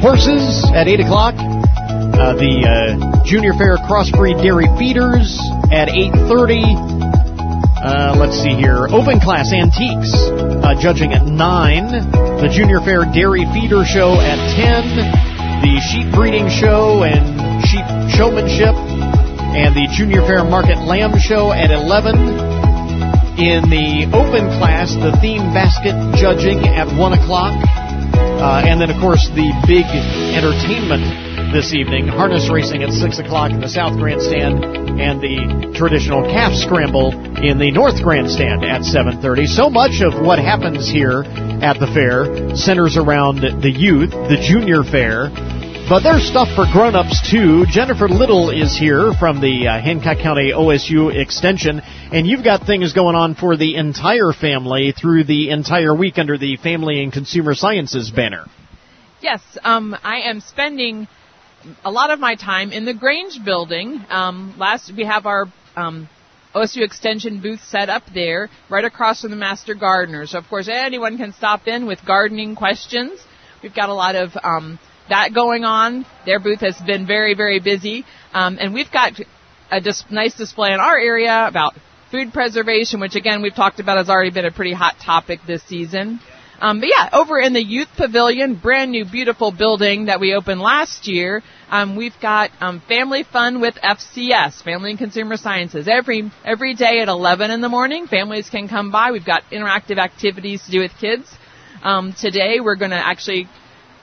horses 0.02 0.66
at 0.74 0.88
8 0.88 1.06
o'clock. 1.06 1.36
Uh, 1.38 2.34
the 2.42 2.66
uh, 2.66 3.22
Junior 3.24 3.54
Fair 3.54 3.78
Crossbreed 3.86 4.42
Dairy 4.42 4.66
Feeders 4.82 5.38
at 5.70 5.94
8:30. 5.94 6.74
Uh, 7.86 8.16
let's 8.18 8.42
see 8.42 8.58
here. 8.58 8.90
Open 8.90 9.20
class 9.22 9.54
antiques 9.54 10.10
uh, 10.66 10.74
judging 10.82 11.14
at 11.14 11.22
9. 11.22 12.42
The 12.42 12.50
Junior 12.50 12.82
Fair 12.82 13.06
Dairy 13.14 13.46
Feeder 13.54 13.86
Show 13.86 14.18
at 14.18 14.42
10. 14.58 15.62
The 15.62 15.80
sheep 15.86 16.10
breeding 16.16 16.50
show 16.50 17.04
and 17.04 17.53
showmanship. 18.14 18.78
And 19.58 19.74
the 19.74 19.90
Junior 19.94 20.22
Fair 20.26 20.44
Market 20.46 20.78
Lamb 20.86 21.18
Show 21.18 21.52
at 21.52 21.70
11. 21.70 22.54
In 23.38 23.66
the 23.70 24.06
open 24.14 24.46
class, 24.62 24.94
the 24.94 25.18
theme 25.22 25.42
basket 25.54 25.98
judging 26.18 26.62
at 26.70 26.86
1 26.86 27.14
o'clock. 27.14 27.54
Uh, 27.54 28.62
and 28.66 28.80
then, 28.82 28.90
of 28.90 29.02
course, 29.02 29.26
the 29.34 29.50
big 29.66 29.86
entertainment 30.38 31.02
this 31.54 31.74
evening, 31.74 32.08
harness 32.08 32.50
racing 32.50 32.84
at 32.84 32.94
6 32.94 33.20
o'clock 33.20 33.52
in 33.52 33.62
the 33.62 33.70
South 33.70 33.98
Grandstand, 33.98 34.66
and 35.02 35.22
the 35.22 35.74
traditional 35.78 36.22
calf 36.30 36.54
scramble 36.54 37.14
in 37.42 37.58
the 37.58 37.72
North 37.72 38.02
Grandstand 38.02 38.66
at 38.66 38.82
7.30. 38.82 39.48
So 39.48 39.70
much 39.70 40.02
of 40.02 40.22
what 40.22 40.38
happens 40.38 40.90
here 40.90 41.26
at 41.62 41.80
the 41.80 41.90
fair 41.94 42.56
centers 42.56 42.98
around 42.98 43.42
the 43.42 43.72
youth, 43.72 44.12
the 44.12 44.38
junior 44.42 44.84
fair, 44.84 45.30
but 45.90 46.02
there's 46.02 46.28
stuff 46.28 46.48
for 46.56 46.66
grown-ups 46.72 47.30
too. 47.30 47.66
Jennifer 47.68 48.08
Little 48.08 48.50
is 48.50 48.78
here 48.78 49.12
from 49.20 49.42
the 49.42 49.68
uh, 49.68 49.82
Hancock 49.82 50.18
County 50.18 50.52
OSU 50.52 51.14
Extension, 51.14 51.82
and 52.12 52.26
you've 52.26 52.44
got 52.44 52.66
things 52.66 52.94
going 52.94 53.16
on 53.16 53.36
for 53.36 53.58
the 53.58 53.76
entire 53.76 54.32
family 54.32 54.92
through 54.92 55.26
the 55.26 55.50
entire 55.50 55.96
week 55.96 56.18
under 56.18 56.38
the 56.38 56.58
Family 56.58 57.04
and 57.04 57.12
Consumer 57.12 57.54
Sciences 57.54 58.12
banner. 58.12 58.46
Yes, 59.22 59.42
um, 59.64 59.96
I 60.04 60.22
am 60.30 60.42
spending 60.42 61.08
a 61.84 61.92
lot 61.92 62.12
of 62.12 62.20
my 62.20 62.36
time 62.36 62.72
in 62.72 62.86
the 62.86 62.94
Grange 62.94 63.44
building. 63.44 64.04
Um, 64.10 64.56
last 64.58 64.92
we 64.96 65.06
have 65.06 65.26
our 65.26 65.46
um, 65.76 66.10
OSU 66.56 66.84
Extension 66.84 67.42
booth 67.42 67.62
set 67.64 67.90
up 67.90 68.04
there, 68.14 68.50
right 68.70 68.86
across 68.86 69.22
from 69.22 69.32
the 69.32 69.38
Master 69.38 69.74
Gardener. 69.74 70.28
So 70.28 70.38
of 70.38 70.48
course 70.48 70.68
anyone 70.72 71.18
can 71.18 71.34
stop 71.34 71.68
in 71.68 71.86
with 71.86 72.00
gardening 72.06 72.56
questions. 72.56 73.20
We've 73.62 73.74
got 73.74 73.90
a 73.90 73.94
lot 73.94 74.16
of 74.16 74.32
um, 74.44 74.78
that 75.10 75.34
going 75.34 75.64
on. 75.64 76.06
Their 76.26 76.40
booth 76.40 76.62
has 76.62 76.80
been 76.86 77.06
very 77.06 77.34
very 77.36 77.60
busy, 77.60 78.06
um, 78.34 78.58
and 78.60 78.74
we've 78.74 78.92
got 78.92 79.14
a 79.72 79.82
dis- 79.82 80.06
nice 80.10 80.36
display 80.36 80.74
in 80.74 80.80
our 80.80 80.98
area 80.98 81.48
about 81.48 81.74
food 82.12 82.32
preservation, 82.32 83.00
which 83.00 83.16
again 83.16 83.42
we've 83.42 83.56
talked 83.56 83.80
about 83.80 83.98
has 83.98 84.10
already 84.10 84.32
been 84.32 84.46
a 84.46 84.52
pretty 84.52 84.74
hot 84.74 84.96
topic 85.04 85.40
this 85.48 85.64
season. 85.64 86.20
Um, 86.64 86.80
but 86.80 86.88
yeah, 86.88 87.10
over 87.12 87.40
in 87.40 87.52
the 87.52 87.64
Youth 87.64 87.90
Pavilion, 87.98 88.56
brand 88.56 88.92
new, 88.92 89.04
beautiful 89.04 89.52
building 89.52 90.06
that 90.06 90.22
we 90.22 90.34
opened 90.34 90.62
last 90.62 91.10
year, 91.10 91.44
um, 91.70 91.98
we've 91.98 92.18
got 92.22 92.52
um, 92.62 92.82
family 92.88 93.24
fun 93.24 93.60
with 93.60 93.76
FCS, 93.76 94.64
Family 94.64 94.92
and 94.92 95.00
Consumer 95.00 95.36
Sciences. 95.36 95.90
Every 95.90 96.32
every 96.46 96.76
day 96.76 97.00
at 97.02 97.10
11 97.10 97.52
in 97.52 97.60
the 97.60 97.68
morning, 97.68 98.08
families 98.08 98.50
can 98.50 98.70
come 98.70 98.92
by. 98.92 99.12
We've 99.12 99.26
got 99.26 99.44
interactive 99.52 99.98
activities 99.98 100.64
to 100.66 100.72
do 100.72 100.80
with 100.80 100.92
kids. 101.02 101.28
Um, 101.82 102.14
today, 102.14 102.60
we're 102.62 102.78
going 102.78 102.92
to 102.92 103.08
actually 103.08 103.50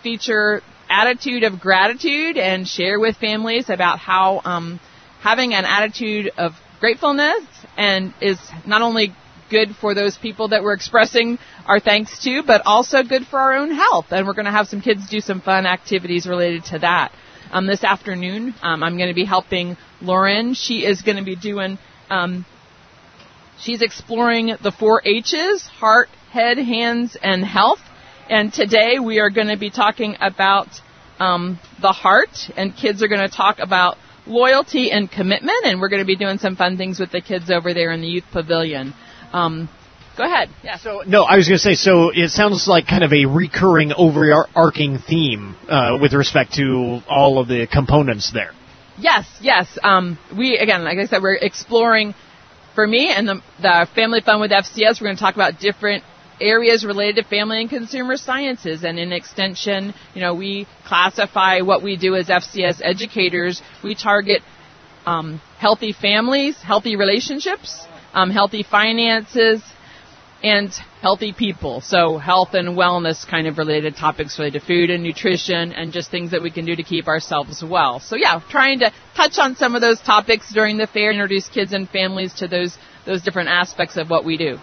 feature 0.03 0.61
attitude 0.91 1.45
of 1.45 1.61
gratitude 1.61 2.37
and 2.37 2.67
share 2.67 2.99
with 2.99 3.17
families 3.17 3.71
about 3.71 3.99
how 3.99 4.41
um, 4.45 4.81
having 5.21 5.55
an 5.55 5.65
attitude 5.65 6.31
of 6.37 6.53
gratefulness 6.81 7.45
and 7.77 8.13
is 8.21 8.39
not 8.67 8.83
only 8.83 9.15
good 9.51 9.75
for 9.81 9.95
those 9.95 10.17
people 10.17 10.49
that 10.49 10.63
we're 10.63 10.73
expressing 10.73 11.39
our 11.67 11.81
thanks 11.81 12.23
to, 12.25 12.43
but 12.47 12.63
also 12.65 13.03
good 13.03 13.27
for 13.27 13.39
our 13.39 13.55
own 13.55 13.71
health. 13.71 14.07
And 14.11 14.27
we're 14.27 14.35
going 14.35 14.47
to 14.47 14.53
have 14.53 14.69
some 14.69 14.81
kids 14.81 15.09
do 15.09 15.21
some 15.21 15.41
fun 15.41 15.67
activities 15.67 16.27
related 16.27 16.65
to 16.67 16.79
that. 16.79 17.13
Um, 17.53 17.67
this 17.67 17.83
afternoon, 17.83 18.55
um, 18.63 18.83
I'm 18.83 18.97
going 18.97 19.09
to 19.09 19.15
be 19.15 19.25
helping 19.25 19.77
Lauren. 20.01 20.55
She 20.55 20.87
is 20.87 21.03
going 21.03 21.17
to 21.17 21.25
be 21.25 21.35
doing, 21.35 21.79
um, 22.09 22.47
she's 23.59 23.83
exploring 23.83 24.57
the 24.63 24.71
four 24.71 25.03
H's, 25.05 25.63
heart, 25.67 26.09
head, 26.31 26.59
hands, 26.59 27.17
and 27.21 27.45
health. 27.45 27.81
And 28.31 28.53
today 28.53 29.01
we 29.01 29.19
are 29.19 29.29
going 29.29 29.49
to 29.49 29.57
be 29.57 29.71
talking 29.71 30.15
about 30.21 30.69
um, 31.19 31.59
the 31.83 31.91
heart, 31.91 32.31
and 32.57 32.77
kids 32.77 33.03
are 33.03 33.09
going 33.09 33.29
to 33.29 33.37
talk 33.37 33.59
about 33.59 33.97
loyalty 34.25 34.93
and 34.93 35.11
commitment, 35.11 35.65
and 35.65 35.81
we're 35.81 35.89
going 35.89 36.01
to 36.01 36.07
be 36.07 36.15
doing 36.15 36.39
some 36.39 36.55
fun 36.55 36.77
things 36.77 37.01
with 37.01 37.11
the 37.11 37.21
kids 37.21 37.51
over 37.51 37.75
there 37.75 37.91
in 37.91 38.01
the 38.01 38.07
youth 38.07 38.23
pavilion. 38.31 38.95
Um, 39.33 39.69
go 40.17 40.23
ahead. 40.23 40.49
Yeah. 40.63 40.79
So 40.79 41.03
no, 41.09 41.25
I 41.25 41.39
was 41.39 41.49
going 41.49 41.57
to 41.57 41.63
say. 41.63 41.75
So 41.75 42.13
it 42.15 42.29
sounds 42.29 42.69
like 42.69 42.87
kind 42.87 43.03
of 43.03 43.13
a 43.13 43.27
recurring, 43.27 43.93
overarching 43.97 44.99
theme 44.99 45.57
uh, 45.69 45.99
with 46.01 46.13
respect 46.13 46.55
to 46.55 47.01
all 47.09 47.41
of 47.41 47.49
the 47.49 47.67
components 47.67 48.31
there. 48.33 48.53
Yes, 48.97 49.27
yes. 49.41 49.77
Um, 49.83 50.21
we 50.39 50.57
again, 50.57 50.85
like 50.85 50.99
I 50.99 51.07
said, 51.07 51.21
we're 51.21 51.35
exploring. 51.35 52.15
For 52.77 52.87
me 52.87 53.13
and 53.13 53.27
the, 53.27 53.43
the 53.61 53.89
Family 53.97 54.21
Fun 54.21 54.41
with 54.41 54.53
FCS, 54.53 55.01
we're 55.01 55.09
going 55.09 55.17
to 55.17 55.21
talk 55.21 55.35
about 55.35 55.59
different 55.59 56.05
areas 56.41 56.85
related 56.85 57.23
to 57.23 57.29
family 57.29 57.61
and 57.61 57.71
consumer 57.71 58.17
sciences. 58.17 58.85
And 58.85 58.99
in 58.99 59.13
extension, 59.13 59.95
you 60.15 60.21
know, 60.21 60.35
we 60.35 60.67
classify 60.87 61.61
what 61.61 61.83
we 61.83 61.97
do 61.97 62.15
as 62.15 62.29
FCS 62.29 62.81
educators. 62.83 63.63
We 63.83 63.95
target 63.95 64.43
um, 65.07 65.41
healthy 65.59 65.93
families, 65.93 66.57
healthy 66.61 66.97
relationships, 66.97 67.87
um, 68.15 68.31
healthy 68.31 68.63
finances, 68.63 69.63
and 70.43 70.73
healthy 71.03 71.33
people. 71.33 71.81
So 71.81 72.19
health 72.19 72.55
and 72.55 72.77
wellness 72.77 73.27
kind 73.27 73.47
of 73.47 73.59
related 73.59 73.97
topics 73.97 74.39
related 74.39 74.61
to 74.61 74.67
food 74.67 74.91
and 74.91 75.03
nutrition 75.03 75.73
and 75.73 75.93
just 75.93 76.11
things 76.11 76.31
that 76.31 76.43
we 76.43 76.51
can 76.51 76.65
do 76.65 76.75
to 76.77 76.83
keep 76.83 77.09
ourselves 77.09 77.63
well. 77.63 78.01
So 78.01 78.17
yeah, 78.17 78.41
trying 78.49 78.81
to 78.81 78.93
touch 79.15 79.39
on 79.39 79.57
some 79.57 79.75
of 79.75 79.81
those 79.81 80.01
topics 80.01 80.53
during 80.53 80.79
the 80.79 80.87
fair, 80.87 81.11
introduce 81.11 81.49
kids 81.49 81.73
and 81.73 81.89
families 81.89 82.33
to 82.35 82.49
those 82.49 82.77
those 83.07 83.23
different 83.23 83.49
aspects 83.49 83.97
of 83.97 84.11
what 84.11 84.25
we 84.25 84.37
do. 84.37 84.59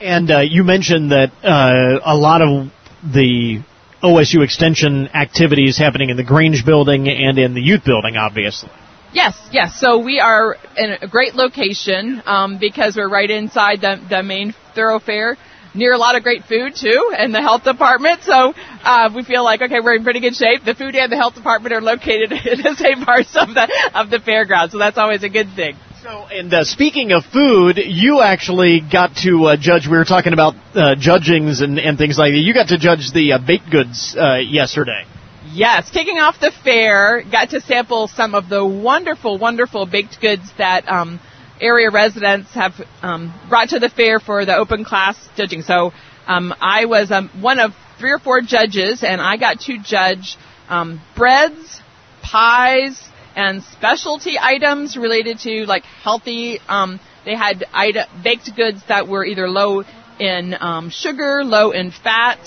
And 0.00 0.30
uh, 0.30 0.40
you 0.40 0.64
mentioned 0.64 1.12
that 1.12 1.32
uh, 1.42 2.00
a 2.04 2.16
lot 2.16 2.42
of 2.42 2.70
the 3.02 3.62
OSU 4.02 4.44
extension 4.44 5.08
activities 5.08 5.78
happening 5.78 6.10
in 6.10 6.16
the 6.16 6.24
Grange 6.24 6.64
building 6.64 7.08
and 7.08 7.38
in 7.38 7.54
the 7.54 7.62
youth 7.62 7.84
building, 7.84 8.16
obviously. 8.16 8.70
Yes, 9.12 9.38
yes. 9.50 9.80
So 9.80 9.98
we 9.98 10.20
are 10.20 10.56
in 10.76 10.96
a 11.00 11.08
great 11.08 11.34
location 11.34 12.22
um, 12.26 12.58
because 12.58 12.96
we're 12.96 13.08
right 13.08 13.30
inside 13.30 13.80
the, 13.80 13.98
the 14.10 14.22
main 14.22 14.54
thoroughfare, 14.74 15.38
near 15.74 15.92
a 15.92 15.98
lot 15.98 16.16
of 16.16 16.22
great 16.22 16.44
food 16.44 16.74
too, 16.74 17.12
and 17.16 17.34
the 17.34 17.40
health 17.40 17.64
department. 17.64 18.22
So 18.24 18.52
uh, 18.84 19.10
we 19.14 19.24
feel 19.24 19.42
like 19.42 19.62
okay, 19.62 19.80
we're 19.82 19.94
in 19.94 20.04
pretty 20.04 20.20
good 20.20 20.34
shape. 20.34 20.64
The 20.64 20.74
food 20.74 20.94
and 20.96 21.10
the 21.10 21.16
health 21.16 21.34
department 21.34 21.74
are 21.74 21.80
located 21.80 22.32
in 22.46 22.62
the 22.62 22.76
same 22.76 23.04
parts 23.04 23.34
of 23.36 23.54
the 23.54 23.90
of 23.94 24.10
the 24.10 24.18
fairground, 24.18 24.72
so 24.72 24.78
that's 24.78 24.98
always 24.98 25.22
a 25.22 25.30
good 25.30 25.48
thing. 25.56 25.76
So, 26.06 26.24
and 26.30 26.54
uh, 26.54 26.62
speaking 26.62 27.10
of 27.10 27.24
food, 27.24 27.78
you 27.78 28.20
actually 28.20 28.80
got 28.80 29.16
to 29.24 29.46
uh, 29.46 29.56
judge. 29.56 29.88
We 29.88 29.96
were 29.96 30.04
talking 30.04 30.32
about 30.32 30.54
uh, 30.72 30.94
judgings 30.94 31.62
and, 31.62 31.80
and 31.80 31.98
things 31.98 32.16
like 32.16 32.30
that. 32.30 32.38
You 32.38 32.54
got 32.54 32.68
to 32.68 32.78
judge 32.78 33.10
the 33.12 33.32
uh, 33.32 33.38
baked 33.44 33.68
goods 33.68 34.14
uh, 34.16 34.36
yesterday. 34.36 35.04
Yes, 35.50 35.90
kicking 35.90 36.18
off 36.18 36.38
the 36.38 36.52
fair, 36.62 37.24
got 37.28 37.50
to 37.50 37.60
sample 37.60 38.06
some 38.06 38.36
of 38.36 38.48
the 38.48 38.64
wonderful, 38.64 39.36
wonderful 39.36 39.84
baked 39.84 40.20
goods 40.20 40.44
that 40.58 40.88
um, 40.88 41.18
area 41.60 41.90
residents 41.90 42.54
have 42.54 42.74
um, 43.02 43.34
brought 43.48 43.70
to 43.70 43.80
the 43.80 43.88
fair 43.88 44.20
for 44.20 44.44
the 44.44 44.56
open 44.56 44.84
class 44.84 45.16
judging. 45.36 45.62
So 45.62 45.90
um, 46.28 46.54
I 46.60 46.84
was 46.84 47.10
um, 47.10 47.30
one 47.40 47.58
of 47.58 47.72
three 47.98 48.12
or 48.12 48.20
four 48.20 48.42
judges, 48.42 49.02
and 49.02 49.20
I 49.20 49.38
got 49.38 49.58
to 49.62 49.76
judge 49.82 50.36
um, 50.68 51.00
breads, 51.16 51.80
pies, 52.22 53.02
and 53.36 53.62
specialty 53.62 54.36
items 54.40 54.96
related 54.96 55.38
to 55.40 55.66
like 55.66 55.84
healthy. 55.84 56.58
Um, 56.68 56.98
they 57.24 57.36
had 57.36 57.64
ita- 57.72 58.08
baked 58.24 58.50
goods 58.56 58.80
that 58.88 59.06
were 59.06 59.24
either 59.24 59.48
low 59.48 59.84
in 60.18 60.56
um, 60.58 60.90
sugar, 60.90 61.44
low 61.44 61.70
in 61.70 61.90
fat, 61.90 62.40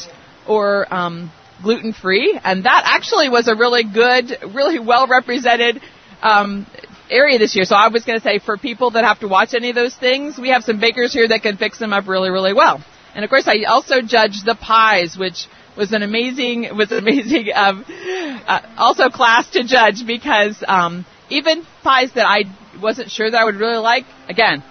or 0.47 0.91
um, 0.93 1.31
gluten 1.61 1.93
free, 1.93 2.39
and 2.43 2.65
that 2.65 2.83
actually 2.85 3.29
was 3.29 3.47
a 3.47 3.55
really 3.55 3.83
good, 3.83 4.35
really 4.55 4.79
well 4.79 5.07
represented 5.07 5.79
um, 6.21 6.65
area 7.09 7.37
this 7.37 7.55
year. 7.55 7.65
So 7.65 7.75
I 7.75 7.89
was 7.89 8.03
going 8.03 8.19
to 8.19 8.23
say 8.23 8.39
for 8.39 8.57
people 8.57 8.91
that 8.91 9.03
have 9.03 9.19
to 9.19 9.27
watch 9.27 9.53
any 9.53 9.69
of 9.69 9.75
those 9.75 9.95
things, 9.95 10.37
we 10.39 10.49
have 10.49 10.63
some 10.63 10.79
bakers 10.79 11.13
here 11.13 11.27
that 11.27 11.43
can 11.43 11.57
fix 11.57 11.77
them 11.77 11.93
up 11.93 12.07
really, 12.07 12.29
really 12.29 12.53
well. 12.53 12.83
And 13.13 13.23
of 13.23 13.29
course, 13.29 13.47
I 13.47 13.63
also 13.67 14.01
judged 14.01 14.45
the 14.45 14.55
pies, 14.55 15.17
which 15.17 15.47
was 15.79 15.93
an 15.93 16.03
amazing, 16.03 16.75
was 16.75 16.91
amazing, 16.91 17.47
um, 17.55 17.85
uh, 17.87 18.61
also 18.77 19.09
class 19.09 19.49
to 19.51 19.63
judge 19.63 20.05
because 20.05 20.61
um, 20.67 21.05
even 21.29 21.65
pies 21.83 22.11
that 22.15 22.27
I 22.27 22.43
wasn't 22.81 23.09
sure 23.09 23.31
that 23.31 23.37
I 23.37 23.45
would 23.45 23.55
really 23.55 23.77
like, 23.77 24.03
again, 24.27 24.61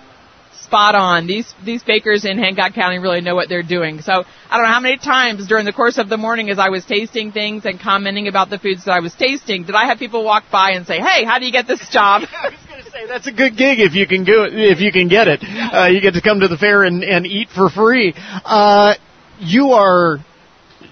spot 0.62 0.94
on. 0.94 1.26
These 1.26 1.52
these 1.64 1.82
bakers 1.82 2.26
in 2.26 2.36
Hancock 2.36 2.74
County 2.74 2.98
really 2.98 3.22
know 3.22 3.34
what 3.34 3.48
they're 3.48 3.62
doing. 3.62 4.02
So 4.02 4.12
I 4.50 4.56
don't 4.56 4.66
know 4.66 4.72
how 4.72 4.80
many 4.80 4.98
times 4.98 5.46
during 5.48 5.64
the 5.64 5.72
course 5.72 5.96
of 5.96 6.10
the 6.10 6.18
morning 6.18 6.50
as 6.50 6.58
I 6.58 6.68
was 6.68 6.84
tasting 6.84 7.32
things 7.32 7.64
and 7.64 7.80
commenting 7.80 8.28
about 8.28 8.50
the 8.50 8.58
foods 8.58 8.84
that 8.84 8.92
I 8.92 9.00
was 9.00 9.14
tasting, 9.14 9.64
did 9.64 9.74
I 9.74 9.86
have 9.86 9.98
people 9.98 10.24
walk 10.24 10.44
by 10.52 10.72
and 10.72 10.86
say, 10.86 10.98
"Hey, 10.98 11.24
how 11.24 11.38
do 11.38 11.46
you 11.46 11.52
get 11.52 11.66
this 11.66 11.88
job?" 11.88 12.22
I 12.42 12.50
was 12.50 12.58
going 12.68 12.84
to 12.84 12.90
say 12.90 13.06
that's 13.06 13.26
a 13.26 13.32
good 13.32 13.56
gig 13.56 13.80
if 13.80 13.94
you 13.94 14.06
can 14.06 14.24
go 14.24 14.44
if 14.46 14.80
you 14.80 14.92
can 14.92 15.08
get 15.08 15.26
it. 15.26 15.40
Uh, 15.42 15.86
you 15.86 16.02
get 16.02 16.12
to 16.14 16.20
come 16.20 16.40
to 16.40 16.48
the 16.48 16.58
fair 16.58 16.84
and, 16.84 17.02
and 17.02 17.26
eat 17.26 17.48
for 17.48 17.70
free. 17.70 18.12
Uh, 18.44 18.94
you 19.40 19.70
are 19.70 20.18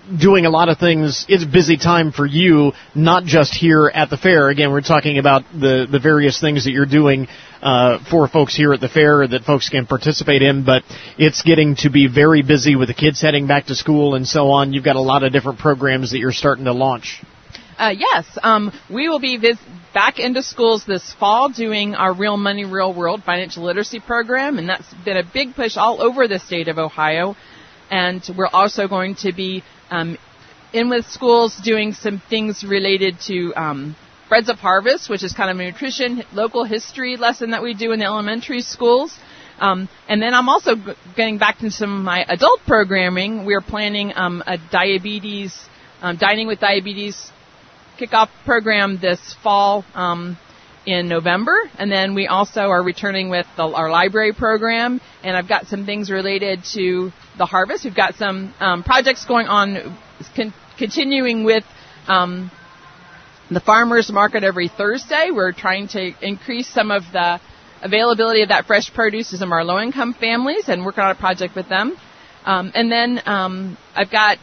doing 0.07 0.47
a 0.47 0.51
lot 0.51 0.69
of 0.69 0.79
things. 0.79 1.27
It's 1.29 1.45
a 1.45 1.47
busy 1.47 1.77
time 1.77 2.13
for 2.13 2.27
you, 2.27 2.73
not 2.95 3.25
just 3.25 3.55
here 3.55 3.91
at 3.93 4.11
the 4.11 4.17
fair. 4.17 4.49
Again, 4.49 4.71
we're 4.71 4.81
talking 4.81 5.19
about 5.19 5.43
the, 5.53 5.87
the 5.91 5.99
various 5.99 6.41
things 6.41 6.65
that 6.65 6.71
you're 6.71 6.87
doing 6.87 7.29
uh, 7.63 7.99
for 8.11 8.29
folks 8.29 8.55
here 8.57 8.73
at 8.73 8.81
the 8.81 8.89
fair 8.89 9.27
that 9.27 9.45
folks 9.45 9.69
can 9.69 9.87
participate 9.87 10.43
in, 10.43 10.65
but 10.65 10.83
it's 11.19 11.43
getting 11.43 11.77
to 11.77 11.91
be 11.91 12.07
very 12.07 12.43
busy 12.43 12.77
with 12.77 12.89
the 12.89 12.95
kids 12.95 13.21
heading 13.21 13.47
back 13.47 13.67
to 13.67 13.75
school 13.75 14.15
and 14.15 14.27
so 14.27 14.51
on. 14.51 14.73
You've 14.73 14.85
got 14.85 14.97
a 14.97 15.01
lot 15.01 15.23
of 15.23 15.33
different 15.33 15.59
programs 15.59 16.13
that 16.13 16.19
you're 16.19 16.33
starting 16.33 16.67
to 16.67 16.73
launch. 16.73 17.23
Uh, 17.79 17.93
yes, 17.97 18.27
um, 18.43 18.73
we 18.89 19.09
will 19.09 19.21
be 19.21 19.37
vis- 19.37 19.59
back 19.93 20.19
into 20.19 20.43
schools 20.43 20.85
this 20.87 21.13
fall 21.15 21.51
doing 21.51 21.95
our 21.95 22.15
Real 22.15 22.37
Money, 22.37 22.65
Real 22.65 22.95
World 22.95 23.23
financial 23.23 23.65
literacy 23.65 24.01
program, 24.01 24.59
and 24.59 24.69
that's 24.69 24.93
been 25.05 25.17
a 25.17 25.23
big 25.23 25.55
push 25.55 25.77
all 25.77 26.01
over 26.01 26.27
the 26.27 26.39
state 26.39 26.69
of 26.69 26.79
Ohio. 26.79 27.37
And 27.91 28.23
we're 28.37 28.49
also 28.49 28.89
going 28.89 29.15
to 29.17 29.33
be 29.33 29.63
um, 29.91 30.19
in 30.73 30.89
with 30.89 31.07
schools 31.07 31.57
doing 31.63 31.93
some 31.93 32.21
things 32.29 32.65
related 32.65 33.21
to 33.27 33.53
um, 33.55 33.97
Breads 34.29 34.49
of 34.49 34.59
Harvest, 34.59 35.09
which 35.09 35.23
is 35.23 35.33
kind 35.33 35.51
of 35.51 35.59
a 35.59 35.71
nutrition 35.71 36.23
local 36.33 36.65
history 36.65 37.17
lesson 37.17 37.51
that 37.51 37.63
we 37.63 37.75
do 37.75 37.93
in 37.93 38.01
the 38.01 38.05
elementary 38.05 38.61
schools. 38.61 39.17
Um, 39.59 39.89
and 40.09 40.21
then 40.21 40.35
I'm 40.35 40.49
also 40.49 40.75
getting 41.17 41.39
back 41.39 41.59
to 41.59 41.71
some 41.71 41.97
of 41.97 42.05
my 42.05 42.25
adult 42.29 42.61
programming. 42.67 43.47
We're 43.47 43.63
planning 43.63 44.13
um, 44.15 44.43
a 44.47 44.59
diabetes, 44.71 45.57
um, 46.03 46.17
dining 46.17 46.47
with 46.47 46.61
diabetes 46.61 47.31
kickoff 47.99 48.29
program 48.45 48.99
this 49.01 49.35
fall 49.43 49.85
um, 49.95 50.37
in 50.87 51.09
November, 51.09 51.57
and 51.79 51.91
then 51.91 52.15
we 52.15 52.29
also 52.29 52.61
are 52.61 52.83
returning 52.83 53.29
with 53.29 53.47
the, 53.57 53.65
our 53.65 53.91
library 53.91 54.33
program. 54.33 55.01
And 55.25 55.37
I've 55.37 55.49
got 55.49 55.67
some 55.67 55.85
things 55.85 56.11
related 56.11 56.65
to 56.75 57.11
the 57.37 57.45
harvest. 57.45 57.85
We've 57.85 57.95
got 57.95 58.15
some 58.15 58.55
um, 58.61 58.85
projects 58.85 59.25
going 59.25 59.49
on, 59.49 59.99
con- 60.37 60.55
continuing 60.79 61.45
with 61.45 61.65
um, 62.07 62.53
the 63.51 63.61
farmers 63.61 64.11
market 64.13 64.45
every 64.45 64.69
Thursday. 64.69 65.31
We're 65.33 65.53
trying 65.53 65.89
to 65.89 66.13
increase 66.23 66.69
some 66.69 66.91
of 66.91 67.03
the 67.13 67.41
availability 67.83 68.43
of 68.43 68.49
that 68.51 68.67
fresh 68.67 68.93
produce 68.95 69.31
to 69.31 69.39
some 69.39 69.49
of 69.49 69.53
our 69.53 69.65
low-income 69.65 70.15
families, 70.15 70.69
and 70.69 70.85
working 70.85 71.03
on 71.03 71.11
a 71.11 71.15
project 71.15 71.55
with 71.57 71.69
them. 71.69 71.97
Um, 72.45 72.71
and 72.75 72.91
then 72.91 73.21
um, 73.27 73.77
I've 73.95 74.11
got 74.11 74.39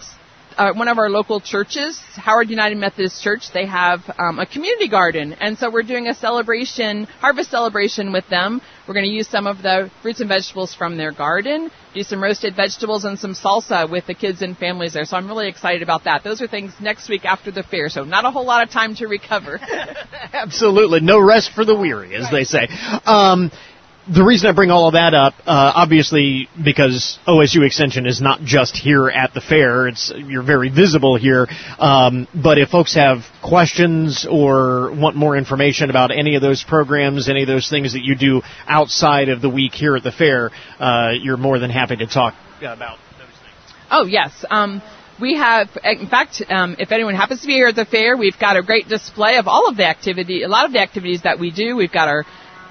uh, 0.58 0.74
one 0.74 0.88
of 0.88 0.98
our 0.98 1.10
local 1.10 1.40
churches, 1.40 2.00
Howard 2.16 2.50
United 2.50 2.78
Methodist 2.78 3.22
Church, 3.22 3.52
they 3.54 3.66
have 3.66 4.02
um, 4.18 4.40
a 4.40 4.46
community 4.46 4.90
garden, 4.90 5.34
and 5.34 5.58
so 5.58 5.72
we're 5.72 5.84
doing 5.84 6.08
a 6.08 6.14
celebration, 6.14 7.06
harvest 7.20 7.52
celebration 7.52 8.12
with 8.12 8.28
them. 8.30 8.62
We're 8.88 8.94
going 8.94 9.06
to 9.06 9.12
use 9.12 9.28
some 9.28 9.48
of 9.48 9.62
the 9.62 9.90
fruits 10.02 10.20
and 10.20 10.30
vegetables 10.30 10.76
from 10.76 10.98
their 10.98 11.12
garden, 11.12 11.72
do 11.94 12.04
some 12.04 12.22
roasted 12.22 12.56
vegetables 12.56 13.06
and 13.06 13.18
some 13.18 13.34
salsa 13.34 13.90
with 13.90 14.08
the 14.08 14.14
kids 14.14 14.42
and 14.42 14.58
families 14.58 14.94
there. 14.94 15.06
So 15.06 15.18
I'm 15.18 15.28
really 15.28 15.48
excited 15.48 15.84
about 15.84 16.04
that. 16.04 16.24
Those 16.24 16.42
are 16.42 16.48
things 16.48 16.74
next 16.82 17.10
week 17.10 17.26
after 17.26 17.52
the 17.52 17.64
fair, 17.64 17.90
so 17.90 18.04
not 18.04 18.26
a 18.26 18.32
whole 18.32 18.46
lot 18.46 18.64
of 18.64 18.72
time 18.72 18.96
to 18.96 19.08
recover. 19.08 19.60
Absolutely, 20.34 21.00
no 21.02 21.20
rest 21.20 21.52
for 21.54 21.66
the 21.66 21.76
weary, 21.76 22.16
as 22.16 22.30
they 22.32 22.44
say. 22.44 22.68
Um, 23.06 23.52
the 24.08 24.24
reason 24.24 24.50
I 24.50 24.54
bring 24.54 24.70
all 24.70 24.88
of 24.88 24.94
that 24.94 25.14
up, 25.14 25.34
uh, 25.46 25.72
obviously, 25.76 26.50
because 26.62 27.20
OSU 27.26 27.66
Extension 27.66 28.06
is 28.06 28.22
not 28.22 28.42
just 28.42 28.76
here 28.76 29.08
at 29.08 29.34
the 29.34 29.40
fair. 29.40 29.88
It's 29.88 30.12
you're 30.16 30.44
very 30.44 30.70
visible 30.70 31.16
here. 31.16 31.48
Um, 31.80 32.28
but 32.34 32.58
if 32.58 32.70
folks 32.70 32.96
have 32.96 33.20
questions 33.42 34.28
or 34.30 34.94
want 34.94 35.16
more 35.16 35.38
information 35.38 35.90
about 35.90 36.12
any 36.12 36.36
of 36.36 36.42
those 36.42 36.64
programs, 36.64 37.30
any 37.30 37.44
of 37.44 37.48
those 37.48 37.70
things 37.70 37.94
that 37.94 38.04
you 38.04 38.16
do 38.16 38.42
outside 38.68 39.30
of 39.30 39.42
the 39.42 39.50
week 39.50 39.74
here 39.74 39.96
at 39.96 40.04
the 40.04 40.12
fair, 40.12 40.52
uh, 40.80 41.12
you're 41.12 41.38
more 41.38 41.60
than 41.60 41.70
happy 41.70 41.96
to 41.96 42.08
talk 42.08 42.34
about 42.60 42.98
those 43.18 43.28
things. 43.28 43.76
Oh 43.90 44.06
yes. 44.06 44.44
Um, 44.50 44.82
we 45.22 45.38
have, 45.38 45.70
in 45.84 46.08
fact, 46.08 46.42
um, 46.50 46.76
if 46.80 46.92
anyone 46.92 47.16
happens 47.16 47.42
to 47.42 47.48
be 47.48 47.54
here 47.54 47.68
at 47.68 47.76
the 47.76 47.86
fair, 47.86 48.18
we've 48.18 48.38
got 48.40 48.58
a 48.58 48.64
great 48.64 48.90
display 48.90 49.38
of 49.38 49.48
all 49.48 49.70
of 49.70 49.78
the 49.78 49.86
activity, 49.86 50.44
a 50.44 50.48
lot 50.48 50.66
of 50.66 50.74
the 50.74 50.80
activities 50.80 51.22
that 51.22 51.40
we 51.40 51.52
do. 51.52 51.76
We've 51.76 51.92
got 51.92 52.10
our 52.10 52.26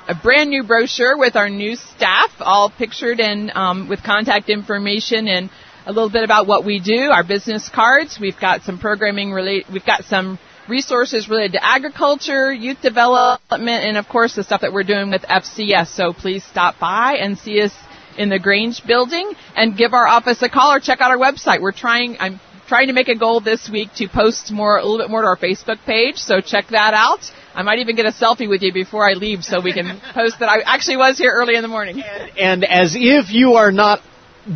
a 0.08 0.14
brand 0.14 0.50
new 0.50 0.64
brochure 0.64 1.16
with 1.16 1.36
our 1.36 1.48
new 1.48 1.76
staff, 1.76 2.30
all 2.40 2.70
pictured 2.70 3.20
and 3.20 3.50
um, 3.52 3.88
with 3.88 4.02
contact 4.02 4.48
information 4.48 5.28
and 5.28 5.50
a 5.86 5.92
little 5.92 6.10
bit 6.10 6.24
about 6.24 6.46
what 6.46 6.64
we 6.64 6.80
do. 6.80 7.10
Our 7.10 7.24
business 7.24 7.68
cards. 7.68 8.18
We've 8.20 8.38
got 8.38 8.62
some 8.62 8.78
programming 8.78 9.32
related. 9.32 9.72
We've 9.72 9.84
got 9.84 10.04
some 10.04 10.38
resources 10.68 11.28
related 11.28 11.52
to 11.52 11.64
agriculture, 11.64 12.52
youth 12.52 12.80
development, 12.80 13.84
and 13.84 13.96
of 13.96 14.08
course 14.08 14.34
the 14.34 14.44
stuff 14.44 14.60
that 14.60 14.72
we're 14.72 14.84
doing 14.84 15.10
with 15.10 15.22
FCS. 15.22 15.88
So 15.88 16.12
please 16.12 16.44
stop 16.44 16.78
by 16.78 17.16
and 17.20 17.38
see 17.38 17.60
us 17.62 17.72
in 18.16 18.28
the 18.28 18.38
Grange 18.38 18.84
building 18.86 19.32
and 19.56 19.76
give 19.76 19.94
our 19.94 20.06
office 20.06 20.42
a 20.42 20.48
call 20.48 20.72
or 20.72 20.80
check 20.80 21.00
out 21.00 21.10
our 21.10 21.18
website. 21.18 21.60
We're 21.60 21.72
trying. 21.72 22.16
I'm 22.20 22.40
trying 22.66 22.88
to 22.88 22.92
make 22.92 23.09
a 23.09 23.16
goal 23.16 23.40
this 23.40 23.68
week 23.70 23.88
to 23.96 24.09
post 24.09 24.53
more, 24.53 24.79
a 24.79 24.83
little 24.83 24.98
bit 24.98 25.11
more 25.11 25.22
to 25.22 25.29
our 25.29 25.37
Facebook 25.37 25.79
page. 25.85 26.16
So 26.16 26.40
check 26.40 26.68
that 26.70 26.94
out. 26.94 27.20
I 27.55 27.62
might 27.62 27.79
even 27.79 27.96
get 27.96 28.07
a 28.07 28.12
selfie 28.12 28.48
with 28.48 28.62
you 28.62 28.72
before 28.72 29.09
I 29.09 29.12
leave 29.12 29.44
so 29.44 29.61
we 29.61 29.72
can 29.72 30.01
post 30.14 30.38
that 30.40 30.48
I 30.48 30.61
actually 30.64 30.96
was 30.96 31.18
here 31.18 31.33
early 31.33 31.57
in 31.57 31.62
the 31.62 31.68
morning. 31.68 32.03
And 32.38 32.64
as 32.64 32.94
if 32.96 33.31
you 33.31 33.55
are 33.55 33.72
not 33.72 34.01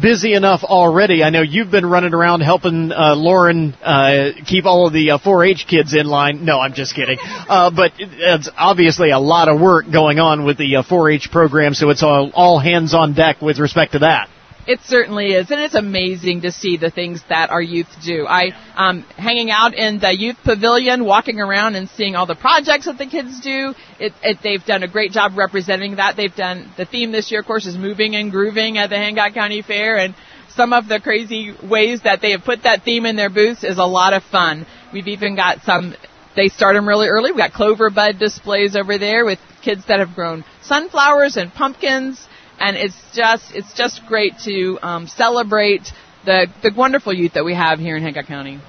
busy 0.00 0.34
enough 0.34 0.64
already, 0.64 1.22
I 1.22 1.30
know 1.30 1.42
you've 1.42 1.70
been 1.70 1.86
running 1.86 2.14
around 2.14 2.40
helping 2.40 2.90
uh, 2.92 3.14
Lauren 3.14 3.74
uh, 3.74 4.30
keep 4.46 4.64
all 4.64 4.86
of 4.86 4.92
the 4.92 5.12
uh, 5.12 5.18
4-H 5.18 5.66
kids 5.68 5.94
in 5.94 6.06
line. 6.06 6.44
No, 6.44 6.58
I'm 6.58 6.72
just 6.72 6.94
kidding. 6.94 7.18
Uh, 7.20 7.70
but 7.70 7.92
it's 7.98 8.48
obviously 8.56 9.10
a 9.10 9.18
lot 9.18 9.48
of 9.48 9.60
work 9.60 9.86
going 9.90 10.18
on 10.18 10.44
with 10.44 10.58
the 10.58 10.76
uh, 10.76 10.82
4-H 10.82 11.30
program, 11.30 11.74
so 11.74 11.90
it's 11.90 12.02
all, 12.02 12.30
all 12.34 12.58
hands 12.58 12.94
on 12.94 13.14
deck 13.14 13.40
with 13.40 13.58
respect 13.58 13.92
to 13.92 14.00
that. 14.00 14.28
It 14.66 14.80
certainly 14.84 15.26
is, 15.26 15.52
and 15.52 15.60
it's 15.60 15.76
amazing 15.76 16.40
to 16.40 16.50
see 16.50 16.76
the 16.76 16.90
things 16.90 17.22
that 17.28 17.50
our 17.50 17.62
youth 17.62 17.86
do. 18.04 18.26
I 18.26 18.50
um, 18.74 19.02
hanging 19.16 19.48
out 19.48 19.74
in 19.74 20.00
the 20.00 20.12
youth 20.12 20.36
pavilion, 20.42 21.04
walking 21.04 21.38
around 21.38 21.76
and 21.76 21.88
seeing 21.90 22.16
all 22.16 22.26
the 22.26 22.34
projects 22.34 22.86
that 22.86 22.98
the 22.98 23.06
kids 23.06 23.40
do. 23.40 23.74
It, 24.00 24.12
it, 24.24 24.38
they've 24.42 24.64
done 24.64 24.82
a 24.82 24.88
great 24.88 25.12
job 25.12 25.38
representing 25.38 25.96
that. 25.96 26.16
They've 26.16 26.34
done 26.34 26.72
the 26.76 26.84
theme 26.84 27.12
this 27.12 27.30
year, 27.30 27.40
of 27.40 27.46
course, 27.46 27.64
is 27.64 27.76
moving 27.76 28.16
and 28.16 28.32
grooving 28.32 28.76
at 28.76 28.90
the 28.90 28.96
Hancock 28.96 29.34
County 29.34 29.62
Fair, 29.62 29.98
and 29.98 30.16
some 30.56 30.72
of 30.72 30.88
the 30.88 30.98
crazy 30.98 31.54
ways 31.62 32.02
that 32.02 32.20
they 32.20 32.32
have 32.32 32.42
put 32.42 32.64
that 32.64 32.82
theme 32.82 33.06
in 33.06 33.14
their 33.14 33.30
booths 33.30 33.62
is 33.62 33.78
a 33.78 33.84
lot 33.84 34.14
of 34.14 34.24
fun. 34.24 34.66
We've 34.92 35.06
even 35.06 35.36
got 35.36 35.62
some. 35.62 35.94
They 36.34 36.48
start 36.48 36.74
them 36.74 36.88
really 36.88 37.06
early. 37.06 37.30
We've 37.30 37.38
got 37.38 37.52
clover 37.52 37.88
bud 37.88 38.18
displays 38.18 38.74
over 38.74 38.98
there 38.98 39.24
with 39.24 39.38
kids 39.62 39.86
that 39.86 40.00
have 40.00 40.16
grown 40.16 40.44
sunflowers 40.62 41.36
and 41.36 41.52
pumpkins 41.52 42.26
and 42.58 42.76
it's 42.76 42.96
just 43.14 43.54
it's 43.54 43.72
just 43.74 44.00
great 44.06 44.34
to 44.44 44.78
um, 44.82 45.06
celebrate 45.06 45.92
the 46.24 46.46
the 46.62 46.72
wonderful 46.76 47.12
youth 47.12 47.34
that 47.34 47.44
we 47.44 47.54
have 47.54 47.78
here 47.78 47.96
in 47.96 48.02
Hancock 48.02 48.26
County. 48.26 48.60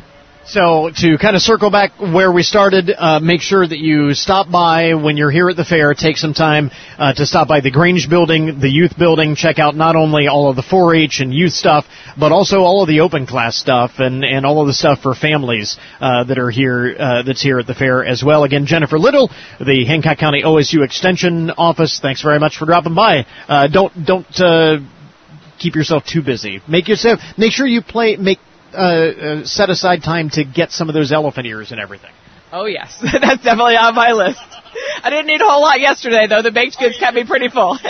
So 0.49 0.89
to 1.01 1.17
kind 1.17 1.35
of 1.35 1.41
circle 1.41 1.69
back 1.69 1.99
where 1.99 2.31
we 2.31 2.41
started, 2.41 2.89
uh, 2.97 3.19
make 3.19 3.41
sure 3.41 3.67
that 3.67 3.79
you 3.79 4.13
stop 4.13 4.49
by 4.49 4.93
when 4.93 5.17
you're 5.17 5.29
here 5.29 5.49
at 5.49 5.57
the 5.57 5.65
fair. 5.65 5.93
Take 5.93 6.15
some 6.15 6.33
time 6.33 6.71
uh, 6.97 7.13
to 7.15 7.25
stop 7.25 7.49
by 7.49 7.59
the 7.59 7.69
Grange 7.69 8.09
building, 8.09 8.61
the 8.61 8.69
youth 8.69 8.97
building. 8.97 9.35
Check 9.35 9.59
out 9.59 9.75
not 9.75 9.97
only 9.97 10.27
all 10.27 10.49
of 10.49 10.55
the 10.55 10.61
4-H 10.61 11.19
and 11.19 11.33
youth 11.33 11.51
stuff, 11.51 11.85
but 12.17 12.31
also 12.31 12.59
all 12.59 12.81
of 12.81 12.87
the 12.87 13.01
open 13.01 13.27
class 13.27 13.57
stuff 13.57 13.95
and, 13.97 14.23
and 14.23 14.45
all 14.45 14.61
of 14.61 14.67
the 14.67 14.73
stuff 14.73 15.01
for 15.01 15.13
families 15.13 15.77
uh, 15.99 16.23
that 16.23 16.39
are 16.39 16.49
here. 16.49 16.95
Uh, 16.97 17.23
that's 17.23 17.41
here 17.41 17.59
at 17.59 17.67
the 17.67 17.75
fair 17.75 18.05
as 18.05 18.23
well. 18.23 18.45
Again, 18.45 18.65
Jennifer 18.65 18.97
Little, 18.97 19.29
the 19.59 19.83
Hancock 19.85 20.17
County 20.17 20.43
OSU 20.43 20.81
Extension 20.81 21.51
Office. 21.51 21.99
Thanks 22.01 22.21
very 22.21 22.39
much 22.39 22.55
for 22.55 22.65
dropping 22.65 22.95
by. 22.95 23.25
Uh, 23.49 23.67
don't 23.67 23.91
don't 24.05 24.39
uh, 24.39 24.77
keep 25.59 25.75
yourself 25.75 26.05
too 26.05 26.21
busy. 26.21 26.61
Make 26.69 26.87
yourself 26.87 27.19
make 27.37 27.51
sure 27.51 27.67
you 27.67 27.81
play 27.81 28.15
make 28.15 28.39
uh, 28.77 29.41
uh, 29.41 29.45
set 29.45 29.69
aside 29.69 30.03
time 30.03 30.29
to 30.31 30.43
get 30.43 30.71
some 30.71 30.87
of 30.87 30.93
those 30.93 31.11
elephant 31.11 31.47
ears 31.47 31.71
and 31.71 31.79
everything. 31.79 32.11
Oh 32.51 32.65
yes, 32.65 32.97
that's 33.01 33.43
definitely 33.43 33.75
on 33.75 33.95
my 33.95 34.11
list. 34.11 34.39
I 35.03 35.09
didn't 35.09 35.29
eat 35.29 35.41
a 35.41 35.45
whole 35.45 35.61
lot 35.61 35.79
yesterday 35.79 36.27
though. 36.27 36.41
The 36.41 36.51
baked 36.51 36.77
goods 36.79 36.97
kept 36.97 37.15
me 37.15 37.25
pretty 37.25 37.49
full. 37.49 37.77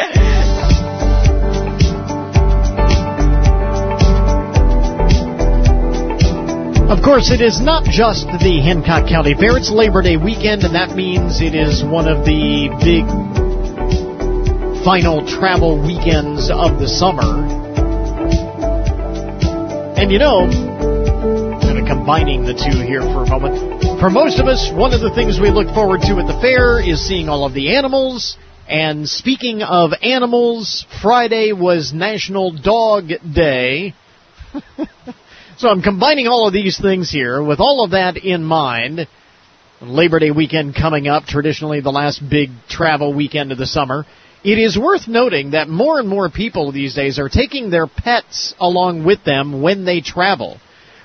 Of 6.87 7.03
course, 7.03 7.31
it 7.31 7.41
is 7.41 7.59
not 7.59 7.83
just 7.83 8.27
the 8.27 8.61
Hancock 8.63 9.09
County 9.09 9.33
Fair. 9.33 9.57
It's 9.57 9.69
Labor 9.69 10.01
Day 10.01 10.15
weekend, 10.15 10.63
and 10.63 10.73
that 10.73 10.95
means 10.95 11.41
it 11.41 11.53
is 11.53 11.83
one 11.83 12.07
of 12.07 12.23
the 12.23 12.71
big 12.79 13.03
final 14.85 15.27
travel 15.27 15.75
weekends 15.75 16.49
of 16.49 16.79
the 16.79 16.87
summer. 16.87 17.66
And 19.97 20.11
you 20.11 20.19
know, 20.19 20.47
kind 21.59 21.79
of 21.79 21.87
combining 21.87 22.45
the 22.45 22.53
two 22.53 22.85
here 22.85 23.01
for 23.01 23.23
a 23.23 23.27
moment. 23.27 23.99
For 23.99 24.11
most 24.11 24.39
of 24.39 24.45
us, 24.45 24.71
one 24.71 24.93
of 24.93 25.01
the 25.01 25.09
things 25.09 25.39
we 25.39 25.49
look 25.49 25.73
forward 25.73 26.01
to 26.01 26.19
at 26.19 26.27
the 26.27 26.37
fair 26.39 26.79
is 26.79 27.03
seeing 27.03 27.29
all 27.29 27.45
of 27.45 27.55
the 27.55 27.75
animals. 27.75 28.37
And 28.69 29.09
speaking 29.09 29.63
of 29.63 29.93
animals, 30.03 30.85
Friday 31.01 31.51
was 31.51 31.93
National 31.93 32.51
Dog 32.51 33.09
Day. 33.33 33.95
so 35.57 35.67
I'm 35.67 35.81
combining 35.81 36.27
all 36.27 36.47
of 36.47 36.53
these 36.53 36.79
things 36.79 37.09
here 37.09 37.41
with 37.41 37.59
all 37.59 37.83
of 37.83 37.91
that 37.91 38.17
in 38.17 38.43
mind. 38.43 39.07
Labor 39.81 40.19
Day 40.19 40.29
weekend 40.29 40.75
coming 40.75 41.07
up, 41.07 41.23
traditionally 41.25 41.81
the 41.81 41.91
last 41.91 42.21
big 42.29 42.51
travel 42.69 43.15
weekend 43.15 43.51
of 43.51 43.57
the 43.57 43.65
summer. 43.65 44.05
It 44.47 44.59
is 44.59 44.79
worth 44.79 45.09
noting 45.09 45.51
that 45.51 45.67
more 45.67 45.99
and 45.99 46.07
more 46.07 46.29
people 46.29 46.71
these 46.71 46.95
days 46.95 47.19
are 47.19 47.27
taking 47.27 47.69
their 47.69 47.85
pets 47.85 48.55
along 48.61 49.03
with 49.03 49.21
them 49.25 49.61
when 49.61 49.83
they 49.83 49.99
travel. 49.99 50.61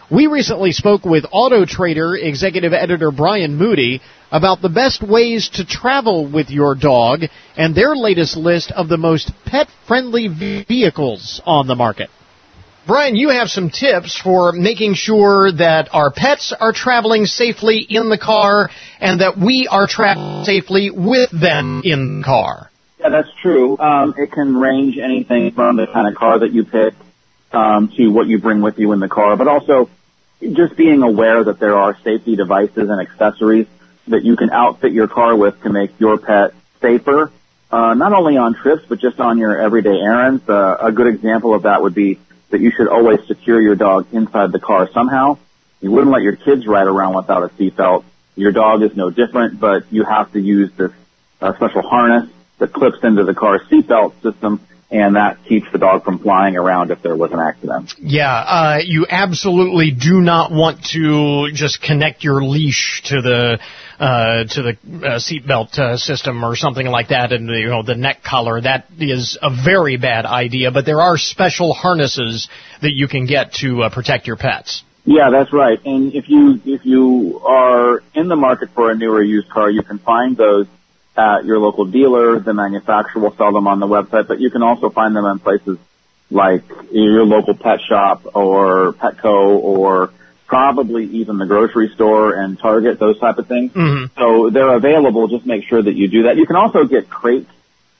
We 0.09 0.28
recently 0.28 0.70
spoke 0.70 1.05
with 1.05 1.24
Auto 1.32 1.66
Trader 1.66 2.14
executive 2.14 2.72
editor 2.72 3.11
Brian 3.11 3.57
Moody 3.57 4.01
about 4.30 4.62
the 4.62 4.68
best 4.68 5.03
ways 5.03 5.51
to 5.55 5.66
travel 5.66 6.30
with 6.30 6.51
your 6.51 6.76
dog 6.76 7.22
and 7.57 7.74
their 7.74 7.97
latest 7.97 8.36
list 8.36 8.70
of 8.70 8.88
the 8.88 8.97
most 8.97 9.32
pet 9.45 9.66
friendly 9.88 10.28
vehicles 10.28 11.43
on 11.45 11.66
the 11.66 11.74
market. 11.74 12.11
Brian, 12.86 13.16
you 13.16 13.30
have 13.30 13.49
some 13.49 13.70
tips 13.70 14.16
for 14.22 14.53
making 14.53 14.95
sure 14.95 15.51
that 15.51 15.88
our 15.93 16.12
pets 16.12 16.55
are 16.61 16.72
traveling 16.72 17.26
safely 17.26 17.84
in 17.90 18.09
the 18.09 18.18
car 18.18 18.70
and 19.01 19.20
that 19.20 19.36
we 19.36 19.66
are 19.68 19.88
traveling 19.88 20.45
safely 20.45 20.93
with 20.93 21.32
them 21.32 21.82
in 21.84 22.20
the 22.20 22.24
car. 22.24 22.68
Yeah, 23.03 23.09
that's 23.09 23.33
true. 23.43 23.77
Um, 23.79 24.15
it 24.17 24.31
can 24.31 24.57
range 24.57 24.97
anything 24.97 25.51
from 25.51 25.75
the 25.75 25.89
kind 25.89 26.07
of 26.07 26.15
car 26.15 26.39
that 26.39 26.53
you 26.53 26.65
pick 26.65 26.95
um, 27.51 27.89
to 27.97 28.09
what 28.09 28.29
you 28.29 28.39
bring 28.39 28.61
with 28.61 28.79
you 28.79 28.93
in 28.93 29.01
the 29.01 29.09
car, 29.09 29.37
but 29.37 29.49
also 29.49 29.91
just 30.41 30.77
being 30.77 31.03
aware 31.03 31.43
that 31.43 31.59
there 31.59 31.77
are 31.77 31.99
safety 32.05 32.37
devices 32.37 32.89
and 32.89 33.01
accessories 33.01 33.67
that 34.07 34.23
you 34.23 34.37
can 34.37 34.51
outfit 34.51 34.93
your 34.93 35.09
car 35.09 35.35
with 35.35 35.61
to 35.65 35.71
make 35.71 35.99
your 35.99 36.17
pet 36.17 36.55
safer, 36.81 37.33
uh, 37.73 37.95
not 37.95 38.13
only 38.13 38.37
on 38.37 38.55
trips, 38.55 38.85
but 38.89 39.01
just 39.01 39.19
on 39.19 39.37
your 39.37 39.61
everyday 39.61 39.99
errands. 39.99 40.49
Uh, 40.49 40.77
a 40.79 40.93
good 40.93 41.09
example 41.09 41.55
of 41.55 41.63
that 41.63 41.83
would 41.83 41.95
be 41.95 42.21
that 42.51 42.61
you 42.61 42.71
should 42.71 42.87
always 42.87 43.19
secure 43.27 43.61
your 43.61 43.75
dog 43.75 44.07
inside 44.13 44.53
the 44.53 44.61
car 44.61 44.89
somehow. 44.93 45.39
You 45.81 45.91
wouldn't 45.91 46.13
let 46.13 46.23
your 46.23 46.37
kids 46.37 46.69
ride 46.69 46.87
around 46.87 47.17
without 47.17 47.43
a 47.43 47.49
seatbelt. 47.49 48.05
Your 48.37 48.53
dog 48.53 48.83
is 48.85 48.95
no 48.95 49.11
different, 49.11 49.59
but 49.59 49.93
you 49.93 50.05
have 50.05 50.33
to 50.35 50.41
use 50.41 50.71
this 50.77 50.93
uh, 51.41 51.53
special 51.57 51.83
harness 51.83 52.31
that 52.63 52.73
clips 52.73 52.99
into 53.03 53.25
the 53.25 53.35
car's 53.35 53.61
seatbelt 53.69 54.15
system 54.23 54.61
and 54.89 55.17
that 55.17 55.43
keeps 55.49 55.67
the 55.73 55.79
dog 55.79 56.05
from 56.05 56.19
flying 56.19 56.55
around 56.55 56.91
if 56.91 57.03
there 57.03 57.17
was 57.17 57.33
an 57.33 57.41
accident. 57.41 57.93
Yeah, 57.99 58.31
uh, 58.31 58.79
you 58.85 59.07
absolutely 59.09 59.91
do 59.91 60.21
not 60.21 60.53
want 60.53 60.85
to 60.93 61.49
just 61.55 61.83
connect 61.83 62.23
your 62.23 62.45
leash 62.45 63.03
to 63.07 63.23
the 63.23 63.59
uh, 63.99 64.45
to 64.45 64.63
the 64.63 64.71
uh, 64.71 65.19
seatbelt 65.19 65.79
uh, 65.79 65.97
system 65.97 66.45
or 66.45 66.55
something 66.55 66.87
like 66.87 67.09
that, 67.09 67.33
and 67.33 67.49
you 67.49 67.69
know 67.69 67.83
the 67.83 67.97
neck 67.97 68.23
collar. 68.23 68.61
That 68.61 68.87
is 68.99 69.39
a 69.41 69.51
very 69.65 69.97
bad 69.97 70.25
idea. 70.27 70.71
But 70.71 70.85
there 70.85 71.01
are 71.01 71.17
special 71.17 71.73
harnesses 71.73 72.49
that 72.83 72.93
you 72.93 73.09
can 73.09 73.27
get 73.27 73.55
to 73.55 73.83
uh, 73.83 73.91
protect 73.91 74.27
your 74.27 74.37
pets. 74.37 74.85
Yeah, 75.05 75.31
that's 75.31 75.53
right. 75.53 75.81
And 75.85 76.15
if 76.15 76.29
you 76.29 76.61
if 76.67 76.85
you 76.85 77.41
are 77.45 78.03
in 78.15 78.29
the 78.29 78.37
market 78.37 78.69
for 78.75 78.91
a 78.91 78.95
newer 78.95 79.23
used 79.23 79.49
car, 79.49 79.71
you 79.71 79.83
can 79.83 79.99
find 79.99 80.37
those 80.37 80.67
at 81.17 81.45
your 81.45 81.59
local 81.59 81.85
dealer. 81.85 82.39
The 82.39 82.55
manufacturer 82.55 83.21
will 83.21 83.35
sell 83.37 83.53
them 83.53 83.67
on 83.67 83.81
the 83.81 83.87
website, 83.87 84.29
but 84.29 84.41
you 84.41 84.51
can 84.51 84.63
also 84.63 84.91
find 84.91 85.15
them 85.15 85.25
in 85.27 85.39
places 85.39 85.79
like 86.31 86.65
your 86.91 87.25
local 87.25 87.55
pet 87.55 87.81
shop 87.87 88.23
or 88.35 88.95
Petco 88.95 89.59
or 89.59 90.13
probably 90.47 91.05
even 91.07 91.39
the 91.39 91.47
grocery 91.47 91.91
store 91.95 92.35
and 92.35 92.59
Target, 92.59 92.99
those 92.99 93.19
type 93.19 93.39
of 93.39 93.47
things. 93.47 93.73
Mm-hmm. 93.73 94.19
So 94.19 94.51
they're 94.51 94.75
available. 94.75 95.29
Just 95.29 95.47
make 95.47 95.65
sure 95.65 95.83
that 95.83 95.95
you 95.95 96.09
do 96.09 96.25
that. 96.25 96.37
You 96.37 96.47
can 96.47 96.57
also 96.57 96.85
get 96.85 97.09
crates 97.09 97.51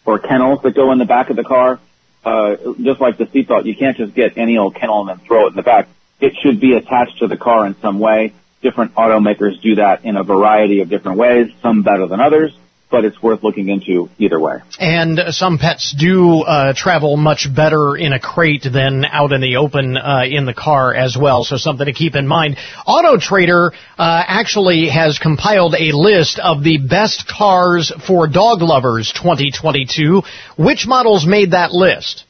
or 0.05 0.19
kennels 0.19 0.63
that 0.63 0.75
go 0.75 0.93
in 0.93 0.99
the 0.99 1.05
back 1.05 1.31
of 1.31 1.37
the 1.37 1.45
car. 1.45 1.79
Uh, 2.25 2.57
just 2.81 3.01
like 3.01 3.17
the 3.19 3.27
seatbelt, 3.27 3.65
you 3.65 3.75
can't 3.75 3.97
just 3.97 4.15
get 4.15 4.39
any 4.39 4.57
old 4.57 4.75
kennel 4.75 5.01
and 5.01 5.09
then 5.09 5.27
throw 5.27 5.47
it 5.47 5.51
in 5.51 5.57
the 5.57 5.63
back. 5.63 5.89
It 6.21 6.35
should 6.41 6.61
be 6.61 6.75
attached 6.75 7.19
to 7.19 7.27
the 7.27 7.37
car 7.37 7.67
in 7.67 7.75
some 7.81 7.99
way. 7.99 8.33
Different 8.63 8.95
automakers 8.95 9.61
do 9.61 9.75
that 9.77 10.05
in 10.05 10.17
a 10.17 10.23
variety 10.23 10.81
of 10.81 10.89
different 10.89 11.19
ways, 11.19 11.51
some 11.63 11.83
better 11.83 12.07
than 12.07 12.21
others 12.21 12.57
but 12.93 13.07
it's 13.07 13.21
worth 13.21 13.43
looking 13.43 13.71
into 13.71 14.11
either 14.19 14.39
way. 14.39 14.59
And 14.79 15.19
some 15.31 15.59
pets 15.59 15.95
do 15.99 16.43
uh, 16.43 16.75
travel 16.77 17.17
much 17.17 17.49
better 17.53 17.97
in 17.97 18.13
a 18.13 18.21
crate 18.21 18.67
than 18.71 19.07
out 19.07 19.33
in 19.33 19.41
the 19.41 19.57
open 19.57 19.97
uh, 19.97 20.25
in 20.29 20.45
the 20.45 20.53
car 20.53 20.95
as 20.95 21.17
well. 21.17 21.43
So 21.43 21.57
something 21.57 21.87
to 21.87 21.95
keep 21.95 22.15
in 22.15 22.29
mind. 22.29 22.59
Auto 22.87 23.19
Trader 23.19 23.73
uh, 23.99 24.25
actually 24.29 24.89
has 24.91 25.19
compiled 25.19 25.75
a 25.75 25.97
list 25.97 26.39
of 26.39 26.63
the 26.63 26.79
best 26.79 27.27
cars 27.27 27.91
for 28.07 28.29
dog 28.29 28.61
lovers 28.61 29.11
2022. 29.11 30.23
Which 30.59 30.87
models 30.87 31.27
made 31.27 31.53
that 31.53 31.73
list? 31.73 32.27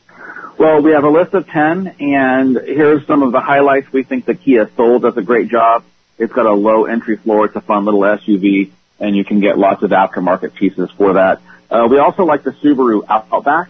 Well, 0.58 0.80
we 0.80 0.92
have 0.92 1.02
a 1.02 1.10
list 1.10 1.34
of 1.34 1.48
10, 1.48 1.96
and 1.98 2.56
here's 2.56 3.04
some 3.08 3.24
of 3.24 3.32
the 3.32 3.40
highlights. 3.40 3.92
We 3.92 4.04
think 4.04 4.26
the 4.26 4.34
Kia 4.36 4.70
Soul 4.76 5.00
does 5.00 5.16
a 5.16 5.22
great 5.22 5.48
job. 5.48 5.82
It's 6.18 6.32
got 6.32 6.46
a 6.46 6.52
low 6.52 6.84
entry 6.84 7.16
floor. 7.16 7.46
It's 7.46 7.56
a 7.56 7.60
fun 7.60 7.84
little 7.84 8.02
SUV 8.02 8.70
and 9.02 9.16
you 9.16 9.24
can 9.24 9.40
get 9.40 9.58
lots 9.58 9.82
of 9.82 9.90
aftermarket 9.90 10.54
pieces 10.54 10.90
for 10.92 11.14
that. 11.14 11.42
Uh, 11.70 11.86
we 11.90 11.98
also 11.98 12.24
like 12.24 12.44
the 12.44 12.52
Subaru 12.52 13.02
Outback. 13.08 13.68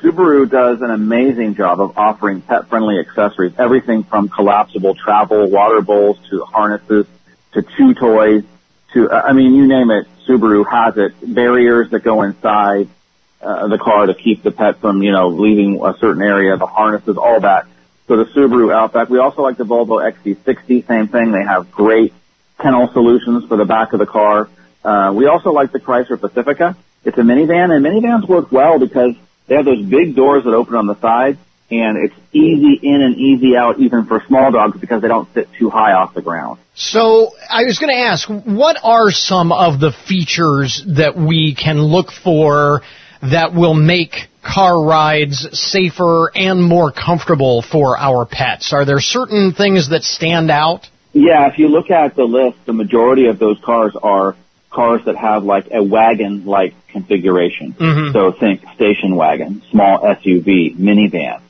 Subaru 0.00 0.48
does 0.48 0.82
an 0.82 0.90
amazing 0.90 1.54
job 1.54 1.80
of 1.80 1.96
offering 1.96 2.42
pet-friendly 2.42 2.98
accessories, 2.98 3.54
everything 3.58 4.02
from 4.04 4.28
collapsible 4.28 4.94
travel 4.94 5.48
water 5.48 5.80
bowls 5.80 6.18
to 6.28 6.44
harnesses 6.44 7.06
to 7.52 7.62
chew 7.62 7.94
toys 7.94 8.44
to, 8.92 9.10
uh, 9.10 9.22
I 9.26 9.32
mean, 9.32 9.54
you 9.54 9.66
name 9.66 9.90
it, 9.90 10.06
Subaru 10.26 10.64
has 10.70 10.96
it. 10.96 11.34
Barriers 11.34 11.90
that 11.90 12.00
go 12.00 12.22
inside 12.22 12.88
uh, 13.40 13.68
the 13.68 13.78
car 13.78 14.06
to 14.06 14.14
keep 14.14 14.42
the 14.42 14.50
pet 14.50 14.78
from, 14.80 15.02
you 15.02 15.12
know, 15.12 15.28
leaving 15.28 15.84
a 15.84 15.96
certain 15.98 16.22
area, 16.22 16.56
the 16.56 16.66
harnesses, 16.66 17.16
all 17.16 17.40
that. 17.40 17.66
So 18.06 18.16
the 18.16 18.24
Subaru 18.24 18.72
Outback. 18.72 19.08
We 19.08 19.18
also 19.18 19.42
like 19.42 19.56
the 19.56 19.64
Volvo 19.64 20.00
XC60, 20.12 20.86
same 20.86 21.08
thing. 21.08 21.32
They 21.32 21.42
have 21.42 21.70
great 21.70 22.12
kennel 22.60 22.88
solutions 22.92 23.44
for 23.46 23.56
the 23.56 23.64
back 23.64 23.92
of 23.92 23.98
the 23.98 24.06
car. 24.06 24.48
Uh, 24.84 25.12
we 25.14 25.26
also 25.26 25.50
like 25.50 25.72
the 25.72 25.80
Chrysler 25.80 26.20
Pacifica. 26.20 26.76
It's 27.04 27.16
a 27.16 27.22
minivan, 27.22 27.70
and 27.70 27.84
minivans 27.84 28.28
work 28.28 28.52
well 28.52 28.78
because 28.78 29.14
they 29.46 29.56
have 29.56 29.64
those 29.64 29.84
big 29.84 30.14
doors 30.14 30.44
that 30.44 30.54
open 30.54 30.74
on 30.74 30.86
the 30.86 30.98
side, 31.00 31.38
and 31.70 31.96
it's 31.96 32.14
easy 32.32 32.78
in 32.82 33.02
and 33.02 33.16
easy 33.16 33.56
out 33.56 33.78
even 33.78 34.06
for 34.06 34.22
small 34.26 34.50
dogs 34.50 34.78
because 34.78 35.02
they 35.02 35.08
don't 35.08 35.32
sit 35.34 35.48
too 35.58 35.70
high 35.70 35.92
off 35.92 36.14
the 36.14 36.22
ground. 36.22 36.58
So 36.74 37.30
I 37.48 37.64
was 37.64 37.78
going 37.78 37.94
to 37.94 38.00
ask, 38.00 38.28
what 38.28 38.78
are 38.82 39.10
some 39.10 39.52
of 39.52 39.80
the 39.80 39.92
features 39.92 40.82
that 40.96 41.16
we 41.16 41.54
can 41.54 41.80
look 41.80 42.10
for 42.10 42.82
that 43.22 43.54
will 43.54 43.74
make 43.74 44.28
car 44.42 44.82
rides 44.82 45.48
safer 45.52 46.30
and 46.34 46.62
more 46.62 46.92
comfortable 46.92 47.62
for 47.62 47.96
our 47.96 48.26
pets? 48.26 48.72
Are 48.72 48.84
there 48.84 49.00
certain 49.00 49.54
things 49.54 49.90
that 49.90 50.02
stand 50.02 50.50
out? 50.50 50.88
Yeah, 51.12 51.48
if 51.48 51.58
you 51.58 51.68
look 51.68 51.90
at 51.90 52.16
the 52.16 52.24
list, 52.24 52.58
the 52.66 52.72
majority 52.72 53.26
of 53.26 53.38
those 53.38 53.58
cars 53.64 53.94
are 54.02 54.36
cars 54.74 55.02
that 55.06 55.16
have 55.16 55.44
like 55.44 55.68
a 55.70 55.82
wagon 55.82 56.44
like 56.44 56.74
configuration. 56.88 57.72
Mm-hmm. 57.72 58.12
So 58.12 58.32
think 58.32 58.62
station 58.74 59.16
wagon, 59.16 59.62
small 59.70 60.00
SUV, 60.00 60.76
minivan, 60.76 61.40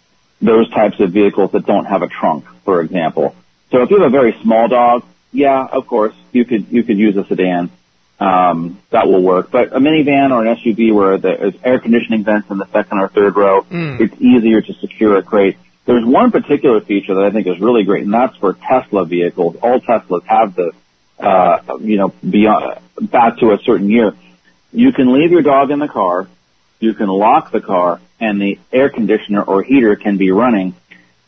those 0.41 0.69
types 0.71 1.01
of 1.01 1.11
vehicles 1.11 1.53
that 1.53 1.67
don't 1.67 1.87
have 1.87 2.03
a 2.03 2.09
trunk, 2.09 2.45
for 2.65 2.81
example. 2.81 3.35
So 3.71 3.83
if 3.83 3.91
you 3.91 3.99
have 3.99 4.07
a 4.07 4.11
very 4.11 4.37
small 4.43 4.69
dog, 4.69 5.05
yeah, 5.33 5.67
of 5.67 5.87
course, 5.87 6.15
you 6.33 6.45
could 6.45 6.69
you 6.71 6.83
could 6.85 6.99
use 6.99 7.17
a 7.17 7.25
sedan. 7.25 7.71
Um, 8.21 8.79
that 8.91 9.09
will 9.09 9.23
work. 9.23 9.51
But 9.51 9.73
a 9.73 9.81
minivan 9.81 10.31
or 10.31 10.47
an 10.47 10.57
SUV 10.57 10.95
where 10.95 11.19
there's 11.19 11.55
air 11.65 11.81
conditioning 11.81 12.23
vents 12.23 12.49
in 12.49 12.59
the 12.59 12.67
second 12.67 13.01
or 13.01 13.09
third 13.09 13.37
row, 13.37 13.63
Mm. 13.63 14.01
it's 14.01 14.15
easier 14.21 14.61
to 14.63 14.73
secure 14.75 15.17
a 15.17 15.23
crate. 15.23 15.57
There's 15.85 16.05
one 16.05 16.31
particular 16.31 16.81
feature 16.81 17.15
that 17.17 17.25
I 17.25 17.31
think 17.31 17.49
is 17.49 17.59
really 17.59 17.83
great, 17.83 18.05
and 18.05 18.15
that's 18.15 18.37
for 18.37 18.53
Tesla 18.55 19.05
vehicles. 19.05 19.57
All 19.57 19.81
Teslas 19.81 20.25
have 20.27 20.55
this, 20.55 20.75
uh, 21.25 21.79
you 21.81 21.97
know, 21.97 22.15
beyond, 22.29 22.81
back 23.01 23.39
to 23.39 23.53
a 23.53 23.59
certain 23.59 23.91
year. 23.91 24.15
You 24.73 24.93
can 24.93 25.13
leave 25.13 25.31
your 25.31 25.43
dog 25.43 25.71
in 25.71 25.79
the 25.79 25.89
car, 25.89 26.29
you 26.81 26.95
can 26.95 27.09
lock 27.09 27.51
the 27.51 27.61
car, 27.61 28.01
and 28.21 28.41
the 28.41 28.59
air 28.73 28.91
conditioner 28.91 29.43
or 29.43 29.63
heater 29.63 29.97
can 29.97 30.17
be 30.17 30.31
running. 30.31 30.75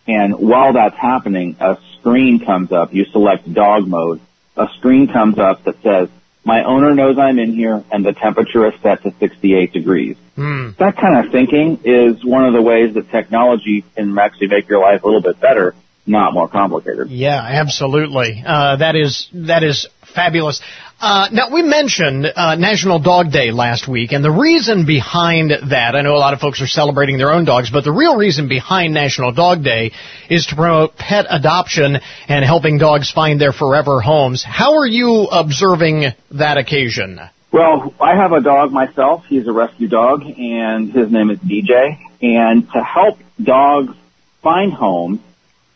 And 0.06 0.38
while 0.38 0.74
that's 0.74 0.96
happening, 0.96 1.56
a 1.60 1.78
screen 1.98 2.44
comes 2.44 2.72
up. 2.72 2.94
You 2.94 3.06
select 3.06 3.52
dog 3.52 3.86
mode. 3.88 4.20
A 4.56 4.68
screen 4.76 5.08
comes 5.08 5.38
up 5.38 5.64
that 5.64 5.82
says, 5.82 6.08
my 6.44 6.62
owner 6.62 6.94
knows 6.94 7.18
I'm 7.18 7.40
in 7.40 7.54
here 7.54 7.82
and 7.90 8.06
the 8.06 8.12
temperature 8.12 8.66
is 8.66 8.80
set 8.80 9.02
to 9.02 9.12
68 9.18 9.72
degrees. 9.72 10.16
Hmm. 10.36 10.70
That 10.78 10.96
kind 10.96 11.26
of 11.26 11.32
thinking 11.32 11.80
is 11.82 12.24
one 12.24 12.44
of 12.44 12.52
the 12.52 12.62
ways 12.62 12.94
that 12.94 13.10
technology 13.10 13.84
can 13.96 14.16
actually 14.16 14.46
make 14.48 14.68
your 14.68 14.80
life 14.80 15.02
a 15.02 15.06
little 15.06 15.22
bit 15.22 15.40
better, 15.40 15.74
not 16.06 16.34
more 16.34 16.48
complicated. 16.48 17.10
Yeah, 17.10 17.40
absolutely. 17.40 18.42
Uh, 18.46 18.76
that 18.76 18.96
is 18.96 19.28
that 19.32 19.62
is 19.62 19.88
fabulous. 20.14 20.60
Uh, 20.98 21.28
now 21.30 21.52
we 21.52 21.62
mentioned 21.62 22.24
uh, 22.24 22.54
National 22.54 22.98
Dog 22.98 23.30
Day 23.30 23.50
last 23.50 23.86
week, 23.86 24.12
and 24.12 24.24
the 24.24 24.30
reason 24.30 24.86
behind 24.86 25.50
that, 25.50 25.94
I 25.94 26.00
know 26.00 26.14
a 26.14 26.16
lot 26.16 26.32
of 26.32 26.40
folks 26.40 26.62
are 26.62 26.66
celebrating 26.66 27.18
their 27.18 27.32
own 27.32 27.44
dogs, 27.44 27.70
but 27.70 27.84
the 27.84 27.92
real 27.92 28.16
reason 28.16 28.48
behind 28.48 28.94
National 28.94 29.30
Dog 29.30 29.62
Day 29.62 29.92
is 30.30 30.46
to 30.46 30.56
promote 30.56 30.96
pet 30.96 31.26
adoption 31.28 31.98
and 32.28 32.44
helping 32.46 32.78
dogs 32.78 33.10
find 33.12 33.38
their 33.38 33.52
forever 33.52 34.00
homes. 34.00 34.42
How 34.42 34.78
are 34.78 34.86
you 34.86 35.28
observing 35.30 36.06
that 36.30 36.56
occasion? 36.56 37.20
Well, 37.52 37.94
I 38.00 38.16
have 38.16 38.32
a 38.32 38.40
dog 38.40 38.72
myself. 38.72 39.24
He's 39.26 39.46
a 39.46 39.52
rescue 39.52 39.88
dog, 39.88 40.22
and 40.22 40.90
his 40.92 41.12
name 41.12 41.30
is 41.30 41.38
DJ. 41.40 41.98
And 42.22 42.70
to 42.72 42.82
help 42.82 43.18
dogs 43.42 43.94
find 44.42 44.72
homes, 44.72 45.20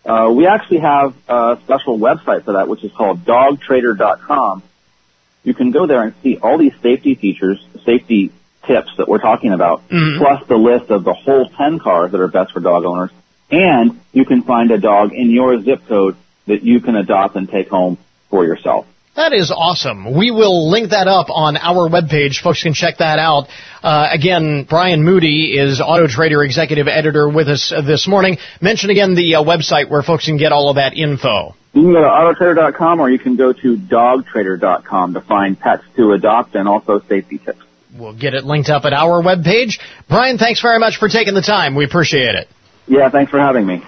uh, 0.05 0.31
we 0.35 0.47
actually 0.47 0.79
have 0.79 1.15
a 1.29 1.59
special 1.65 1.99
website 1.99 2.45
for 2.45 2.53
that, 2.55 2.69
which 2.69 2.83
is 2.85 2.93
called 2.93 3.25
dogtrader.com. 3.25 4.63
You 5.45 5.55
can 5.55 5.71
go 5.71 5.87
there 5.87 6.03
and 6.03 6.15
see 6.23 6.37
all 6.39 6.59
these 6.59 6.75
safety 6.83 7.15
features, 7.15 7.65
safety 7.85 8.33
tips 8.67 8.91
that 8.99 9.09
we're 9.09 9.19
talking 9.19 9.53
about, 9.53 9.83
plus 10.19 10.47
the 10.47 10.57
list 10.57 10.91
of 10.91 11.05
the 11.05 11.15
whole 11.15 11.49
10 11.49 11.79
cars 11.79 12.13
that 12.13 12.21
are 12.21 12.29
best 12.29 12.53
for 12.53 12.61
dog 12.61 12.85
owners. 12.85 13.11
And 13.51 14.01
you 14.13 14.25
can 14.25 14.43
find 14.43 14.71
a 14.71 14.79
dog 14.79 15.13
in 15.13 15.31
your 15.31 15.61
zip 15.63 15.87
code 15.87 16.17
that 16.47 16.63
you 16.63 16.81
can 16.81 16.95
adopt 16.97 17.37
and 17.37 17.49
take 17.49 17.69
home 17.69 17.99
for 18.29 18.45
yourself. 18.45 18.87
That 19.21 19.35
is 19.35 19.53
awesome. 19.55 20.17
We 20.17 20.31
will 20.31 20.71
link 20.71 20.93
that 20.93 21.07
up 21.07 21.27
on 21.29 21.59
our 21.59 21.91
webpage. 21.91 22.41
Folks 22.41 22.63
can 22.63 22.73
check 22.73 22.97
that 23.01 23.19
out. 23.19 23.49
Uh, 23.83 24.09
again, 24.11 24.65
Brian 24.67 25.05
Moody 25.05 25.59
is 25.59 25.79
Auto 25.79 26.07
Trader 26.07 26.43
Executive 26.43 26.89
Editor 26.89 27.29
with 27.29 27.47
us 27.49 27.69
this 27.69 28.09
morning. 28.09 28.39
Mention 28.63 28.89
again 28.89 29.15
the 29.15 29.35
uh, 29.35 29.45
website 29.45 29.91
where 29.91 30.03
folks 30.03 30.25
can 30.25 30.39
get 30.39 30.53
all 30.53 30.71
of 30.71 30.77
that 30.77 30.95
info. 30.97 31.55
You 31.75 31.83
can 31.83 31.93
go 31.93 32.01
to 32.01 32.09
autotrader.com 32.09 32.99
or 32.99 33.11
you 33.11 33.19
can 33.19 33.37
go 33.37 33.53
to 33.53 33.77
dogtrader.com 33.77 35.13
to 35.13 35.21
find 35.21 35.61
pets 35.61 35.85
to 35.97 36.13
adopt 36.13 36.55
and 36.55 36.67
also 36.67 37.01
safety 37.01 37.37
tips. 37.37 37.61
We'll 37.95 38.17
get 38.17 38.33
it 38.33 38.45
linked 38.45 38.71
up 38.71 38.87
at 38.87 38.95
our 38.95 39.23
webpage. 39.23 39.81
Brian, 40.09 40.39
thanks 40.39 40.63
very 40.63 40.79
much 40.79 40.97
for 40.97 41.11
taking 41.11 41.35
the 41.35 41.43
time. 41.43 41.75
We 41.75 41.85
appreciate 41.85 42.37
it. 42.37 42.49
Yeah, 42.87 43.11
thanks 43.11 43.31
for 43.31 43.39
having 43.39 43.67
me. 43.67 43.83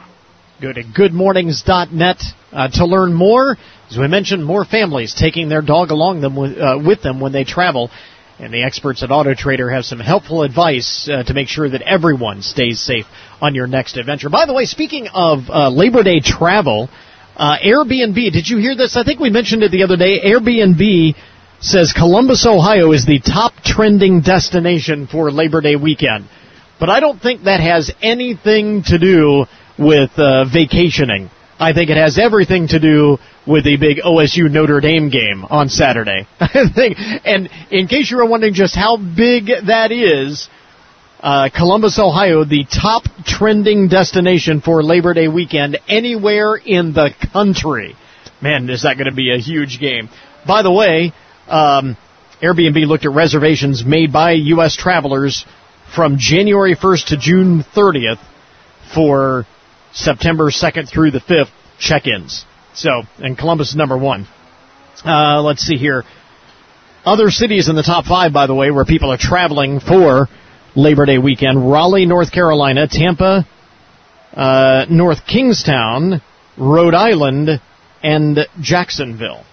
Go 0.61 0.73
to 0.73 0.83
goodmornings.net 0.85 2.23
uh, 2.53 2.69
to 2.69 2.87
learn 2.87 3.15
more. 3.15 3.57
As 3.93 3.99
we 3.99 4.09
mentioned, 4.09 4.43
more 4.43 4.65
families 4.65 5.13
taking 5.13 5.51
their 5.51 5.61
dog 5.61 5.91
along 5.91 6.23
them 6.23 6.35
with, 6.35 6.57
uh, 6.57 6.79
with 6.83 7.03
them 7.03 7.21
when 7.21 7.33
they 7.33 7.45
travel. 7.45 7.91
And 8.39 8.51
the 8.51 8.63
experts 8.63 9.03
at 9.03 9.11
Auto 9.11 9.35
Trader 9.35 9.69
have 9.69 9.85
some 9.85 10.01
helpful 10.01 10.45
advice 10.45 11.11
uh, 11.13 11.25
to 11.25 11.35
make 11.35 11.49
sure 11.49 11.69
that 11.69 11.83
everyone 11.83 12.41
stays 12.41 12.81
safe 12.81 13.05
on 13.43 13.55
your 13.55 13.67
next 13.67 13.99
adventure. 13.99 14.31
By 14.31 14.47
the 14.47 14.55
way, 14.55 14.65
speaking 14.65 15.09
of 15.13 15.41
uh, 15.51 15.69
Labor 15.69 16.03
Day 16.03 16.21
travel, 16.21 16.89
uh, 17.37 17.59
Airbnb, 17.63 18.15
did 18.33 18.49
you 18.49 18.57
hear 18.57 18.75
this? 18.75 18.97
I 18.97 19.05
think 19.05 19.21
we 19.21 19.29
mentioned 19.29 19.63
it 19.63 19.71
the 19.71 19.83
other 19.83 19.99
day. 19.99 20.21
Airbnb 20.25 21.15
says 21.61 21.93
Columbus, 21.93 22.47
Ohio 22.47 22.93
is 22.93 23.05
the 23.05 23.21
top 23.21 23.53
trending 23.63 24.23
destination 24.23 25.07
for 25.07 25.31
Labor 25.31 25.61
Day 25.61 25.77
weekend. 25.77 26.25
But 26.81 26.89
I 26.89 27.01
don't 27.01 27.21
think 27.21 27.43
that 27.45 27.61
has 27.61 27.93
anything 28.01 28.85
to 28.85 28.99
do 28.99 29.45
with 29.79 30.13
uh, 30.17 30.47
vacationing. 30.51 31.29
I 31.59 31.73
think 31.73 31.91
it 31.91 31.97
has 31.97 32.19
everything 32.19 32.69
to 32.69 32.81
do 32.81 33.19
with 33.47 33.65
the 33.65 33.77
big 33.77 33.99
OSU 33.99 34.51
Notre 34.51 34.81
Dame 34.81 35.11
game 35.11 35.45
on 35.45 35.69
Saturday. 35.69 36.27
I 36.41 36.65
think, 36.75 36.97
and 36.99 37.49
in 37.71 37.89
case 37.89 38.11
you 38.11 38.17
were 38.17 38.27
wondering 38.27 38.55
just 38.55 38.75
how 38.75 38.97
big 38.97 39.47
that 39.67 39.93
is, 39.93 40.49
uh, 41.21 41.49
Columbus, 41.55 41.99
Ohio, 41.99 42.45
the 42.45 42.65
top 42.65 43.05
trending 43.25 43.89
destination 43.89 44.61
for 44.61 44.83
Labor 44.83 45.15
Day 45.15 45.29
weekend 45.29 45.79
anywhere 45.89 46.57
in 46.57 46.93
the 46.93 47.11
country. 47.33 47.95
Man, 48.41 48.69
is 48.69 48.83
that 48.83 48.95
going 48.95 49.09
to 49.09 49.15
be 49.15 49.33
a 49.33 49.39
huge 49.39 49.79
game. 49.79 50.09
By 50.45 50.63
the 50.63 50.73
way, 50.73 51.13
um, 51.47 51.97
Airbnb 52.43 52.87
looked 52.87 53.05
at 53.05 53.13
reservations 53.13 53.85
made 53.85 54.13
by 54.13 54.33
U.S. 54.33 54.75
travelers 54.75 55.45
from 55.95 56.17
January 56.19 56.75
1st 56.75 57.07
to 57.09 57.17
June 57.17 57.65
30th 57.75 58.19
for 58.93 59.47
September 59.93 60.51
2nd 60.51 60.89
through 60.89 61.11
the 61.11 61.21
5th 61.21 61.51
check-ins. 61.79 62.45
So, 62.75 63.03
and 63.19 63.37
Columbus 63.37 63.71
is 63.71 63.77
number 63.77 63.99
one. 63.99 64.27
Uh, 65.05 65.43
let's 65.43 65.63
see 65.63 65.77
here. 65.77 66.05
Other 67.05 67.31
cities 67.31 67.69
in 67.69 67.75
the 67.75 67.83
top 67.83 68.05
five, 68.05 68.33
by 68.33 68.47
the 68.47 68.55
way, 68.55 68.71
where 68.71 68.85
people 68.85 69.13
are 69.13 69.19
traveling 69.19 69.81
for 69.81 70.29
Labor 70.77 71.05
Day 71.05 71.19
weekend: 71.19 71.71
Raleigh, 71.71 72.07
North 72.07 72.31
Carolina, 72.31 72.87
Tampa, 72.89 73.47
uh, 74.35 74.87
North 74.89 75.27
Kingstown, 75.27 76.23
Rhode 76.57 76.95
Island, 76.95 77.61
and 78.03 78.39
Jacksonville. 78.61 79.45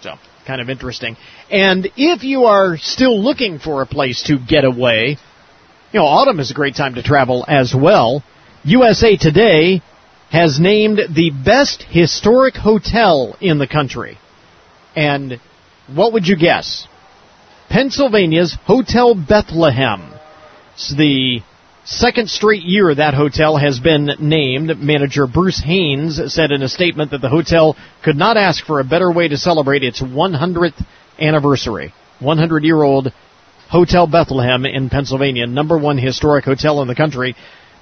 So, 0.00 0.14
kind 0.46 0.60
of 0.60 0.70
interesting. 0.70 1.16
And 1.50 1.90
if 1.96 2.24
you 2.24 2.44
are 2.44 2.78
still 2.78 3.22
looking 3.22 3.58
for 3.58 3.82
a 3.82 3.86
place 3.86 4.22
to 4.24 4.38
get 4.38 4.64
away, 4.64 5.18
you 5.92 6.00
know, 6.00 6.06
autumn 6.06 6.40
is 6.40 6.50
a 6.50 6.54
great 6.54 6.74
time 6.74 6.94
to 6.94 7.02
travel 7.02 7.44
as 7.46 7.74
well. 7.74 8.24
USA 8.66 9.16
Today 9.16 9.80
has 10.28 10.58
named 10.58 10.98
the 11.14 11.30
best 11.30 11.84
historic 11.88 12.56
hotel 12.56 13.36
in 13.40 13.58
the 13.58 13.68
country. 13.68 14.18
And 14.96 15.40
what 15.86 16.12
would 16.12 16.26
you 16.26 16.36
guess? 16.36 16.88
Pennsylvania's 17.70 18.58
Hotel 18.64 19.14
Bethlehem. 19.14 20.12
It's 20.74 20.92
the 20.96 21.42
second 21.84 22.28
straight 22.28 22.64
year 22.64 22.92
that 22.92 23.14
hotel 23.14 23.56
has 23.56 23.78
been 23.78 24.10
named. 24.18 24.76
Manager 24.80 25.28
Bruce 25.28 25.62
Haynes 25.64 26.20
said 26.34 26.50
in 26.50 26.62
a 26.64 26.68
statement 26.68 27.12
that 27.12 27.20
the 27.20 27.28
hotel 27.28 27.76
could 28.02 28.16
not 28.16 28.36
ask 28.36 28.66
for 28.66 28.80
a 28.80 28.84
better 28.84 29.12
way 29.12 29.28
to 29.28 29.36
celebrate 29.36 29.84
its 29.84 30.02
100th 30.02 30.84
anniversary. 31.20 31.94
100 32.18 32.64
year 32.64 32.82
old 32.82 33.12
Hotel 33.68 34.08
Bethlehem 34.08 34.64
in 34.64 34.90
Pennsylvania, 34.90 35.46
number 35.46 35.78
one 35.78 35.98
historic 35.98 36.44
hotel 36.44 36.82
in 36.82 36.88
the 36.88 36.94
country, 36.96 37.36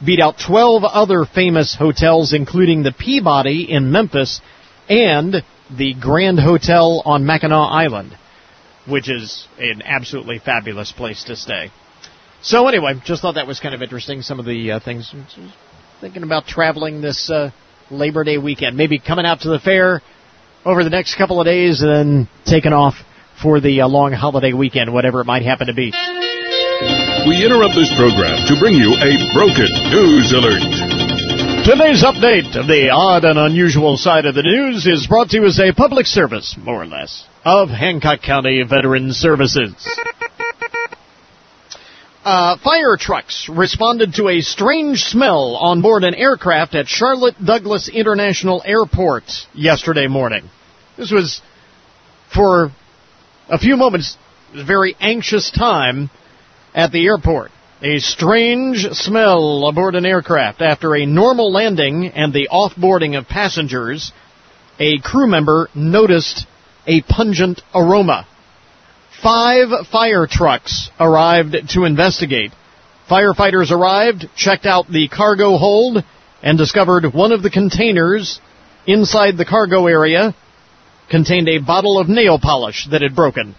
beat 0.04 0.20
out 0.20 0.36
12 0.44 0.84
other 0.84 1.24
famous 1.24 1.74
hotels, 1.74 2.32
including 2.32 2.82
the 2.82 2.92
Peabody 2.92 3.70
in 3.70 3.90
Memphis 3.90 4.40
and 4.88 5.36
the 5.76 5.94
Grand 5.94 6.38
Hotel 6.38 7.02
on 7.04 7.24
Mackinac 7.24 7.70
Island, 7.72 8.16
which 8.88 9.08
is 9.08 9.46
an 9.58 9.82
absolutely 9.82 10.38
fabulous 10.38 10.92
place 10.92 11.24
to 11.24 11.36
stay. 11.36 11.70
So 12.42 12.68
anyway, 12.68 13.00
just 13.04 13.22
thought 13.22 13.36
that 13.36 13.46
was 13.46 13.60
kind 13.60 13.74
of 13.74 13.82
interesting. 13.82 14.20
Some 14.20 14.38
of 14.38 14.44
the 14.44 14.72
uh, 14.72 14.80
things 14.80 15.14
thinking 16.00 16.22
about 16.22 16.46
traveling 16.46 17.00
this 17.00 17.30
uh, 17.30 17.50
Labor 17.90 18.24
Day 18.24 18.36
weekend, 18.36 18.76
maybe 18.76 18.98
coming 18.98 19.24
out 19.24 19.40
to 19.40 19.48
the 19.48 19.58
fair 19.58 20.02
over 20.64 20.84
the 20.84 20.90
next 20.90 21.16
couple 21.16 21.40
of 21.40 21.46
days, 21.46 21.80
and 21.80 21.90
then 21.90 22.28
taking 22.44 22.72
off 22.72 22.94
for 23.42 23.60
the 23.60 23.80
uh, 23.80 23.88
long 23.88 24.12
holiday 24.12 24.52
weekend, 24.52 24.92
whatever 24.92 25.20
it 25.20 25.24
might 25.24 25.42
happen 25.42 25.68
to 25.68 25.74
be. 25.74 25.92
We 27.26 27.42
interrupt 27.42 27.74
this 27.74 27.90
program 27.96 28.36
to 28.48 28.60
bring 28.60 28.74
you 28.74 28.92
a 29.00 29.16
broken 29.32 29.64
news 29.88 30.32
alert. 30.36 30.60
Today's 31.64 32.04
update 32.04 32.54
of 32.54 32.66
the 32.66 32.90
odd 32.92 33.24
and 33.24 33.38
unusual 33.38 33.96
side 33.96 34.26
of 34.26 34.34
the 34.34 34.42
news 34.42 34.86
is 34.86 35.06
brought 35.06 35.30
to 35.30 35.38
you 35.38 35.46
as 35.46 35.58
a 35.58 35.72
public 35.72 36.04
service, 36.04 36.54
more 36.58 36.82
or 36.82 36.86
less, 36.86 37.24
of 37.42 37.70
Hancock 37.70 38.20
County 38.20 38.62
Veterans 38.68 39.16
Services. 39.16 39.74
Uh, 42.24 42.58
fire 42.58 42.98
trucks 42.98 43.48
responded 43.48 44.14
to 44.14 44.28
a 44.28 44.40
strange 44.42 45.04
smell 45.04 45.56
on 45.56 45.80
board 45.80 46.04
an 46.04 46.14
aircraft 46.14 46.74
at 46.74 46.88
Charlotte 46.88 47.36
Douglas 47.42 47.88
International 47.88 48.62
Airport 48.66 49.24
yesterday 49.54 50.08
morning. 50.08 50.48
This 50.98 51.10
was 51.10 51.40
for 52.34 52.70
a 53.48 53.58
few 53.58 53.76
moments, 53.76 54.18
a 54.54 54.64
very 54.64 54.94
anxious 55.00 55.50
time 55.50 56.10
at 56.74 56.92
the 56.92 57.06
airport. 57.06 57.50
A 57.82 57.98
strange 57.98 58.86
smell 58.92 59.66
aboard 59.66 59.94
an 59.94 60.06
aircraft 60.06 60.62
after 60.62 60.94
a 60.94 61.06
normal 61.06 61.52
landing 61.52 62.06
and 62.08 62.32
the 62.32 62.48
offboarding 62.50 63.16
of 63.18 63.28
passengers 63.28 64.12
a 64.78 64.98
crew 64.98 65.26
member 65.26 65.68
noticed 65.74 66.46
a 66.86 67.02
pungent 67.02 67.60
aroma. 67.74 68.26
Five 69.22 69.86
fire 69.90 70.26
trucks 70.26 70.90
arrived 70.98 71.56
to 71.70 71.84
investigate. 71.84 72.52
Firefighters 73.08 73.70
arrived, 73.70 74.26
checked 74.36 74.66
out 74.66 74.88
the 74.90 75.08
cargo 75.08 75.56
hold, 75.56 76.02
and 76.42 76.58
discovered 76.58 77.12
one 77.14 77.32
of 77.32 77.42
the 77.42 77.50
containers 77.50 78.40
inside 78.86 79.36
the 79.36 79.44
cargo 79.44 79.86
area 79.86 80.34
contained 81.10 81.48
a 81.48 81.58
bottle 81.58 81.98
of 81.98 82.08
nail 82.08 82.38
polish 82.38 82.88
that 82.90 83.02
had 83.02 83.14
broken. 83.14 83.54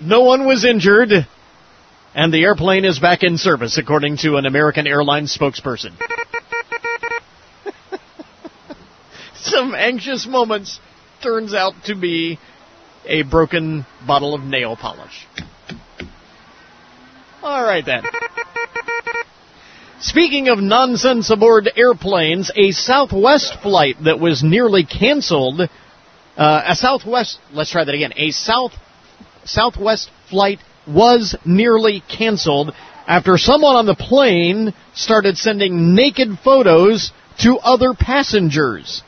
No 0.00 0.22
one 0.22 0.46
was 0.46 0.64
injured, 0.64 1.10
and 2.14 2.32
the 2.32 2.42
airplane 2.42 2.84
is 2.84 2.98
back 2.98 3.22
in 3.22 3.38
service, 3.38 3.78
according 3.78 4.16
to 4.18 4.36
an 4.36 4.46
American 4.46 4.86
Airlines 4.86 5.36
spokesperson. 5.36 5.92
Some 9.34 9.74
anxious 9.74 10.26
moments 10.26 10.80
turns 11.22 11.54
out 11.54 11.74
to 11.84 11.94
be 11.94 12.38
a 13.06 13.22
broken 13.22 13.86
bottle 14.06 14.34
of 14.34 14.42
nail 14.42 14.76
polish. 14.76 15.26
All 17.42 17.62
right 17.62 17.84
then. 17.84 18.02
Speaking 20.00 20.48
of 20.48 20.58
nonsense 20.58 21.30
aboard 21.30 21.70
airplanes, 21.76 22.50
a 22.56 22.70
Southwest 22.70 23.60
flight 23.62 23.96
that 24.04 24.18
was 24.18 24.42
nearly 24.42 24.84
canceled, 24.84 25.60
uh, 25.60 26.62
a 26.66 26.74
Southwest, 26.74 27.38
let's 27.52 27.70
try 27.70 27.84
that 27.84 27.94
again, 27.94 28.12
a 28.16 28.30
South, 28.30 28.72
Southwest 29.52 30.10
flight 30.28 30.60
was 30.86 31.34
nearly 31.44 32.02
canceled 32.08 32.72
after 33.06 33.36
someone 33.36 33.74
on 33.74 33.86
the 33.86 33.96
plane 33.96 34.72
started 34.94 35.36
sending 35.36 35.94
naked 35.94 36.38
photos 36.44 37.10
to 37.40 37.58
other 37.58 37.92
passengers. 37.94 39.02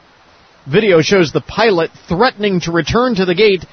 Video 0.66 1.00
shows 1.00 1.32
the 1.32 1.40
pilot 1.40 1.90
threatening 2.08 2.60
to 2.60 2.72
return 2.72 3.14
to 3.14 3.24
the 3.24 3.36
gate 3.36 3.64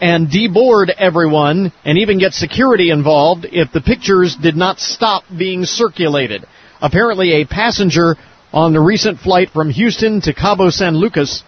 and 0.00 0.28
deboard 0.28 0.88
everyone 0.88 1.70
and 1.84 1.98
even 1.98 2.18
get 2.18 2.32
security 2.32 2.90
involved 2.90 3.46
if 3.52 3.70
the 3.72 3.82
pictures 3.82 4.36
did 4.36 4.56
not 4.56 4.78
stop 4.78 5.24
being 5.36 5.66
circulated. 5.66 6.46
Apparently, 6.80 7.42
a 7.42 7.46
passenger 7.46 8.16
on 8.54 8.72
the 8.72 8.80
recent 8.80 9.18
flight 9.20 9.50
from 9.50 9.68
Houston 9.68 10.22
to 10.22 10.32
Cabo 10.32 10.70
San 10.70 10.96
Lucas 10.96 11.42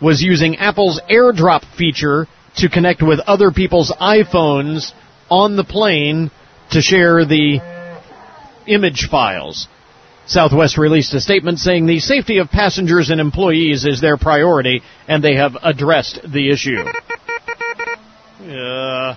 was 0.00 0.20
using 0.20 0.56
Apple's 0.56 1.00
AirDrop 1.08 1.64
feature 1.76 2.26
to 2.58 2.68
connect 2.68 3.02
with 3.02 3.20
other 3.20 3.50
people's 3.50 3.92
iPhones 4.00 4.92
on 5.30 5.56
the 5.56 5.64
plane 5.64 6.30
to 6.70 6.80
share 6.80 7.24
the 7.24 7.60
image 8.66 9.08
files. 9.10 9.68
Southwest 10.26 10.76
released 10.76 11.14
a 11.14 11.20
statement 11.20 11.58
saying 11.58 11.86
the 11.86 12.00
safety 12.00 12.38
of 12.38 12.50
passengers 12.50 13.08
and 13.08 13.20
employees 13.20 13.86
is 13.86 14.00
their 14.00 14.18
priority 14.18 14.82
and 15.06 15.24
they 15.24 15.36
have 15.36 15.56
addressed 15.62 16.20
the 16.22 16.50
issue. 16.50 16.84
Uh, 18.48 19.16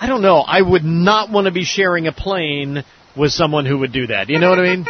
I 0.00 0.06
don't 0.06 0.22
know. 0.22 0.38
I 0.38 0.60
would 0.60 0.84
not 0.84 1.30
want 1.30 1.46
to 1.46 1.52
be 1.52 1.64
sharing 1.64 2.08
a 2.08 2.12
plane 2.12 2.84
with 3.16 3.30
someone 3.30 3.64
who 3.64 3.78
would 3.78 3.92
do 3.92 4.08
that. 4.08 4.28
You 4.28 4.38
know 4.38 4.50
what 4.50 4.58
I 4.58 4.62
mean? 4.62 4.86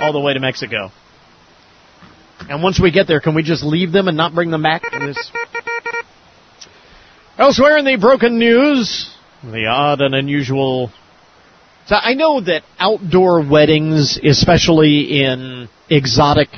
All 0.00 0.12
the 0.12 0.20
way 0.20 0.34
to 0.34 0.40
Mexico. 0.40 0.90
And 2.48 2.62
once 2.62 2.80
we 2.80 2.90
get 2.90 3.06
there, 3.06 3.20
can 3.20 3.34
we 3.34 3.42
just 3.42 3.62
leave 3.62 3.92
them 3.92 4.08
and 4.08 4.16
not 4.16 4.34
bring 4.34 4.50
them 4.50 4.62
back? 4.62 4.82
Elsewhere 7.40 7.78
in 7.78 7.86
the 7.86 7.96
broken 7.96 8.38
news, 8.38 9.10
the 9.42 9.64
odd 9.64 10.02
and 10.02 10.14
unusual. 10.14 10.92
So 11.86 11.96
I 11.96 12.12
know 12.12 12.42
that 12.42 12.64
outdoor 12.78 13.48
weddings, 13.48 14.20
especially 14.22 15.22
in 15.22 15.70
exotic, 15.88 16.50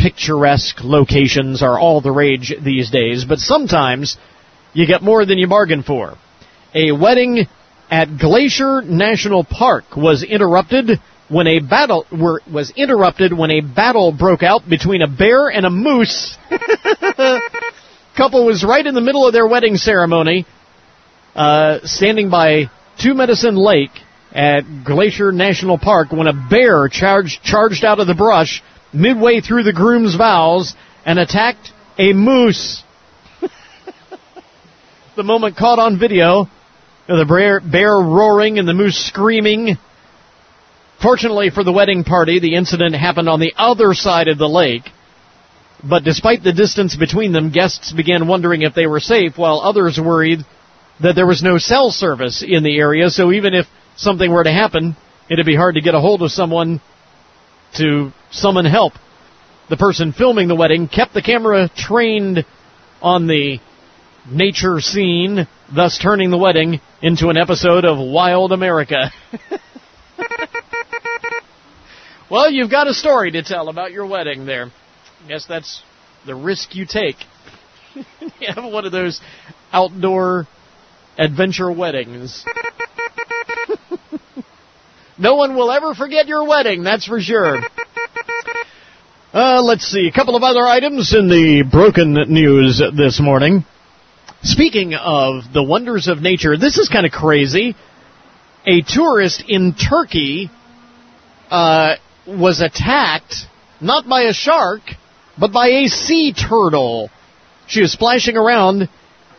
picturesque 0.00 0.82
locations, 0.82 1.62
are 1.62 1.78
all 1.78 2.00
the 2.00 2.10
rage 2.10 2.52
these 2.64 2.90
days, 2.90 3.24
but 3.24 3.38
sometimes 3.38 4.16
you 4.72 4.88
get 4.88 5.04
more 5.04 5.24
than 5.24 5.38
you 5.38 5.46
bargain 5.46 5.84
for. 5.84 6.16
A 6.74 6.90
wedding 6.90 7.46
at 7.88 8.18
Glacier 8.18 8.82
National 8.82 9.44
Park 9.44 9.96
was 9.96 10.24
interrupted 10.24 10.98
when 11.28 11.46
a 11.46 11.60
battle 11.60 12.06
were, 12.10 12.40
was 12.52 12.72
interrupted 12.74 13.32
when 13.32 13.52
a 13.52 13.60
battle 13.60 14.10
broke 14.10 14.42
out 14.42 14.68
between 14.68 15.00
a 15.00 15.06
bear 15.06 15.48
and 15.48 15.64
a 15.64 15.70
moose. 15.70 16.36
Couple 18.16 18.44
was 18.44 18.62
right 18.62 18.84
in 18.84 18.94
the 18.94 19.00
middle 19.00 19.26
of 19.26 19.32
their 19.32 19.46
wedding 19.46 19.76
ceremony, 19.76 20.44
uh, 21.34 21.78
standing 21.84 22.28
by 22.28 22.70
Two 22.98 23.14
Medicine 23.14 23.56
Lake 23.56 23.90
at 24.32 24.84
Glacier 24.84 25.32
National 25.32 25.78
Park 25.78 26.12
when 26.12 26.26
a 26.26 26.48
bear 26.50 26.88
charged 26.88 27.42
charged 27.42 27.86
out 27.86 28.00
of 28.00 28.06
the 28.06 28.14
brush 28.14 28.62
midway 28.92 29.40
through 29.40 29.62
the 29.62 29.72
groom's 29.72 30.14
vows 30.14 30.74
and 31.06 31.18
attacked 31.18 31.72
a 31.98 32.12
moose 32.12 32.82
the 35.16 35.22
moment 35.22 35.56
caught 35.56 35.78
on 35.78 35.98
video. 35.98 36.50
The 37.08 37.24
bear, 37.24 37.60
bear 37.60 37.94
roaring 37.94 38.58
and 38.58 38.68
the 38.68 38.74
moose 38.74 38.96
screaming. 39.06 39.78
Fortunately 41.00 41.48
for 41.48 41.64
the 41.64 41.72
wedding 41.72 42.04
party, 42.04 42.40
the 42.40 42.56
incident 42.56 42.94
happened 42.94 43.30
on 43.30 43.40
the 43.40 43.54
other 43.56 43.94
side 43.94 44.28
of 44.28 44.36
the 44.36 44.48
lake. 44.48 44.84
But 45.84 46.04
despite 46.04 46.44
the 46.44 46.52
distance 46.52 46.94
between 46.94 47.32
them, 47.32 47.50
guests 47.50 47.92
began 47.92 48.28
wondering 48.28 48.62
if 48.62 48.74
they 48.74 48.86
were 48.86 49.00
safe, 49.00 49.36
while 49.36 49.60
others 49.60 49.98
worried 49.98 50.40
that 51.00 51.16
there 51.16 51.26
was 51.26 51.42
no 51.42 51.58
cell 51.58 51.90
service 51.90 52.44
in 52.46 52.62
the 52.62 52.78
area, 52.78 53.10
so 53.10 53.32
even 53.32 53.54
if 53.54 53.66
something 53.96 54.30
were 54.30 54.44
to 54.44 54.52
happen, 54.52 54.96
it'd 55.28 55.46
be 55.46 55.56
hard 55.56 55.74
to 55.74 55.80
get 55.80 55.94
a 55.94 56.00
hold 56.00 56.22
of 56.22 56.30
someone 56.30 56.80
to 57.76 58.12
summon 58.30 58.64
help. 58.64 58.92
The 59.68 59.76
person 59.76 60.12
filming 60.12 60.48
the 60.48 60.54
wedding 60.54 60.86
kept 60.86 61.14
the 61.14 61.22
camera 61.22 61.68
trained 61.74 62.44
on 63.00 63.26
the 63.26 63.58
nature 64.30 64.80
scene, 64.80 65.48
thus 65.74 65.98
turning 65.98 66.30
the 66.30 66.38
wedding 66.38 66.80
into 67.00 67.28
an 67.28 67.36
episode 67.36 67.84
of 67.84 67.98
Wild 67.98 68.52
America. 68.52 69.10
well, 72.30 72.50
you've 72.50 72.70
got 72.70 72.86
a 72.86 72.94
story 72.94 73.32
to 73.32 73.42
tell 73.42 73.68
about 73.68 73.90
your 73.90 74.06
wedding 74.06 74.46
there. 74.46 74.70
Guess 75.28 75.46
that's 75.46 75.82
the 76.26 76.34
risk 76.34 76.74
you 76.74 76.84
take. 76.84 77.16
you 77.94 78.04
have 78.48 78.64
one 78.64 78.84
of 78.84 78.92
those 78.92 79.20
outdoor 79.72 80.48
adventure 81.16 81.70
weddings. 81.70 82.44
no 85.18 85.36
one 85.36 85.54
will 85.54 85.70
ever 85.70 85.94
forget 85.94 86.26
your 86.26 86.46
wedding, 86.48 86.82
that's 86.82 87.06
for 87.06 87.20
sure. 87.20 87.60
Uh, 89.32 89.62
let's 89.62 89.84
see, 89.84 90.08
a 90.08 90.12
couple 90.12 90.36
of 90.36 90.42
other 90.42 90.66
items 90.66 91.14
in 91.14 91.28
the 91.28 91.62
broken 91.70 92.14
news 92.28 92.82
this 92.96 93.20
morning. 93.20 93.64
Speaking 94.42 94.94
of 94.94 95.44
the 95.54 95.62
wonders 95.62 96.08
of 96.08 96.20
nature, 96.20 96.58
this 96.58 96.78
is 96.78 96.88
kind 96.88 97.06
of 97.06 97.12
crazy. 97.12 97.76
A 98.66 98.82
tourist 98.82 99.44
in 99.46 99.74
Turkey 99.74 100.50
uh, 101.48 101.94
was 102.26 102.60
attacked 102.60 103.34
not 103.80 104.08
by 104.08 104.22
a 104.22 104.32
shark, 104.32 104.82
but 105.38 105.52
by 105.52 105.68
a 105.68 105.88
sea 105.88 106.32
turtle. 106.32 107.10
She 107.66 107.80
was 107.80 107.92
splashing 107.92 108.36
around 108.36 108.88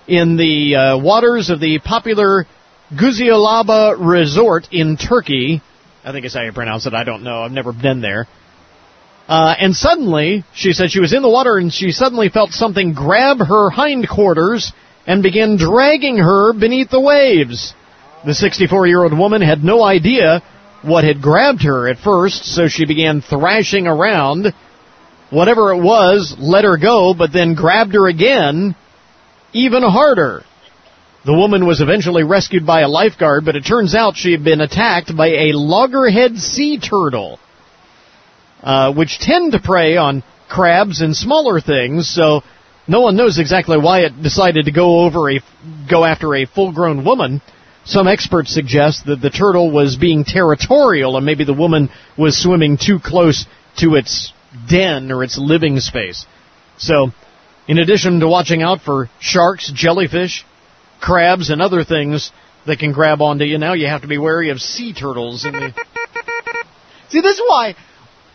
in 0.08 0.38
the 0.38 0.76
uh, 0.76 0.98
waters 0.98 1.50
of 1.50 1.60
the 1.60 1.80
popular 1.80 2.46
Guziolaba 2.92 3.96
Resort 4.00 4.68
in 4.72 4.98
Turkey. 4.98 5.62
I 6.04 6.12
think 6.12 6.26
is 6.26 6.34
how 6.34 6.42
you 6.42 6.52
pronounce 6.52 6.86
it. 6.86 6.94
I 6.94 7.04
don't 7.04 7.24
know. 7.24 7.44
I've 7.44 7.52
never 7.52 7.74
been 7.74 8.02
there. 8.02 8.28
Uh, 9.28 9.56
and 9.58 9.74
suddenly, 9.74 10.44
she 10.54 10.74
said 10.74 10.92
she 10.92 11.00
was 11.00 11.14
in 11.14 11.22
the 11.22 11.30
water 11.30 11.58
and 11.58 11.72
she 11.72 11.92
suddenly 11.92 12.30
felt 12.30 12.52
something 12.52 12.94
grab 12.94 13.40
her 13.40 13.70
hindquarters 13.70 14.74
and 15.08 15.24
begin 15.24 15.58
dragging 15.58 16.18
her 16.18 16.54
beneath 16.54 16.90
the 16.90 17.00
waves. 17.00 17.74
The 18.26 18.34
64 18.34 18.88
year 18.88 19.04
old 19.04 19.18
woman 19.18 19.42
had 19.42 19.64
no 19.64 19.82
idea 19.82 20.42
what 20.82 21.06
had 21.06 21.22
grabbed 21.22 21.64
her 21.64 21.88
at 21.88 21.98
first, 21.98 22.46
so 22.46 22.68
she 22.68 22.86
began 22.86 23.22
thrashing 23.22 23.88
around. 23.88 24.54
Whatever 25.34 25.74
it 25.74 25.82
was 25.82 26.36
let 26.38 26.64
her 26.64 26.78
go, 26.78 27.16
but 27.16 27.34
then 27.34 27.56
grabbed 27.56 27.96
her 27.96 28.08
again, 28.08 28.76
even 29.52 29.82
harder. 29.82 30.44
The 31.26 31.34
woman 31.34 31.66
was 31.66 31.82
eventually 31.82 32.22
rescued 32.22 32.68
by 32.68 32.82
a 32.82 32.88
lifeguard, 32.88 33.44
but 33.44 33.56
it 33.56 33.62
turns 33.62 33.96
out 33.96 34.16
she 34.16 34.32
had 34.32 34.44
been 34.44 34.62
attacked 34.62 35.18
by 35.18 35.30
a 35.30 35.54
loggerhead 35.54 36.38
sea 36.38 36.78
turtle, 36.78 37.40
uh, 38.62 38.94
which 38.94 39.18
tend 39.18 39.54
to 39.54 39.60
prey 39.60 39.98
on 39.98 40.22
crabs 40.50 41.02
and 41.02 41.16
smaller 41.16 41.60
things, 41.60 42.08
so 42.08 42.44
no 42.88 43.02
one 43.02 43.16
knows 43.16 43.40
exactly 43.40 43.80
why 43.80 44.02
it 44.02 44.22
decided 44.22 44.66
to 44.66 44.72
go 44.72 45.00
over 45.00 45.32
a, 45.32 45.40
go 45.90 46.06
after 46.06 46.36
a 46.36 46.46
full-grown 46.46 47.04
woman. 47.04 47.42
Some 47.86 48.08
experts 48.08 48.54
suggest 48.54 49.08
that 49.08 49.20
the 49.20 49.32
turtle 49.32 49.72
was 49.72 49.96
being 49.96 50.26
territorial 50.26 51.18
and 51.18 51.26
maybe 51.26 51.44
the 51.44 51.54
woman 51.54 51.90
was 52.16 52.40
swimming 52.40 52.78
too 52.78 53.00
close 53.00 53.48
to 53.80 53.96
its 53.96 54.32
den 54.70 55.12
or 55.12 55.24
its 55.24 55.38
living 55.38 55.80
space. 55.80 56.26
So, 56.78 57.12
in 57.68 57.78
addition 57.78 58.20
to 58.20 58.28
watching 58.28 58.62
out 58.62 58.82
for 58.82 59.10
sharks, 59.20 59.72
jellyfish, 59.74 60.46
crabs, 61.00 61.50
and 61.50 61.62
other 61.62 61.84
things 61.84 62.32
that 62.66 62.80
can 62.80 62.92
grab 62.92 63.22
onto 63.22 63.46
you, 63.46 63.58
now 63.58 63.74
you 63.74 63.88
have 63.88 64.02
to 64.02 64.08
be 64.08 64.18
wary 64.18 64.50
of 64.50 64.60
sea 64.60 64.94
turtles. 64.94 65.44
The... 65.44 65.74
See, 67.10 67.22
this 67.22 67.36
is 67.36 67.44
why 67.46 67.76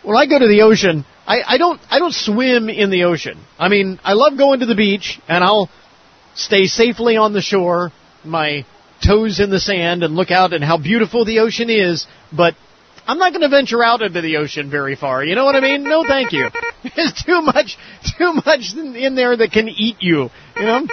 when 0.03 0.17
I 0.17 0.25
go 0.25 0.39
to 0.39 0.47
the 0.47 0.61
ocean, 0.61 1.05
I, 1.27 1.41
I 1.45 1.57
don't 1.57 1.79
I 1.89 1.99
don't 1.99 2.13
swim 2.13 2.69
in 2.69 2.89
the 2.89 3.03
ocean. 3.03 3.39
I 3.57 3.69
mean, 3.69 3.99
I 4.03 4.13
love 4.13 4.37
going 4.37 4.61
to 4.61 4.65
the 4.65 4.75
beach 4.75 5.19
and 5.27 5.43
I'll 5.43 5.69
stay 6.35 6.65
safely 6.65 7.17
on 7.17 7.33
the 7.33 7.41
shore, 7.41 7.91
my 8.23 8.65
toes 9.05 9.39
in 9.39 9.49
the 9.49 9.59
sand 9.59 10.03
and 10.03 10.15
look 10.15 10.31
out 10.31 10.53
and 10.53 10.63
how 10.63 10.77
beautiful 10.77 11.25
the 11.25 11.39
ocean 11.39 11.69
is, 11.69 12.05
but 12.31 12.55
I'm 13.09 13.17
not 13.17 13.31
going 13.31 13.41
to 13.41 13.49
venture 13.49 13.83
out 13.83 14.03
into 14.03 14.21
the 14.21 14.37
ocean 14.37 14.69
very 14.69 14.95
far. 14.95 15.23
You 15.23 15.33
know 15.33 15.43
what 15.43 15.55
I 15.55 15.61
mean? 15.61 15.83
No, 15.83 16.03
thank 16.07 16.31
you. 16.31 16.47
There's 16.95 17.11
too 17.25 17.41
much, 17.41 17.75
too 18.19 18.33
much 18.45 18.75
in 18.75 19.15
there 19.15 19.35
that 19.35 19.51
can 19.51 19.67
eat 19.67 19.95
you. 19.99 20.29
You 20.55 20.61
know. 20.61 20.87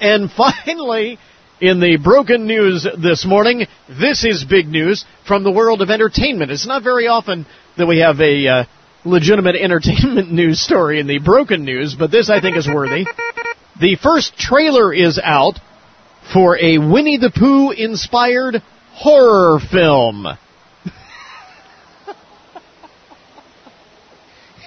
And 0.00 0.30
finally, 0.30 1.18
in 1.60 1.80
the 1.80 1.96
broken 1.96 2.46
news 2.46 2.86
this 3.02 3.26
morning, 3.26 3.66
this 3.88 4.24
is 4.24 4.44
big 4.44 4.68
news 4.68 5.04
from 5.26 5.42
the 5.42 5.50
world 5.50 5.82
of 5.82 5.90
entertainment. 5.90 6.52
It's 6.52 6.64
not 6.64 6.84
very 6.84 7.08
often 7.08 7.44
that 7.76 7.86
we 7.86 7.98
have 7.98 8.20
a 8.20 8.46
uh, 8.46 8.64
legitimate 9.04 9.56
entertainment 9.56 10.30
news 10.32 10.60
story 10.60 11.00
in 11.00 11.08
the 11.08 11.18
broken 11.18 11.64
news, 11.64 11.96
but 11.98 12.12
this 12.12 12.30
I 12.30 12.40
think 12.40 12.56
is 12.56 12.68
worthy. 12.68 13.04
The 13.80 13.96
first 14.00 14.38
trailer 14.38 14.94
is 14.94 15.20
out 15.20 15.58
for 16.32 16.56
a 16.56 16.78
Winnie 16.78 17.18
the 17.18 17.32
Pooh 17.36 17.72
inspired 17.72 18.62
horror 18.92 19.58
film. 19.58 20.38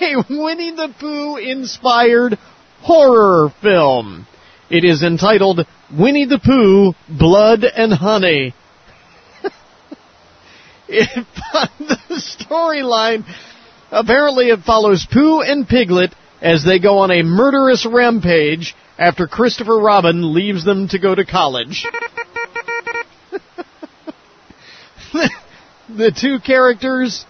A 0.02 0.24
Winnie 0.30 0.72
the 0.72 0.94
Pooh 1.00 1.38
inspired 1.38 2.38
horror 2.82 3.54
film. 3.62 4.28
It 4.70 4.84
is 4.84 5.04
entitled 5.04 5.66
Winnie 5.98 6.26
the 6.26 6.40
Pooh 6.40 6.94
Blood 7.08 7.64
and 7.64 7.94
Honey. 7.94 8.54
it, 10.88 11.28
the 11.80 11.98
storyline 12.10 13.26
apparently 13.92 14.50
it 14.50 14.62
follows 14.62 15.08
Pooh 15.12 15.42
and 15.42 15.68
Piglet 15.68 16.14
as 16.42 16.64
they 16.66 16.80
go 16.80 17.00
on 17.00 17.12
a 17.12 17.24
murderous 17.24 17.86
rampage 17.86 18.76
after 18.98 19.28
Christopher 19.28 19.80
Robin 19.80 20.34
leaves 20.34 20.66
them 20.66 20.88
to 20.90 21.00
go 21.00 21.16
to 21.16 21.26
college. 21.26 21.86
the 25.90 26.12
two 26.12 26.40
characters 26.46 27.26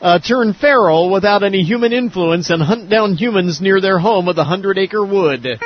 uh, 0.00 0.18
turn 0.20 0.54
feral 0.54 1.10
without 1.10 1.42
any 1.42 1.62
human 1.62 1.92
influence 1.92 2.50
and 2.50 2.62
hunt 2.62 2.88
down 2.88 3.16
humans 3.16 3.60
near 3.60 3.80
their 3.80 3.98
home 3.98 4.28
of 4.28 4.36
the 4.36 4.44
Hundred 4.44 4.78
Acre 4.78 5.04
Wood. 5.04 5.42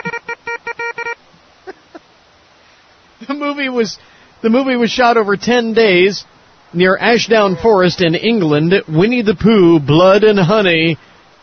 the 3.27 3.35
movie 3.35 3.69
was 3.69 3.99
the 4.43 4.49
movie 4.51 4.77
was 4.77 4.91
shot 4.91 5.17
over 5.17 5.37
ten 5.37 5.75
days 5.75 6.25
near 6.73 6.97
Ashdown 6.97 7.57
Forest 7.57 8.01
in 8.01 8.15
England. 8.15 8.73
Winnie 8.89 9.23
the 9.23 9.35
Pooh, 9.35 9.79
Blood 9.79 10.25
and 10.25 10.39
Honey, 10.39 10.97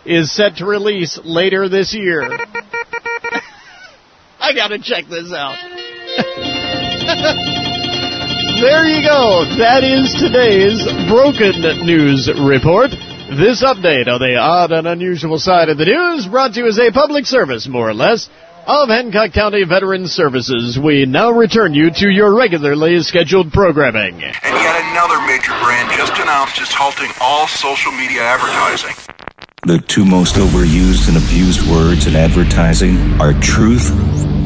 is 0.05 0.35
set 0.35 0.57
to 0.57 0.65
release 0.65 1.19
later 1.23 1.69
this 1.69 1.93
year. 1.93 2.23
I 4.39 4.53
gotta 4.53 4.79
check 4.79 5.05
this 5.07 5.31
out. 5.31 5.57
there 8.59 8.87
you 8.87 9.01
go. 9.07 9.47
That 9.55 9.87
is 9.87 10.11
today's 10.19 10.83
Broken 11.07 11.87
News 11.87 12.27
Report. 12.27 12.91
This 12.91 13.63
update 13.63 14.11
on 14.11 14.19
the 14.19 14.35
odd 14.35 14.71
and 14.71 14.85
unusual 14.85 15.39
side 15.39 15.69
of 15.69 15.77
the 15.77 15.85
news 15.85 16.27
brought 16.27 16.53
to 16.53 16.59
you 16.59 16.67
as 16.67 16.77
a 16.77 16.91
public 16.91 17.25
service, 17.25 17.67
more 17.69 17.87
or 17.87 17.93
less, 17.93 18.27
of 18.67 18.89
Hancock 18.89 19.31
County 19.31 19.63
Veterans 19.63 20.11
Services. 20.11 20.77
We 20.77 21.05
now 21.05 21.31
return 21.31 21.73
you 21.73 21.89
to 21.89 22.09
your 22.09 22.35
regularly 22.35 22.99
scheduled 22.99 23.53
programming. 23.53 24.19
And 24.19 24.55
yet 24.59 24.75
another 24.91 25.21
major 25.23 25.55
brand 25.63 25.95
just 25.95 26.19
announced 26.19 26.59
it's 26.59 26.73
halting 26.73 27.11
all 27.21 27.47
social 27.47 27.93
media 27.93 28.21
advertising. 28.23 28.95
The 29.63 29.79
two 29.87 30.03
most 30.03 30.35
overused 30.35 31.07
and 31.07 31.15
abused 31.15 31.63
words 31.71 32.07
in 32.07 32.15
advertising 32.15 33.21
are 33.21 33.33
truth 33.39 33.89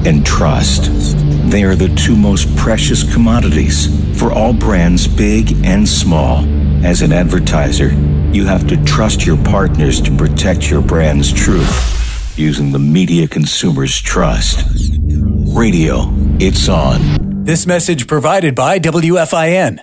and 0.05 0.23
trust. 0.23 1.32
They 1.53 1.65
are 1.65 1.75
the 1.75 1.89
two 1.89 2.15
most 2.15 2.47
precious 2.57 3.03
commodities 3.13 3.85
for 4.19 4.31
all 4.31 4.53
brands, 4.53 5.07
big 5.07 5.63
and 5.63 5.87
small. 5.87 6.43
As 6.83 7.03
an 7.03 7.13
advertiser, 7.13 7.89
you 8.33 8.47
have 8.47 8.67
to 8.69 8.83
trust 8.85 9.23
your 9.23 9.37
partners 9.37 10.01
to 10.01 10.17
protect 10.17 10.71
your 10.71 10.81
brand's 10.81 11.31
truth 11.31 12.33
using 12.35 12.71
the 12.71 12.79
media 12.79 13.27
consumers 13.27 14.01
trust. 14.01 14.65
Radio, 15.55 16.07
it's 16.39 16.67
on. 16.69 17.43
This 17.45 17.67
message 17.67 18.07
provided 18.07 18.55
by 18.55 18.79
WFIN. 18.79 19.77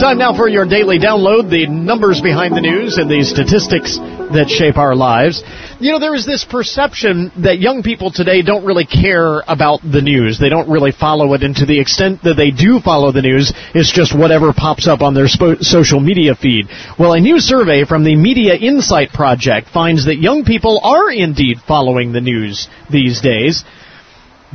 Time 0.00 0.16
now 0.16 0.34
for 0.34 0.48
your 0.48 0.64
daily 0.64 0.98
download, 0.98 1.50
the 1.50 1.66
numbers 1.66 2.22
behind 2.22 2.56
the 2.56 2.62
news 2.62 2.96
and 2.96 3.10
the 3.10 3.22
statistics 3.24 3.98
that 4.32 4.48
shape 4.48 4.76
our 4.76 4.94
lives. 4.94 5.42
You 5.80 5.92
know, 5.92 5.98
there 5.98 6.14
is 6.14 6.26
this 6.26 6.44
perception 6.44 7.30
that 7.42 7.58
young 7.58 7.82
people 7.82 8.10
today 8.10 8.42
don't 8.42 8.64
really 8.64 8.86
care 8.86 9.42
about 9.46 9.80
the 9.82 10.02
news. 10.02 10.38
They 10.38 10.48
don't 10.48 10.68
really 10.68 10.92
follow 10.92 11.34
it, 11.34 11.42
and 11.42 11.54
to 11.56 11.66
the 11.66 11.78
extent 11.78 12.22
that 12.24 12.34
they 12.34 12.50
do 12.50 12.80
follow 12.80 13.12
the 13.12 13.22
news, 13.22 13.52
it's 13.74 13.92
just 13.92 14.16
whatever 14.16 14.52
pops 14.52 14.86
up 14.86 15.00
on 15.00 15.14
their 15.14 15.26
spo- 15.26 15.62
social 15.62 16.00
media 16.00 16.34
feed. 16.34 16.66
Well, 16.98 17.12
a 17.12 17.20
new 17.20 17.38
survey 17.38 17.84
from 17.84 18.04
the 18.04 18.16
Media 18.16 18.54
Insight 18.54 19.10
Project 19.10 19.68
finds 19.68 20.06
that 20.06 20.16
young 20.16 20.44
people 20.44 20.80
are 20.82 21.10
indeed 21.10 21.58
following 21.66 22.12
the 22.12 22.20
news 22.20 22.68
these 22.90 23.20
days, 23.20 23.64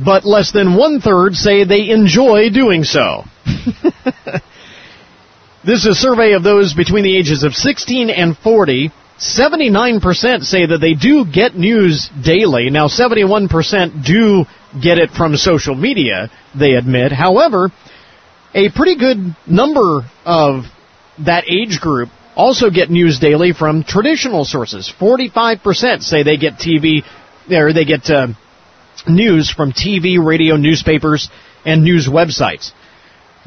but 0.02 0.24
less 0.24 0.52
than 0.52 0.76
one 0.76 1.00
third 1.00 1.34
say 1.34 1.64
they 1.64 1.90
enjoy 1.90 2.50
doing 2.50 2.84
so. 2.84 3.24
This 5.64 5.86
is 5.86 5.86
a 5.86 5.94
survey 5.94 6.32
of 6.32 6.42
those 6.42 6.74
between 6.74 7.04
the 7.04 7.16
ages 7.16 7.44
of 7.44 7.54
16 7.54 8.10
and 8.10 8.36
40. 8.36 8.90
79% 9.18 10.42
say 10.42 10.66
that 10.66 10.78
they 10.78 10.94
do 10.94 11.24
get 11.24 11.54
news 11.54 12.10
daily. 12.24 12.70
Now, 12.70 12.88
71% 12.88 14.04
do 14.04 14.44
get 14.80 14.98
it 14.98 15.10
from 15.10 15.36
social 15.36 15.74
media, 15.74 16.30
they 16.58 16.72
admit. 16.74 17.12
However, 17.12 17.70
a 18.54 18.70
pretty 18.70 18.96
good 18.96 19.36
number 19.46 20.02
of 20.24 20.64
that 21.24 21.44
age 21.48 21.80
group 21.80 22.08
also 22.34 22.70
get 22.70 22.90
news 22.90 23.18
daily 23.18 23.52
from 23.52 23.84
traditional 23.84 24.44
sources. 24.44 24.92
45% 24.98 26.02
say 26.02 26.22
they 26.22 26.36
get 26.36 26.54
TV, 26.54 27.02
or 27.50 27.72
they 27.72 27.84
get 27.84 28.08
uh, 28.10 28.28
news 29.06 29.50
from 29.50 29.72
TV, 29.72 30.24
radio, 30.24 30.56
newspapers, 30.56 31.28
and 31.64 31.84
news 31.84 32.08
websites. 32.08 32.72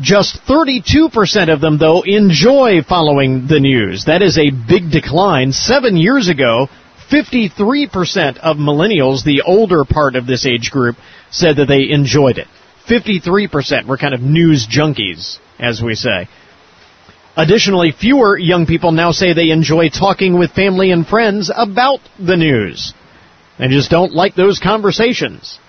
Just 0.02 0.40
32% 0.46 1.54
of 1.54 1.62
them, 1.62 1.78
though, 1.78 2.02
enjoy 2.02 2.82
following 2.82 3.48
the 3.48 3.60
news. 3.60 4.06
That 4.06 4.22
is 4.22 4.38
a 4.38 4.52
big 4.52 4.92
decline. 4.92 5.54
Seven 5.54 5.96
years 5.96 6.28
ago, 6.28 6.68
53% 7.10 8.38
of 8.40 8.58
millennials, 8.58 9.24
the 9.24 9.44
older 9.46 9.86
part 9.86 10.16
of 10.16 10.28
this 10.28 10.46
age 10.46 10.70
group, 10.70 10.98
said 11.30 11.58
that 11.58 11.68
they 11.68 11.90
enjoyed 11.90 12.38
it. 12.38 12.48
53% 12.90 13.88
were 13.88 13.98
kind 13.98 14.14
of 14.14 14.22
news 14.22 14.68
junkies, 14.68 15.38
as 15.60 15.82
we 15.82 15.96
say. 15.96 16.28
Additionally, 17.38 17.92
fewer 17.92 18.38
young 18.38 18.66
people 18.66 18.92
now 18.92 19.12
say 19.12 19.34
they 19.34 19.50
enjoy 19.50 19.90
talking 19.90 20.38
with 20.38 20.52
family 20.52 20.92
and 20.92 21.06
friends 21.08 21.52
about 21.56 22.00
the 22.20 22.38
news. 22.38 22.94
They 23.60 23.68
just 23.68 23.90
don't 23.90 24.14
like 24.14 24.36
those 24.36 24.60
conversations. 24.60 25.60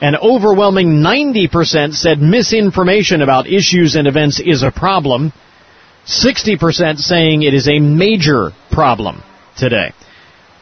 An 0.00 0.16
overwhelming 0.16 1.02
90% 1.02 1.94
said 1.94 2.20
misinformation 2.22 3.20
about 3.20 3.46
issues 3.46 3.96
and 3.96 4.08
events 4.08 4.40
is 4.40 4.62
a 4.62 4.70
problem. 4.70 5.32
60% 6.06 6.98
saying 6.98 7.42
it 7.42 7.52
is 7.52 7.68
a 7.68 7.80
major 7.80 8.52
problem 8.70 9.22
today. 9.58 9.92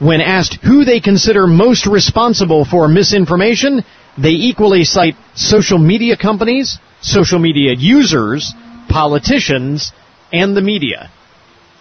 When 0.01 0.20
asked 0.20 0.59
who 0.62 0.84
they 0.84 1.01
consider 1.01 1.47
most 1.47 1.86
responsible 1.86 2.64
for 2.64 2.89
misinformation, 2.89 3.84
they 4.20 4.30
equally 4.30 4.84
cite 4.84 5.14
social 5.36 5.78
media 5.78 6.16
companies, 6.16 6.78
social 7.01 7.39
media 7.39 7.74
users, 7.78 8.53
politicians, 8.89 9.93
and 10.32 10.57
the 10.57 10.62
media. 10.62 11.11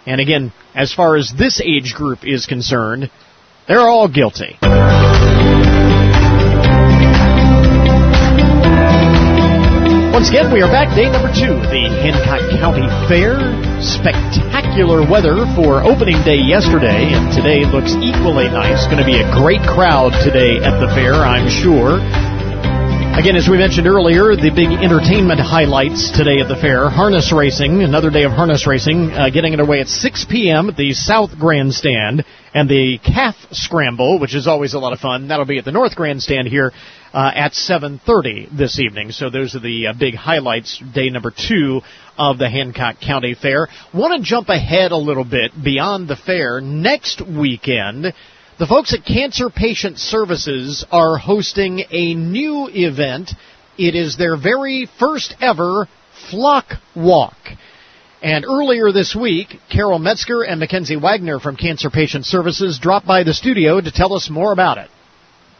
And 0.06 0.20
again, 0.20 0.52
as 0.74 0.92
far 0.92 1.16
as 1.16 1.32
this 1.36 1.60
age 1.60 1.94
group 1.94 2.20
is 2.22 2.46
concerned, 2.46 3.10
they're 3.66 3.88
all 3.88 4.08
guilty. 4.08 4.56
Once 10.18 10.34
again, 10.34 10.50
we 10.50 10.58
are 10.60 10.66
back. 10.66 10.90
Day 10.98 11.06
number 11.06 11.30
two, 11.30 11.54
the 11.70 11.86
Hancock 12.02 12.42
County 12.58 12.82
Fair. 13.06 13.38
Spectacular 13.78 15.06
weather 15.06 15.46
for 15.54 15.78
opening 15.86 16.18
day 16.26 16.42
yesterday, 16.42 17.14
and 17.14 17.30
today 17.30 17.62
looks 17.62 17.94
equally 18.02 18.50
nice. 18.50 18.82
Going 18.90 18.98
to 18.98 19.06
be 19.06 19.22
a 19.22 19.30
great 19.38 19.62
crowd 19.62 20.10
today 20.26 20.58
at 20.58 20.74
the 20.82 20.90
fair, 20.90 21.14
I'm 21.14 21.46
sure. 21.46 22.02
Again, 23.14 23.38
as 23.38 23.46
we 23.46 23.58
mentioned 23.58 23.86
earlier, 23.86 24.34
the 24.34 24.50
big 24.50 24.74
entertainment 24.82 25.38
highlights 25.38 26.10
today 26.10 26.42
at 26.42 26.50
the 26.50 26.58
fair. 26.58 26.90
Harness 26.90 27.30
racing, 27.30 27.86
another 27.86 28.10
day 28.10 28.24
of 28.24 28.32
harness 28.32 28.66
racing, 28.66 29.14
uh, 29.14 29.30
getting 29.30 29.54
underway 29.54 29.78
at 29.78 29.86
6 29.86 30.26
p.m. 30.28 30.68
at 30.68 30.76
the 30.76 30.94
South 30.94 31.38
Grandstand. 31.38 32.26
And 32.52 32.68
the 32.68 32.98
calf 32.98 33.36
scramble, 33.52 34.18
which 34.18 34.34
is 34.34 34.48
always 34.48 34.74
a 34.74 34.80
lot 34.80 34.92
of 34.92 34.98
fun, 34.98 35.28
that'll 35.28 35.46
be 35.46 35.58
at 35.58 35.64
the 35.64 35.70
North 35.70 35.94
Grandstand 35.94 36.48
here 36.48 36.72
uh, 37.12 37.30
at 37.34 37.52
7.30 37.52 38.56
this 38.56 38.78
evening. 38.78 39.12
So 39.12 39.30
those 39.30 39.54
are 39.54 39.60
the 39.60 39.88
uh, 39.88 39.92
big 39.98 40.14
highlights, 40.14 40.82
day 40.94 41.10
number 41.10 41.30
two 41.30 41.80
of 42.16 42.38
the 42.38 42.48
Hancock 42.48 43.00
County 43.00 43.34
Fair. 43.34 43.68
Want 43.94 44.20
to 44.20 44.28
jump 44.28 44.48
ahead 44.48 44.92
a 44.92 44.96
little 44.96 45.24
bit 45.24 45.52
beyond 45.62 46.08
the 46.08 46.16
fair. 46.16 46.60
Next 46.60 47.20
weekend, 47.20 48.12
the 48.58 48.66
folks 48.66 48.92
at 48.92 49.04
Cancer 49.04 49.50
Patient 49.50 49.98
Services 49.98 50.84
are 50.90 51.16
hosting 51.16 51.84
a 51.90 52.14
new 52.14 52.68
event. 52.70 53.30
It 53.78 53.94
is 53.94 54.16
their 54.16 54.36
very 54.36 54.88
first 54.98 55.34
ever 55.40 55.88
Flock 56.30 56.66
Walk. 56.96 57.36
And 58.20 58.44
earlier 58.44 58.90
this 58.90 59.14
week, 59.14 59.60
Carol 59.70 60.00
Metzger 60.00 60.42
and 60.42 60.58
Mackenzie 60.58 60.96
Wagner 60.96 61.38
from 61.38 61.56
Cancer 61.56 61.88
Patient 61.88 62.26
Services 62.26 62.80
dropped 62.80 63.06
by 63.06 63.22
the 63.22 63.32
studio 63.32 63.80
to 63.80 63.92
tell 63.92 64.12
us 64.12 64.28
more 64.28 64.52
about 64.52 64.78
it. 64.78 64.90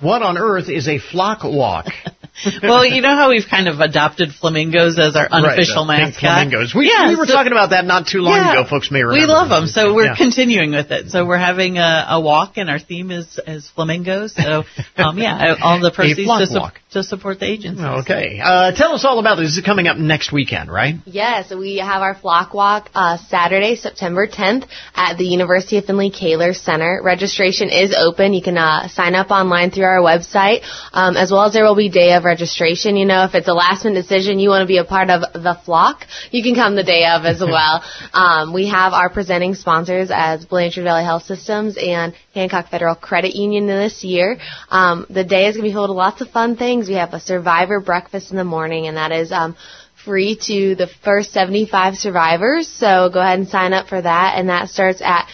What 0.00 0.22
on 0.22 0.38
earth 0.38 0.68
is 0.68 0.88
a 0.88 0.98
flock 0.98 1.42
walk? 1.42 1.86
well, 2.62 2.84
you 2.84 3.00
know 3.00 3.16
how 3.16 3.30
we've 3.30 3.48
kind 3.48 3.66
of 3.66 3.80
adopted 3.80 4.30
flamingos 4.32 4.98
as 4.98 5.16
our 5.16 5.28
unofficial 5.28 5.86
right, 5.86 6.06
mascot. 6.06 6.20
Flamingos. 6.20 6.74
We, 6.74 6.88
yeah, 6.88 7.08
we 7.08 7.16
were 7.16 7.26
so, 7.26 7.32
talking 7.32 7.52
about 7.52 7.70
that 7.70 7.84
not 7.84 8.06
too 8.06 8.20
long 8.20 8.36
yeah, 8.36 8.52
ago. 8.52 8.68
Folks 8.68 8.90
may 8.90 9.02
remember. 9.02 9.26
We 9.26 9.26
love 9.26 9.48
them, 9.48 9.66
so 9.66 9.94
we're 9.94 10.06
yeah. 10.06 10.16
continuing 10.16 10.70
with 10.70 10.90
it. 10.92 11.10
So 11.10 11.26
we're 11.26 11.38
having 11.38 11.78
a, 11.78 12.06
a, 12.10 12.20
walk, 12.20 12.56
and 12.56 12.70
our 12.70 12.78
theme 12.78 13.10
is 13.10 13.40
is 13.46 13.68
flamingos. 13.70 14.34
So, 14.34 14.64
um, 14.96 15.18
yeah, 15.18 15.56
all 15.60 15.80
the 15.80 15.90
proceeds 15.94 16.28
to, 16.28 16.46
su- 16.46 16.60
to, 16.92 17.02
support 17.02 17.40
the 17.40 17.46
agency. 17.46 17.82
Okay, 17.82 18.40
uh, 18.42 18.72
tell 18.72 18.92
us 18.92 19.04
all 19.04 19.18
about 19.18 19.36
this. 19.36 19.48
This 19.48 19.58
is 19.58 19.64
coming 19.64 19.86
up 19.86 19.96
next 19.96 20.32
weekend, 20.32 20.70
right? 20.70 20.96
Yes, 21.06 21.52
we 21.54 21.78
have 21.78 22.02
our 22.02 22.14
flock 22.14 22.54
walk 22.54 22.90
uh, 22.94 23.16
Saturday, 23.28 23.76
September 23.76 24.26
10th 24.26 24.66
at 24.94 25.16
the 25.16 25.24
University 25.24 25.78
of 25.78 25.84
Findlay 25.84 26.10
Koehler 26.10 26.54
Center. 26.54 27.00
Registration 27.02 27.70
is 27.70 27.94
open. 27.96 28.32
You 28.32 28.42
can 28.42 28.58
uh, 28.58 28.88
sign 28.88 29.14
up 29.14 29.30
online 29.30 29.70
through 29.70 29.84
our 29.84 30.00
website, 30.00 30.62
um, 30.92 31.16
as 31.16 31.30
well 31.30 31.44
as 31.44 31.52
there 31.52 31.64
will 31.64 31.76
be 31.76 31.88
day 31.88 32.12
of 32.14 32.24
registration. 32.24 32.96
You 32.96 33.06
know, 33.06 33.24
if 33.24 33.34
it's 33.34 33.48
a 33.48 33.54
last 33.54 33.84
minute 33.84 34.02
decision, 34.02 34.38
you 34.38 34.48
want 34.48 34.62
to 34.62 34.66
be 34.66 34.78
a 34.78 34.84
part 34.84 35.10
of 35.10 35.20
the 35.32 35.58
flock, 35.64 36.04
you 36.30 36.42
can 36.42 36.54
come 36.54 36.74
the 36.74 36.84
day 36.84 37.06
of 37.06 37.24
as 37.24 37.40
well. 37.44 37.82
um, 38.12 38.52
we 38.52 38.68
have 38.68 38.92
our 38.92 39.10
presenting 39.10 39.54
sponsors 39.54 40.10
as 40.12 40.44
Blanchard 40.44 40.84
Valley 40.84 41.04
Health 41.04 41.24
Systems 41.24 41.76
and 41.76 42.14
Hancock 42.34 42.68
Federal 42.70 42.94
Credit 42.94 43.34
Union 43.34 43.66
this 43.66 44.04
year. 44.04 44.38
Um, 44.70 45.06
the 45.10 45.24
day 45.24 45.46
is 45.48 45.56
going 45.56 45.64
to 45.64 45.68
be 45.70 45.72
filled 45.72 45.90
with 45.90 45.96
lots 45.96 46.20
of 46.20 46.28
fun 46.30 46.56
things. 46.56 46.77
We 46.86 46.94
have 46.94 47.14
a 47.14 47.20
survivor 47.20 47.80
breakfast 47.80 48.30
in 48.30 48.36
the 48.36 48.44
morning, 48.44 48.86
and 48.86 48.98
that 48.98 49.10
is 49.10 49.32
um, 49.32 49.56
free 50.04 50.38
to 50.46 50.74
the 50.74 50.86
first 50.86 51.32
75 51.32 51.96
survivors. 51.96 52.68
So 52.68 53.10
go 53.12 53.20
ahead 53.20 53.38
and 53.38 53.48
sign 53.48 53.72
up 53.72 53.88
for 53.88 54.00
that, 54.00 54.34
and 54.36 54.50
that 54.50 54.68
starts 54.68 55.00
at 55.02 55.26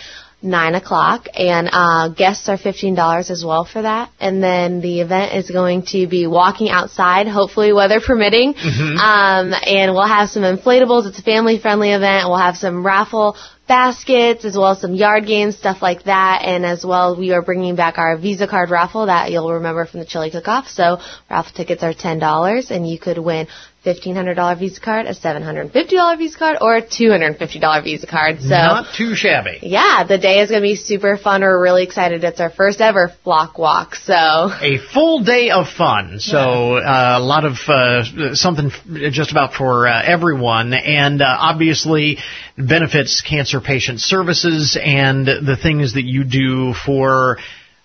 nine 0.44 0.74
o'clock, 0.74 1.26
and 1.34 1.68
uh, 1.72 2.08
guests 2.08 2.48
are 2.48 2.58
fifteen 2.58 2.94
dollars 2.94 3.30
as 3.30 3.44
well 3.44 3.64
for 3.64 3.82
that. 3.82 4.10
And 4.20 4.42
then 4.42 4.80
the 4.80 5.00
event 5.00 5.34
is 5.34 5.50
going 5.50 5.86
to 5.86 6.06
be 6.06 6.26
walking 6.26 6.68
outside, 6.68 7.26
hopefully 7.26 7.72
weather 7.72 8.00
permitting. 8.06 8.54
Mm-hmm. 8.54 8.98
Um, 8.98 9.54
and 9.66 9.92
we'll 9.92 10.06
have 10.06 10.28
some 10.28 10.42
inflatables. 10.42 11.06
It's 11.06 11.18
a 11.18 11.22
family 11.22 11.58
friendly 11.58 11.92
event. 11.92 12.28
We'll 12.28 12.38
have 12.38 12.56
some 12.56 12.84
raffle 12.84 13.36
baskets 13.66 14.44
as 14.44 14.56
well 14.56 14.72
as 14.72 14.80
some 14.80 14.94
yard 14.94 15.26
games, 15.26 15.56
stuff 15.56 15.80
like 15.82 16.04
that. 16.04 16.42
And 16.42 16.64
as 16.64 16.84
well, 16.84 17.18
we 17.18 17.32
are 17.32 17.42
bringing 17.42 17.76
back 17.76 17.98
our 17.98 18.16
Visa 18.16 18.46
card 18.46 18.70
raffle 18.70 19.06
that 19.06 19.30
you'll 19.30 19.52
remember 19.54 19.86
from 19.86 20.00
the 20.00 20.06
chili 20.06 20.30
cook-off. 20.30 20.68
So 20.68 20.98
raffle 21.30 21.52
tickets 21.54 21.82
are 21.82 21.94
$10 21.94 22.70
and 22.70 22.88
you 22.88 22.98
could 22.98 23.18
win 23.18 23.48
$1,500 23.84 24.58
Visa 24.58 24.80
card, 24.80 25.06
a 25.06 25.14
$750 25.14 26.18
Visa 26.18 26.38
card, 26.38 26.56
or 26.60 26.76
a 26.76 26.82
$250 26.82 27.84
Visa 27.84 28.06
card. 28.06 28.40
So 28.40 28.48
not 28.48 28.94
too 28.96 29.14
shabby. 29.14 29.58
Yeah, 29.62 30.04
the 30.04 30.16
day 30.16 30.40
is 30.40 30.48
going 30.48 30.62
to 30.62 30.66
be 30.66 30.74
super 30.74 31.18
fun. 31.18 31.42
We're 31.42 31.60
really 31.60 31.82
excited. 31.82 32.24
It's 32.24 32.40
our 32.40 32.50
first 32.50 32.80
ever 32.80 33.12
flock 33.24 33.58
walk. 33.58 33.94
So 33.94 34.14
a 34.14 34.78
full 34.92 35.22
day 35.22 35.50
of 35.50 35.68
fun. 35.68 36.18
So 36.18 36.76
uh, 36.76 37.16
a 37.18 37.22
lot 37.22 37.44
of 37.44 37.56
uh, 37.68 38.34
something 38.34 38.70
just 39.10 39.32
about 39.32 39.52
for 39.52 39.86
uh, 39.86 40.02
everyone, 40.02 40.72
and 40.72 41.20
uh, 41.20 41.36
obviously 41.38 42.18
benefits 42.56 43.20
cancer 43.20 43.60
patient 43.60 44.00
services 44.00 44.78
and 44.80 45.26
the 45.26 45.56
things 45.60 45.94
that 45.94 46.04
you 46.04 46.24
do 46.24 46.72
for 46.72 47.38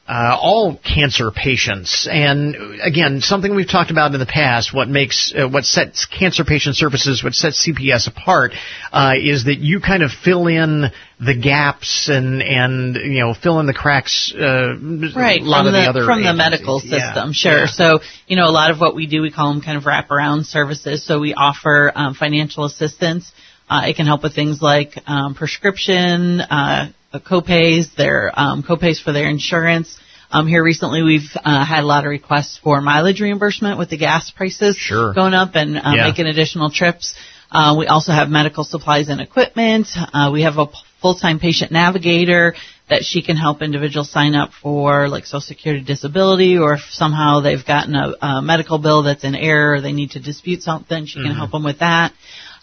uh, 0.10 0.36
all 0.42 0.76
cancer 0.76 1.30
patients. 1.30 2.08
And 2.12 2.82
again, 2.82 3.22
something 3.22 3.54
we've 3.54 3.70
talked 3.70 3.92
about 3.92 4.12
in 4.12 4.20
the 4.20 4.26
past, 4.26 4.74
what 4.74 4.88
makes, 4.88 5.32
uh, 5.38 5.48
what 5.48 5.66
sets 5.66 6.08
cancer 6.08 6.44
patient 6.44 6.76
services, 6.78 7.24
what 7.24 7.36
sets 7.36 7.68
CPS 7.68 8.08
apart, 8.08 8.54
uh, 8.92 9.14
is 9.22 9.46
that 9.46 9.60
you 9.60 9.80
kind 9.80 10.02
of 10.02 10.10
fill 10.10 10.48
in 10.48 10.86
the 11.20 11.36
gaps 11.36 12.10
and, 12.12 12.42
and, 12.42 12.96
you 12.96 13.20
know, 13.20 13.36
fill 13.36 13.60
in 13.60 13.68
the 13.68 13.74
cracks, 13.74 14.34
uh, 14.36 14.74
right, 15.16 15.42
a 15.42 15.44
lot 15.44 15.60
from 15.60 15.68
of 15.68 15.74
the, 15.74 15.80
the 15.80 15.90
other 15.90 16.06
From 16.06 16.20
agencies. 16.22 16.32
the 16.32 16.38
medical 16.38 16.80
system, 16.80 17.28
yeah. 17.28 17.32
sure. 17.32 17.60
Yeah. 17.60 17.68
So, 17.68 18.00
you 18.26 18.36
know, 18.36 18.46
a 18.46 18.52
lot 18.52 18.72
of 18.72 18.80
what 18.80 18.96
we 18.96 19.06
do, 19.06 19.22
we 19.22 19.30
call 19.30 19.54
them 19.54 19.62
kind 19.62 19.78
of 19.78 19.84
wraparound 19.84 20.46
services. 20.46 21.06
So 21.06 21.20
we 21.20 21.36
offer, 21.36 21.92
um, 21.94 22.16
financial 22.16 22.66
assistance. 22.66 23.32
Uh, 23.70 23.84
it 23.88 23.96
can 23.96 24.06
help 24.08 24.24
with 24.24 24.34
things 24.34 24.62
like 24.62 24.94
um, 25.08 25.36
prescription, 25.36 26.42
uh, 26.42 26.88
copays, 27.14 27.94
their 27.96 28.32
um, 28.38 28.64
copays 28.64 29.02
for 29.02 29.12
their 29.14 29.30
insurance. 29.30 29.98
Um, 30.32 30.48
here 30.48 30.64
recently, 30.64 31.02
we've 31.04 31.30
uh, 31.44 31.66
had 31.66 31.84
a 31.84 31.88
lot 31.88 32.04
of 32.06 32.10
requests 32.10 32.58
for 32.64 32.82
mileage 32.82 33.20
reimbursement 33.22 33.78
with 33.78 33.90
the 33.90 33.98
gas 33.98 34.32
prices 34.32 34.76
sure. 34.78 35.14
going 35.14 35.34
up 35.34 35.52
and 35.56 35.78
uh, 35.78 35.82
Yeah. 35.96 36.08
making 36.08 36.28
additional 36.28 36.70
trips. 36.70 37.16
Uh, 37.52 37.76
we 37.80 37.88
also 37.88 38.12
have 38.12 38.30
medical 38.30 38.64
supplies 38.64 39.10
and 39.10 39.22
equipment. 39.22 39.88
Uh, 40.14 40.30
we 40.32 40.44
have 40.44 40.58
a 40.60 40.68
full-time 41.02 41.40
patient 41.40 41.72
navigator 41.72 42.54
that 42.90 43.04
she 43.04 43.22
can 43.24 43.38
help 43.38 43.62
individuals 43.64 44.12
sign 44.12 44.36
up 44.36 44.52
for 44.62 45.08
like 45.10 45.26
Social 45.26 45.42
Security 45.42 45.84
disability 45.84 46.58
or 46.58 46.74
if 46.74 46.82
somehow 46.92 47.40
they've 47.40 47.66
gotten 47.66 47.96
a, 47.96 48.14
a 48.22 48.42
medical 48.42 48.78
bill 48.80 49.04
that's 49.04 49.24
in 49.24 49.34
error 49.36 49.74
or 49.76 49.82
they 49.82 49.94
need 49.94 50.12
to 50.12 50.20
dispute 50.20 50.62
something, 50.62 51.06
she 51.06 51.22
can 51.22 51.32
Mhm. 51.32 51.38
help 51.38 51.52
them 51.52 51.64
with 51.64 51.80
that. 51.80 52.14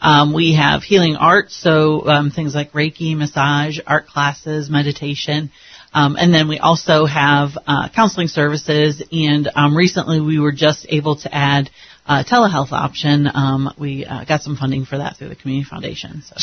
Um, 0.01 0.33
we 0.35 0.55
have 0.55 0.83
healing 0.83 1.17
arts, 1.17 1.57
so 1.57 2.07
um, 2.07 2.31
things 2.31 2.55
like 2.55 2.73
Reiki, 2.73 3.17
massage, 3.17 3.79
art 3.87 4.07
classes, 4.07 4.69
meditation. 4.71 5.51
Um, 5.95 6.17
and 6.17 6.35
then 6.35 6.49
we 6.49 6.59
also 6.59 7.07
have 7.07 7.51
uh, 7.67 7.89
counseling 7.95 8.29
services, 8.29 9.03
and 9.11 9.49
um, 9.55 9.75
recently 9.77 10.21
we 10.21 10.39
were 10.39 10.53
just 10.53 10.87
able 10.91 11.17
to 11.17 11.35
add 11.35 11.71
a 12.09 12.23
telehealth 12.23 12.71
option. 12.71 13.27
Um, 13.33 13.73
we 13.79 14.05
uh, 14.05 14.25
got 14.27 14.43
some 14.43 14.57
funding 14.57 14.85
for 14.85 14.99
that 14.99 15.17
through 15.17 15.31
the 15.31 15.35
Community 15.37 15.67
Foundation. 15.69 16.23
So. 16.23 16.35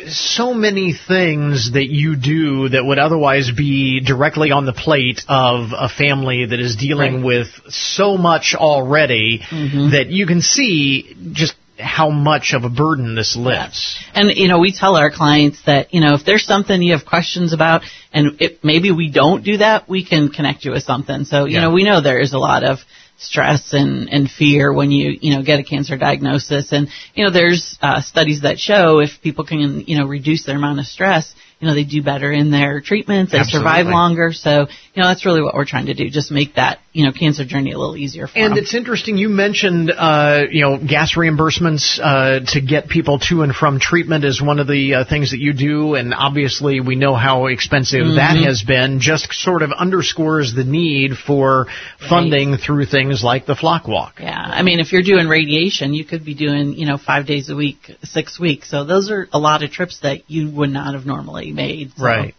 So, 0.00 0.08
so 0.08 0.54
many 0.54 0.92
things 0.92 1.72
that 1.72 1.86
you 1.86 2.16
do 2.16 2.68
that 2.70 2.84
would 2.84 2.98
otherwise 2.98 3.50
be 3.56 4.00
directly 4.00 4.50
on 4.50 4.66
the 4.66 4.72
plate 4.72 5.22
of 5.28 5.70
a 5.72 5.88
family 5.88 6.46
that 6.46 6.60
is 6.60 6.76
dealing 6.76 7.16
Right. 7.16 7.24
with 7.24 7.46
so 7.68 8.18
much 8.18 8.54
already 8.54 9.40
Mhm. 9.48 9.92
that 9.92 10.10
you 10.10 10.26
can 10.26 10.42
see 10.42 11.16
just 11.32 11.54
how 11.80 12.10
much 12.10 12.52
of 12.54 12.64
a 12.64 12.68
burden 12.70 13.14
this 13.14 13.36
lifts. 13.36 14.02
And 14.14 14.30
you 14.36 14.48
know, 14.48 14.58
we 14.58 14.72
tell 14.72 14.96
our 14.96 15.10
clients 15.10 15.62
that 15.66 15.92
you 15.94 16.00
know 16.00 16.14
if 16.14 16.24
there's 16.24 16.44
something 16.44 16.80
you 16.82 16.92
have 16.96 17.06
questions 17.06 17.52
about, 17.52 17.82
and 18.12 18.40
it, 18.40 18.62
maybe 18.64 18.90
we 18.92 19.10
don't 19.10 19.44
do 19.44 19.58
that, 19.58 19.88
we 19.88 20.04
can 20.04 20.28
connect 20.28 20.64
you 20.64 20.72
with 20.72 20.82
something. 20.84 21.24
So 21.24 21.44
you 21.46 21.54
Yeah. 21.54 21.62
know, 21.62 21.70
we 21.70 21.84
know 21.84 22.00
there 22.00 22.20
is 22.20 22.32
a 22.32 22.38
lot 22.38 22.64
of 22.64 22.78
stress 23.18 23.74
and, 23.74 24.08
and 24.08 24.30
fear 24.30 24.72
when 24.72 24.90
you 24.90 25.18
you 25.20 25.34
know 25.36 25.42
get 25.42 25.60
a 25.60 25.62
cancer 25.62 25.96
diagnosis, 25.96 26.72
and 26.72 26.88
you 27.14 27.24
know 27.24 27.30
there's 27.30 27.78
uh, 27.82 28.00
studies 28.00 28.42
that 28.42 28.58
show 28.58 29.00
if 29.00 29.10
people 29.22 29.44
can 29.44 29.84
you 29.86 29.98
know 29.98 30.06
reduce 30.06 30.44
their 30.46 30.56
amount 30.56 30.78
of 30.80 30.86
stress, 30.86 31.34
you 31.60 31.68
know 31.68 31.74
they 31.74 31.84
do 31.84 32.02
better 32.02 32.32
in 32.32 32.50
their 32.50 32.80
treatments, 32.80 33.32
they 33.32 33.42
survive 33.42 33.86
longer. 33.86 34.32
So 34.32 34.66
you 34.94 35.02
know 35.02 35.08
that's 35.08 35.26
really 35.26 35.42
what 35.42 35.54
we're 35.54 35.66
trying 35.66 35.86
to 35.86 35.94
do, 35.94 36.08
just 36.08 36.30
make 36.30 36.54
that 36.54 36.78
you 36.92 37.04
know 37.04 37.12
cancer 37.12 37.44
journey 37.44 37.72
a 37.72 37.78
little 37.78 37.96
easier 37.96 38.26
for 38.26 38.36
And 38.38 38.46
them. 38.46 38.52
And 38.52 38.58
it's 38.58 38.74
interesting. 38.74 39.16
You 39.18 39.28
mentioned, 39.28 39.92
uh, 39.96 40.42
you 40.50 40.62
know, 40.62 40.78
gas 40.78 41.14
reimbursements 41.16 42.00
uh, 42.02 42.40
to 42.52 42.60
get 42.60 42.88
people 42.88 43.18
to 43.28 43.42
and 43.42 43.54
from 43.54 43.78
treatment 43.78 44.24
is 44.24 44.40
one 44.42 44.58
of 44.58 44.66
the 44.66 44.94
uh, 44.94 45.04
things 45.04 45.30
that 45.32 45.38
you 45.38 45.52
do, 45.52 45.94
and 45.94 46.14
obviously 46.14 46.80
we 46.80 46.96
know 46.96 47.14
how 47.14 47.46
expensive 47.46 48.06
that 48.16 48.36
Mhm. 48.36 48.44
has 48.46 48.62
been. 48.62 49.00
Just 49.00 49.32
sort 49.34 49.62
of 49.62 49.70
underscores 49.72 50.54
the 50.54 50.64
need 50.64 51.16
for 51.18 51.66
funding 52.08 52.56
through 52.56 52.86
things 52.86 53.22
like 53.22 53.46
the 53.46 53.54
Flock 53.54 53.86
Walk. 53.86 54.14
Yeah, 54.20 54.36
I 54.38 54.62
mean, 54.62 54.80
if 54.80 54.92
you're 54.92 55.02
doing 55.02 55.28
radiation, 55.28 55.92
you 55.94 56.04
could 56.04 56.24
be 56.24 56.34
doing, 56.34 56.74
you 56.74 56.86
know, 56.86 56.96
five 56.96 57.26
days 57.26 57.50
a 57.50 57.56
week, 57.56 57.78
six 58.02 58.40
weeks. 58.40 58.70
So 58.70 58.84
those 58.84 59.10
are 59.10 59.28
a 59.32 59.38
lot 59.38 59.62
of 59.62 59.70
trips 59.70 60.00
that 60.00 60.30
you 60.30 60.50
would 60.50 60.70
not 60.70 60.94
have 60.94 61.04
normally 61.06 61.49
made. 61.52 61.92
So. 61.96 62.04
Right. 62.04 62.34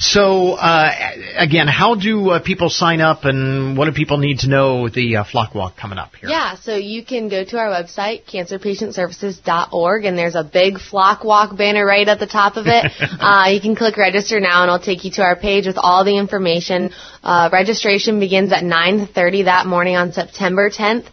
So 0.00 0.52
uh, 0.52 0.92
again, 1.36 1.66
how 1.66 1.96
do 1.96 2.30
uh, 2.30 2.38
people 2.40 2.70
sign 2.70 3.00
up, 3.00 3.24
and 3.24 3.76
what 3.76 3.86
do 3.86 3.92
people 3.92 4.18
need 4.18 4.38
to 4.40 4.48
know 4.48 4.88
the 4.88 5.16
uh, 5.16 5.24
Flock 5.24 5.56
Walk 5.56 5.76
coming 5.76 5.98
up 5.98 6.14
here? 6.14 6.28
Yeah, 6.28 6.54
so 6.54 6.76
you 6.76 7.04
can 7.04 7.28
go 7.28 7.42
to 7.42 7.58
our 7.58 7.66
website, 7.66 8.24
cancerpatientservices.org, 8.32 10.04
and 10.04 10.16
there's 10.16 10.36
a 10.36 10.44
big 10.44 10.78
flock 10.78 11.24
walk 11.24 11.56
banner 11.56 11.84
right 11.84 12.06
at 12.06 12.20
the 12.20 12.28
top 12.28 12.56
of 12.56 12.66
it. 12.68 12.84
uh, 13.20 13.48
you 13.50 13.60
can 13.60 13.74
click 13.74 13.96
register 13.96 14.38
now, 14.38 14.62
and 14.62 14.68
it'll 14.68 14.78
take 14.78 15.04
you 15.04 15.10
to 15.12 15.22
our 15.22 15.34
page 15.34 15.66
with 15.66 15.78
all 15.78 16.04
the 16.04 16.16
information. 16.16 16.92
Uh, 17.24 17.38
Uh, 17.38 17.48
registration 17.52 18.18
begins 18.18 18.50
at 18.52 18.64
9:30 18.64 19.44
that 19.44 19.64
morning 19.64 19.94
on 19.94 20.12
September 20.12 20.70
10th, 20.70 21.04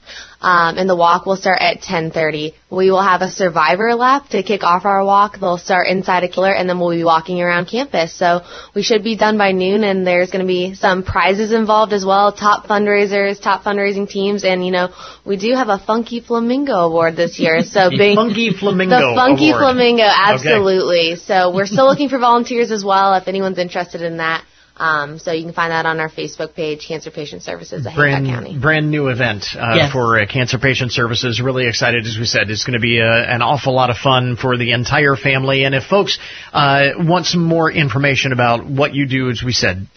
um, 0.41 0.77
and 0.77 0.89
the 0.89 0.95
walk 0.95 1.25
will 1.25 1.35
start 1.35 1.59
at 1.61 1.81
10:30. 1.81 2.53
We 2.69 2.91
will 2.91 3.01
have 3.01 3.21
a 3.21 3.29
survivor 3.29 3.95
lap 3.95 4.29
to 4.29 4.43
kick 4.43 4.63
off 4.63 4.85
our 4.85 5.03
walk. 5.05 5.39
They'll 5.39 5.57
start 5.57 5.87
inside 5.87 6.23
a 6.23 6.27
killer, 6.27 6.53
and 6.53 6.67
then 6.69 6.79
we'll 6.79 6.91
be 6.95 7.03
walking 7.03 7.41
around 7.41 7.65
campus. 7.67 8.13
So 8.13 8.41
we 8.73 8.83
should 8.83 9.03
be 9.03 9.15
done 9.15 9.37
by 9.37 9.51
noon, 9.51 9.83
and 9.83 10.05
there's 10.05 10.31
going 10.31 10.43
to 10.45 10.47
be 10.47 10.73
some 10.75 11.03
prizes 11.03 11.51
involved 11.51 11.93
as 11.93 12.05
well. 12.05 12.31
Top 12.31 12.67
fundraisers, 12.67 13.41
top 13.41 13.63
fundraising 13.63 14.07
teams, 14.09 14.43
and 14.43 14.65
you 14.65 14.71
know 14.71 14.89
we 15.25 15.37
do 15.37 15.53
have 15.53 15.69
a 15.69 15.77
Funky 15.79 16.19
Flamingo 16.19 16.73
Award 16.73 17.15
this 17.15 17.39
year. 17.39 17.63
So 17.63 17.89
The 17.89 17.97
big 17.97 18.15
Funky 18.15 18.51
Flamingo 18.51 18.95
the 19.11 19.15
Funky 19.15 19.49
Award. 19.49 19.61
Flamingo, 19.61 20.03
Okay. 20.03 20.33
absolutely. 20.33 21.15
So 21.15 21.53
we're 21.53 21.65
still 21.65 21.85
looking 21.87 22.09
for 22.09 22.19
volunteers 22.19 22.71
as 22.71 22.83
well. 22.83 23.13
If 23.15 23.27
anyone's 23.27 23.57
interested 23.57 24.01
in 24.01 24.17
that. 24.17 24.43
Um, 24.77 25.19
so 25.19 25.31
you 25.31 25.43
can 25.43 25.53
find 25.53 25.71
that 25.71 25.85
on 25.85 25.99
our 25.99 26.09
Facebook 26.09 26.53
page, 26.53 26.85
Cancer 26.87 27.09
Patient 27.11 27.43
Services 27.43 27.85
of 27.85 27.93
Hancock 27.93 28.25
County. 28.33 28.49
brand 28.49 28.61
brand 28.61 28.91
new 28.91 29.07
event 29.07 29.45
uh, 29.55 29.73
Yes. 29.75 29.91
for 29.93 30.19
uh, 30.19 30.25
cancer 30.27 30.59
patient 30.59 30.91
services. 30.91 31.41
Really 31.41 31.67
excited, 31.67 32.05
as 32.05 32.17
we 32.17 32.25
said, 32.25 32.49
it's 32.49 32.65
going 32.65 32.73
to 32.73 32.79
be 32.79 32.99
uh 33.01 33.05
an 33.05 33.41
awful 33.41 33.73
lot 33.73 33.89
of 33.89 33.97
fun 33.97 34.35
for 34.35 34.57
the 34.57 34.71
entire 34.73 35.15
family. 35.15 35.63
And 35.63 35.73
if 35.73 35.85
folks 35.85 36.19
uh, 36.51 36.87
want 36.97 37.25
some 37.25 37.43
more 37.43 37.71
information 37.71 38.33
about 38.33 38.65
what 38.65 38.93
you 38.93 39.07
do, 39.07 39.29
as 39.29 39.41
we 39.43 39.53
said. 39.53 39.87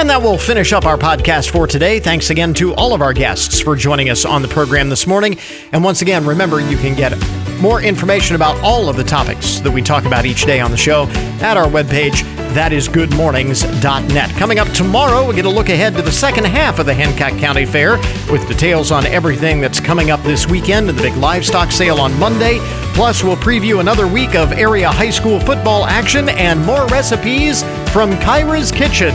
And 0.00 0.08
that 0.08 0.22
will 0.22 0.38
finish 0.38 0.72
up 0.72 0.86
our 0.86 0.96
podcast 0.96 1.50
for 1.50 1.66
today. 1.66 2.00
Thanks 2.00 2.30
again 2.30 2.54
to 2.54 2.74
all 2.76 2.94
of 2.94 3.02
our 3.02 3.12
guests 3.12 3.60
for 3.60 3.76
joining 3.76 4.08
us 4.08 4.24
on 4.24 4.40
the 4.40 4.48
program 4.48 4.88
this 4.88 5.06
morning. 5.06 5.36
And 5.72 5.84
once 5.84 6.00
again, 6.00 6.24
remember 6.24 6.58
you 6.58 6.78
can 6.78 6.96
get 6.96 7.12
more 7.60 7.82
information 7.82 8.34
about 8.34 8.58
all 8.64 8.88
of 8.88 8.96
the 8.96 9.04
topics 9.04 9.60
that 9.60 9.70
we 9.70 9.82
talk 9.82 10.06
about 10.06 10.24
each 10.24 10.46
day 10.46 10.58
on 10.58 10.70
the 10.70 10.76
show 10.78 11.04
at 11.42 11.58
our 11.58 11.66
webpage. 11.66 12.22
That 12.54 12.72
is 12.72 12.88
goodmornings.net. 12.88 14.30
Coming 14.30 14.58
up 14.58 14.68
tomorrow, 14.68 15.28
we 15.28 15.34
get 15.34 15.44
a 15.44 15.50
look 15.50 15.68
ahead 15.68 15.94
to 15.96 16.02
the 16.02 16.10
second 16.10 16.46
half 16.46 16.78
of 16.78 16.86
the 16.86 16.94
Hancock 16.94 17.38
County 17.38 17.66
Fair 17.66 17.98
with 18.32 18.48
details 18.48 18.90
on 18.90 19.04
everything 19.04 19.60
that's 19.60 19.80
coming 19.80 20.10
up 20.10 20.22
this 20.22 20.46
weekend 20.48 20.88
and 20.88 20.98
the 20.98 21.02
big 21.02 21.16
livestock 21.16 21.70
sale 21.70 22.00
on 22.00 22.18
Monday. 22.18 22.56
Plus, 22.94 23.22
we'll 23.22 23.36
preview 23.36 23.80
another 23.80 24.08
week 24.08 24.34
of 24.34 24.52
area 24.52 24.88
high 24.88 25.10
school 25.10 25.38
football 25.40 25.84
action 25.84 26.30
and 26.30 26.64
more 26.64 26.86
recipes 26.86 27.64
from 27.92 28.12
Kyra's 28.12 28.72
Kitchen. 28.72 29.14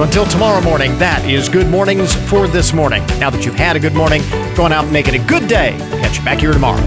So 0.00 0.04
until 0.04 0.24
tomorrow 0.24 0.62
morning, 0.62 0.96
that 0.96 1.28
is 1.28 1.50
Good 1.50 1.66
Mornings 1.66 2.14
for 2.30 2.48
this 2.48 2.72
morning. 2.72 3.06
Now 3.18 3.28
that 3.28 3.44
you've 3.44 3.54
had 3.54 3.76
a 3.76 3.78
good 3.78 3.92
morning, 3.92 4.22
go 4.56 4.64
on 4.64 4.72
out 4.72 4.84
and 4.84 4.92
make 4.94 5.08
it 5.08 5.14
a 5.14 5.18
good 5.18 5.46
day. 5.46 5.76
Catch 6.00 6.16
you 6.16 6.24
back 6.24 6.40
here 6.40 6.52
tomorrow. 6.52 6.80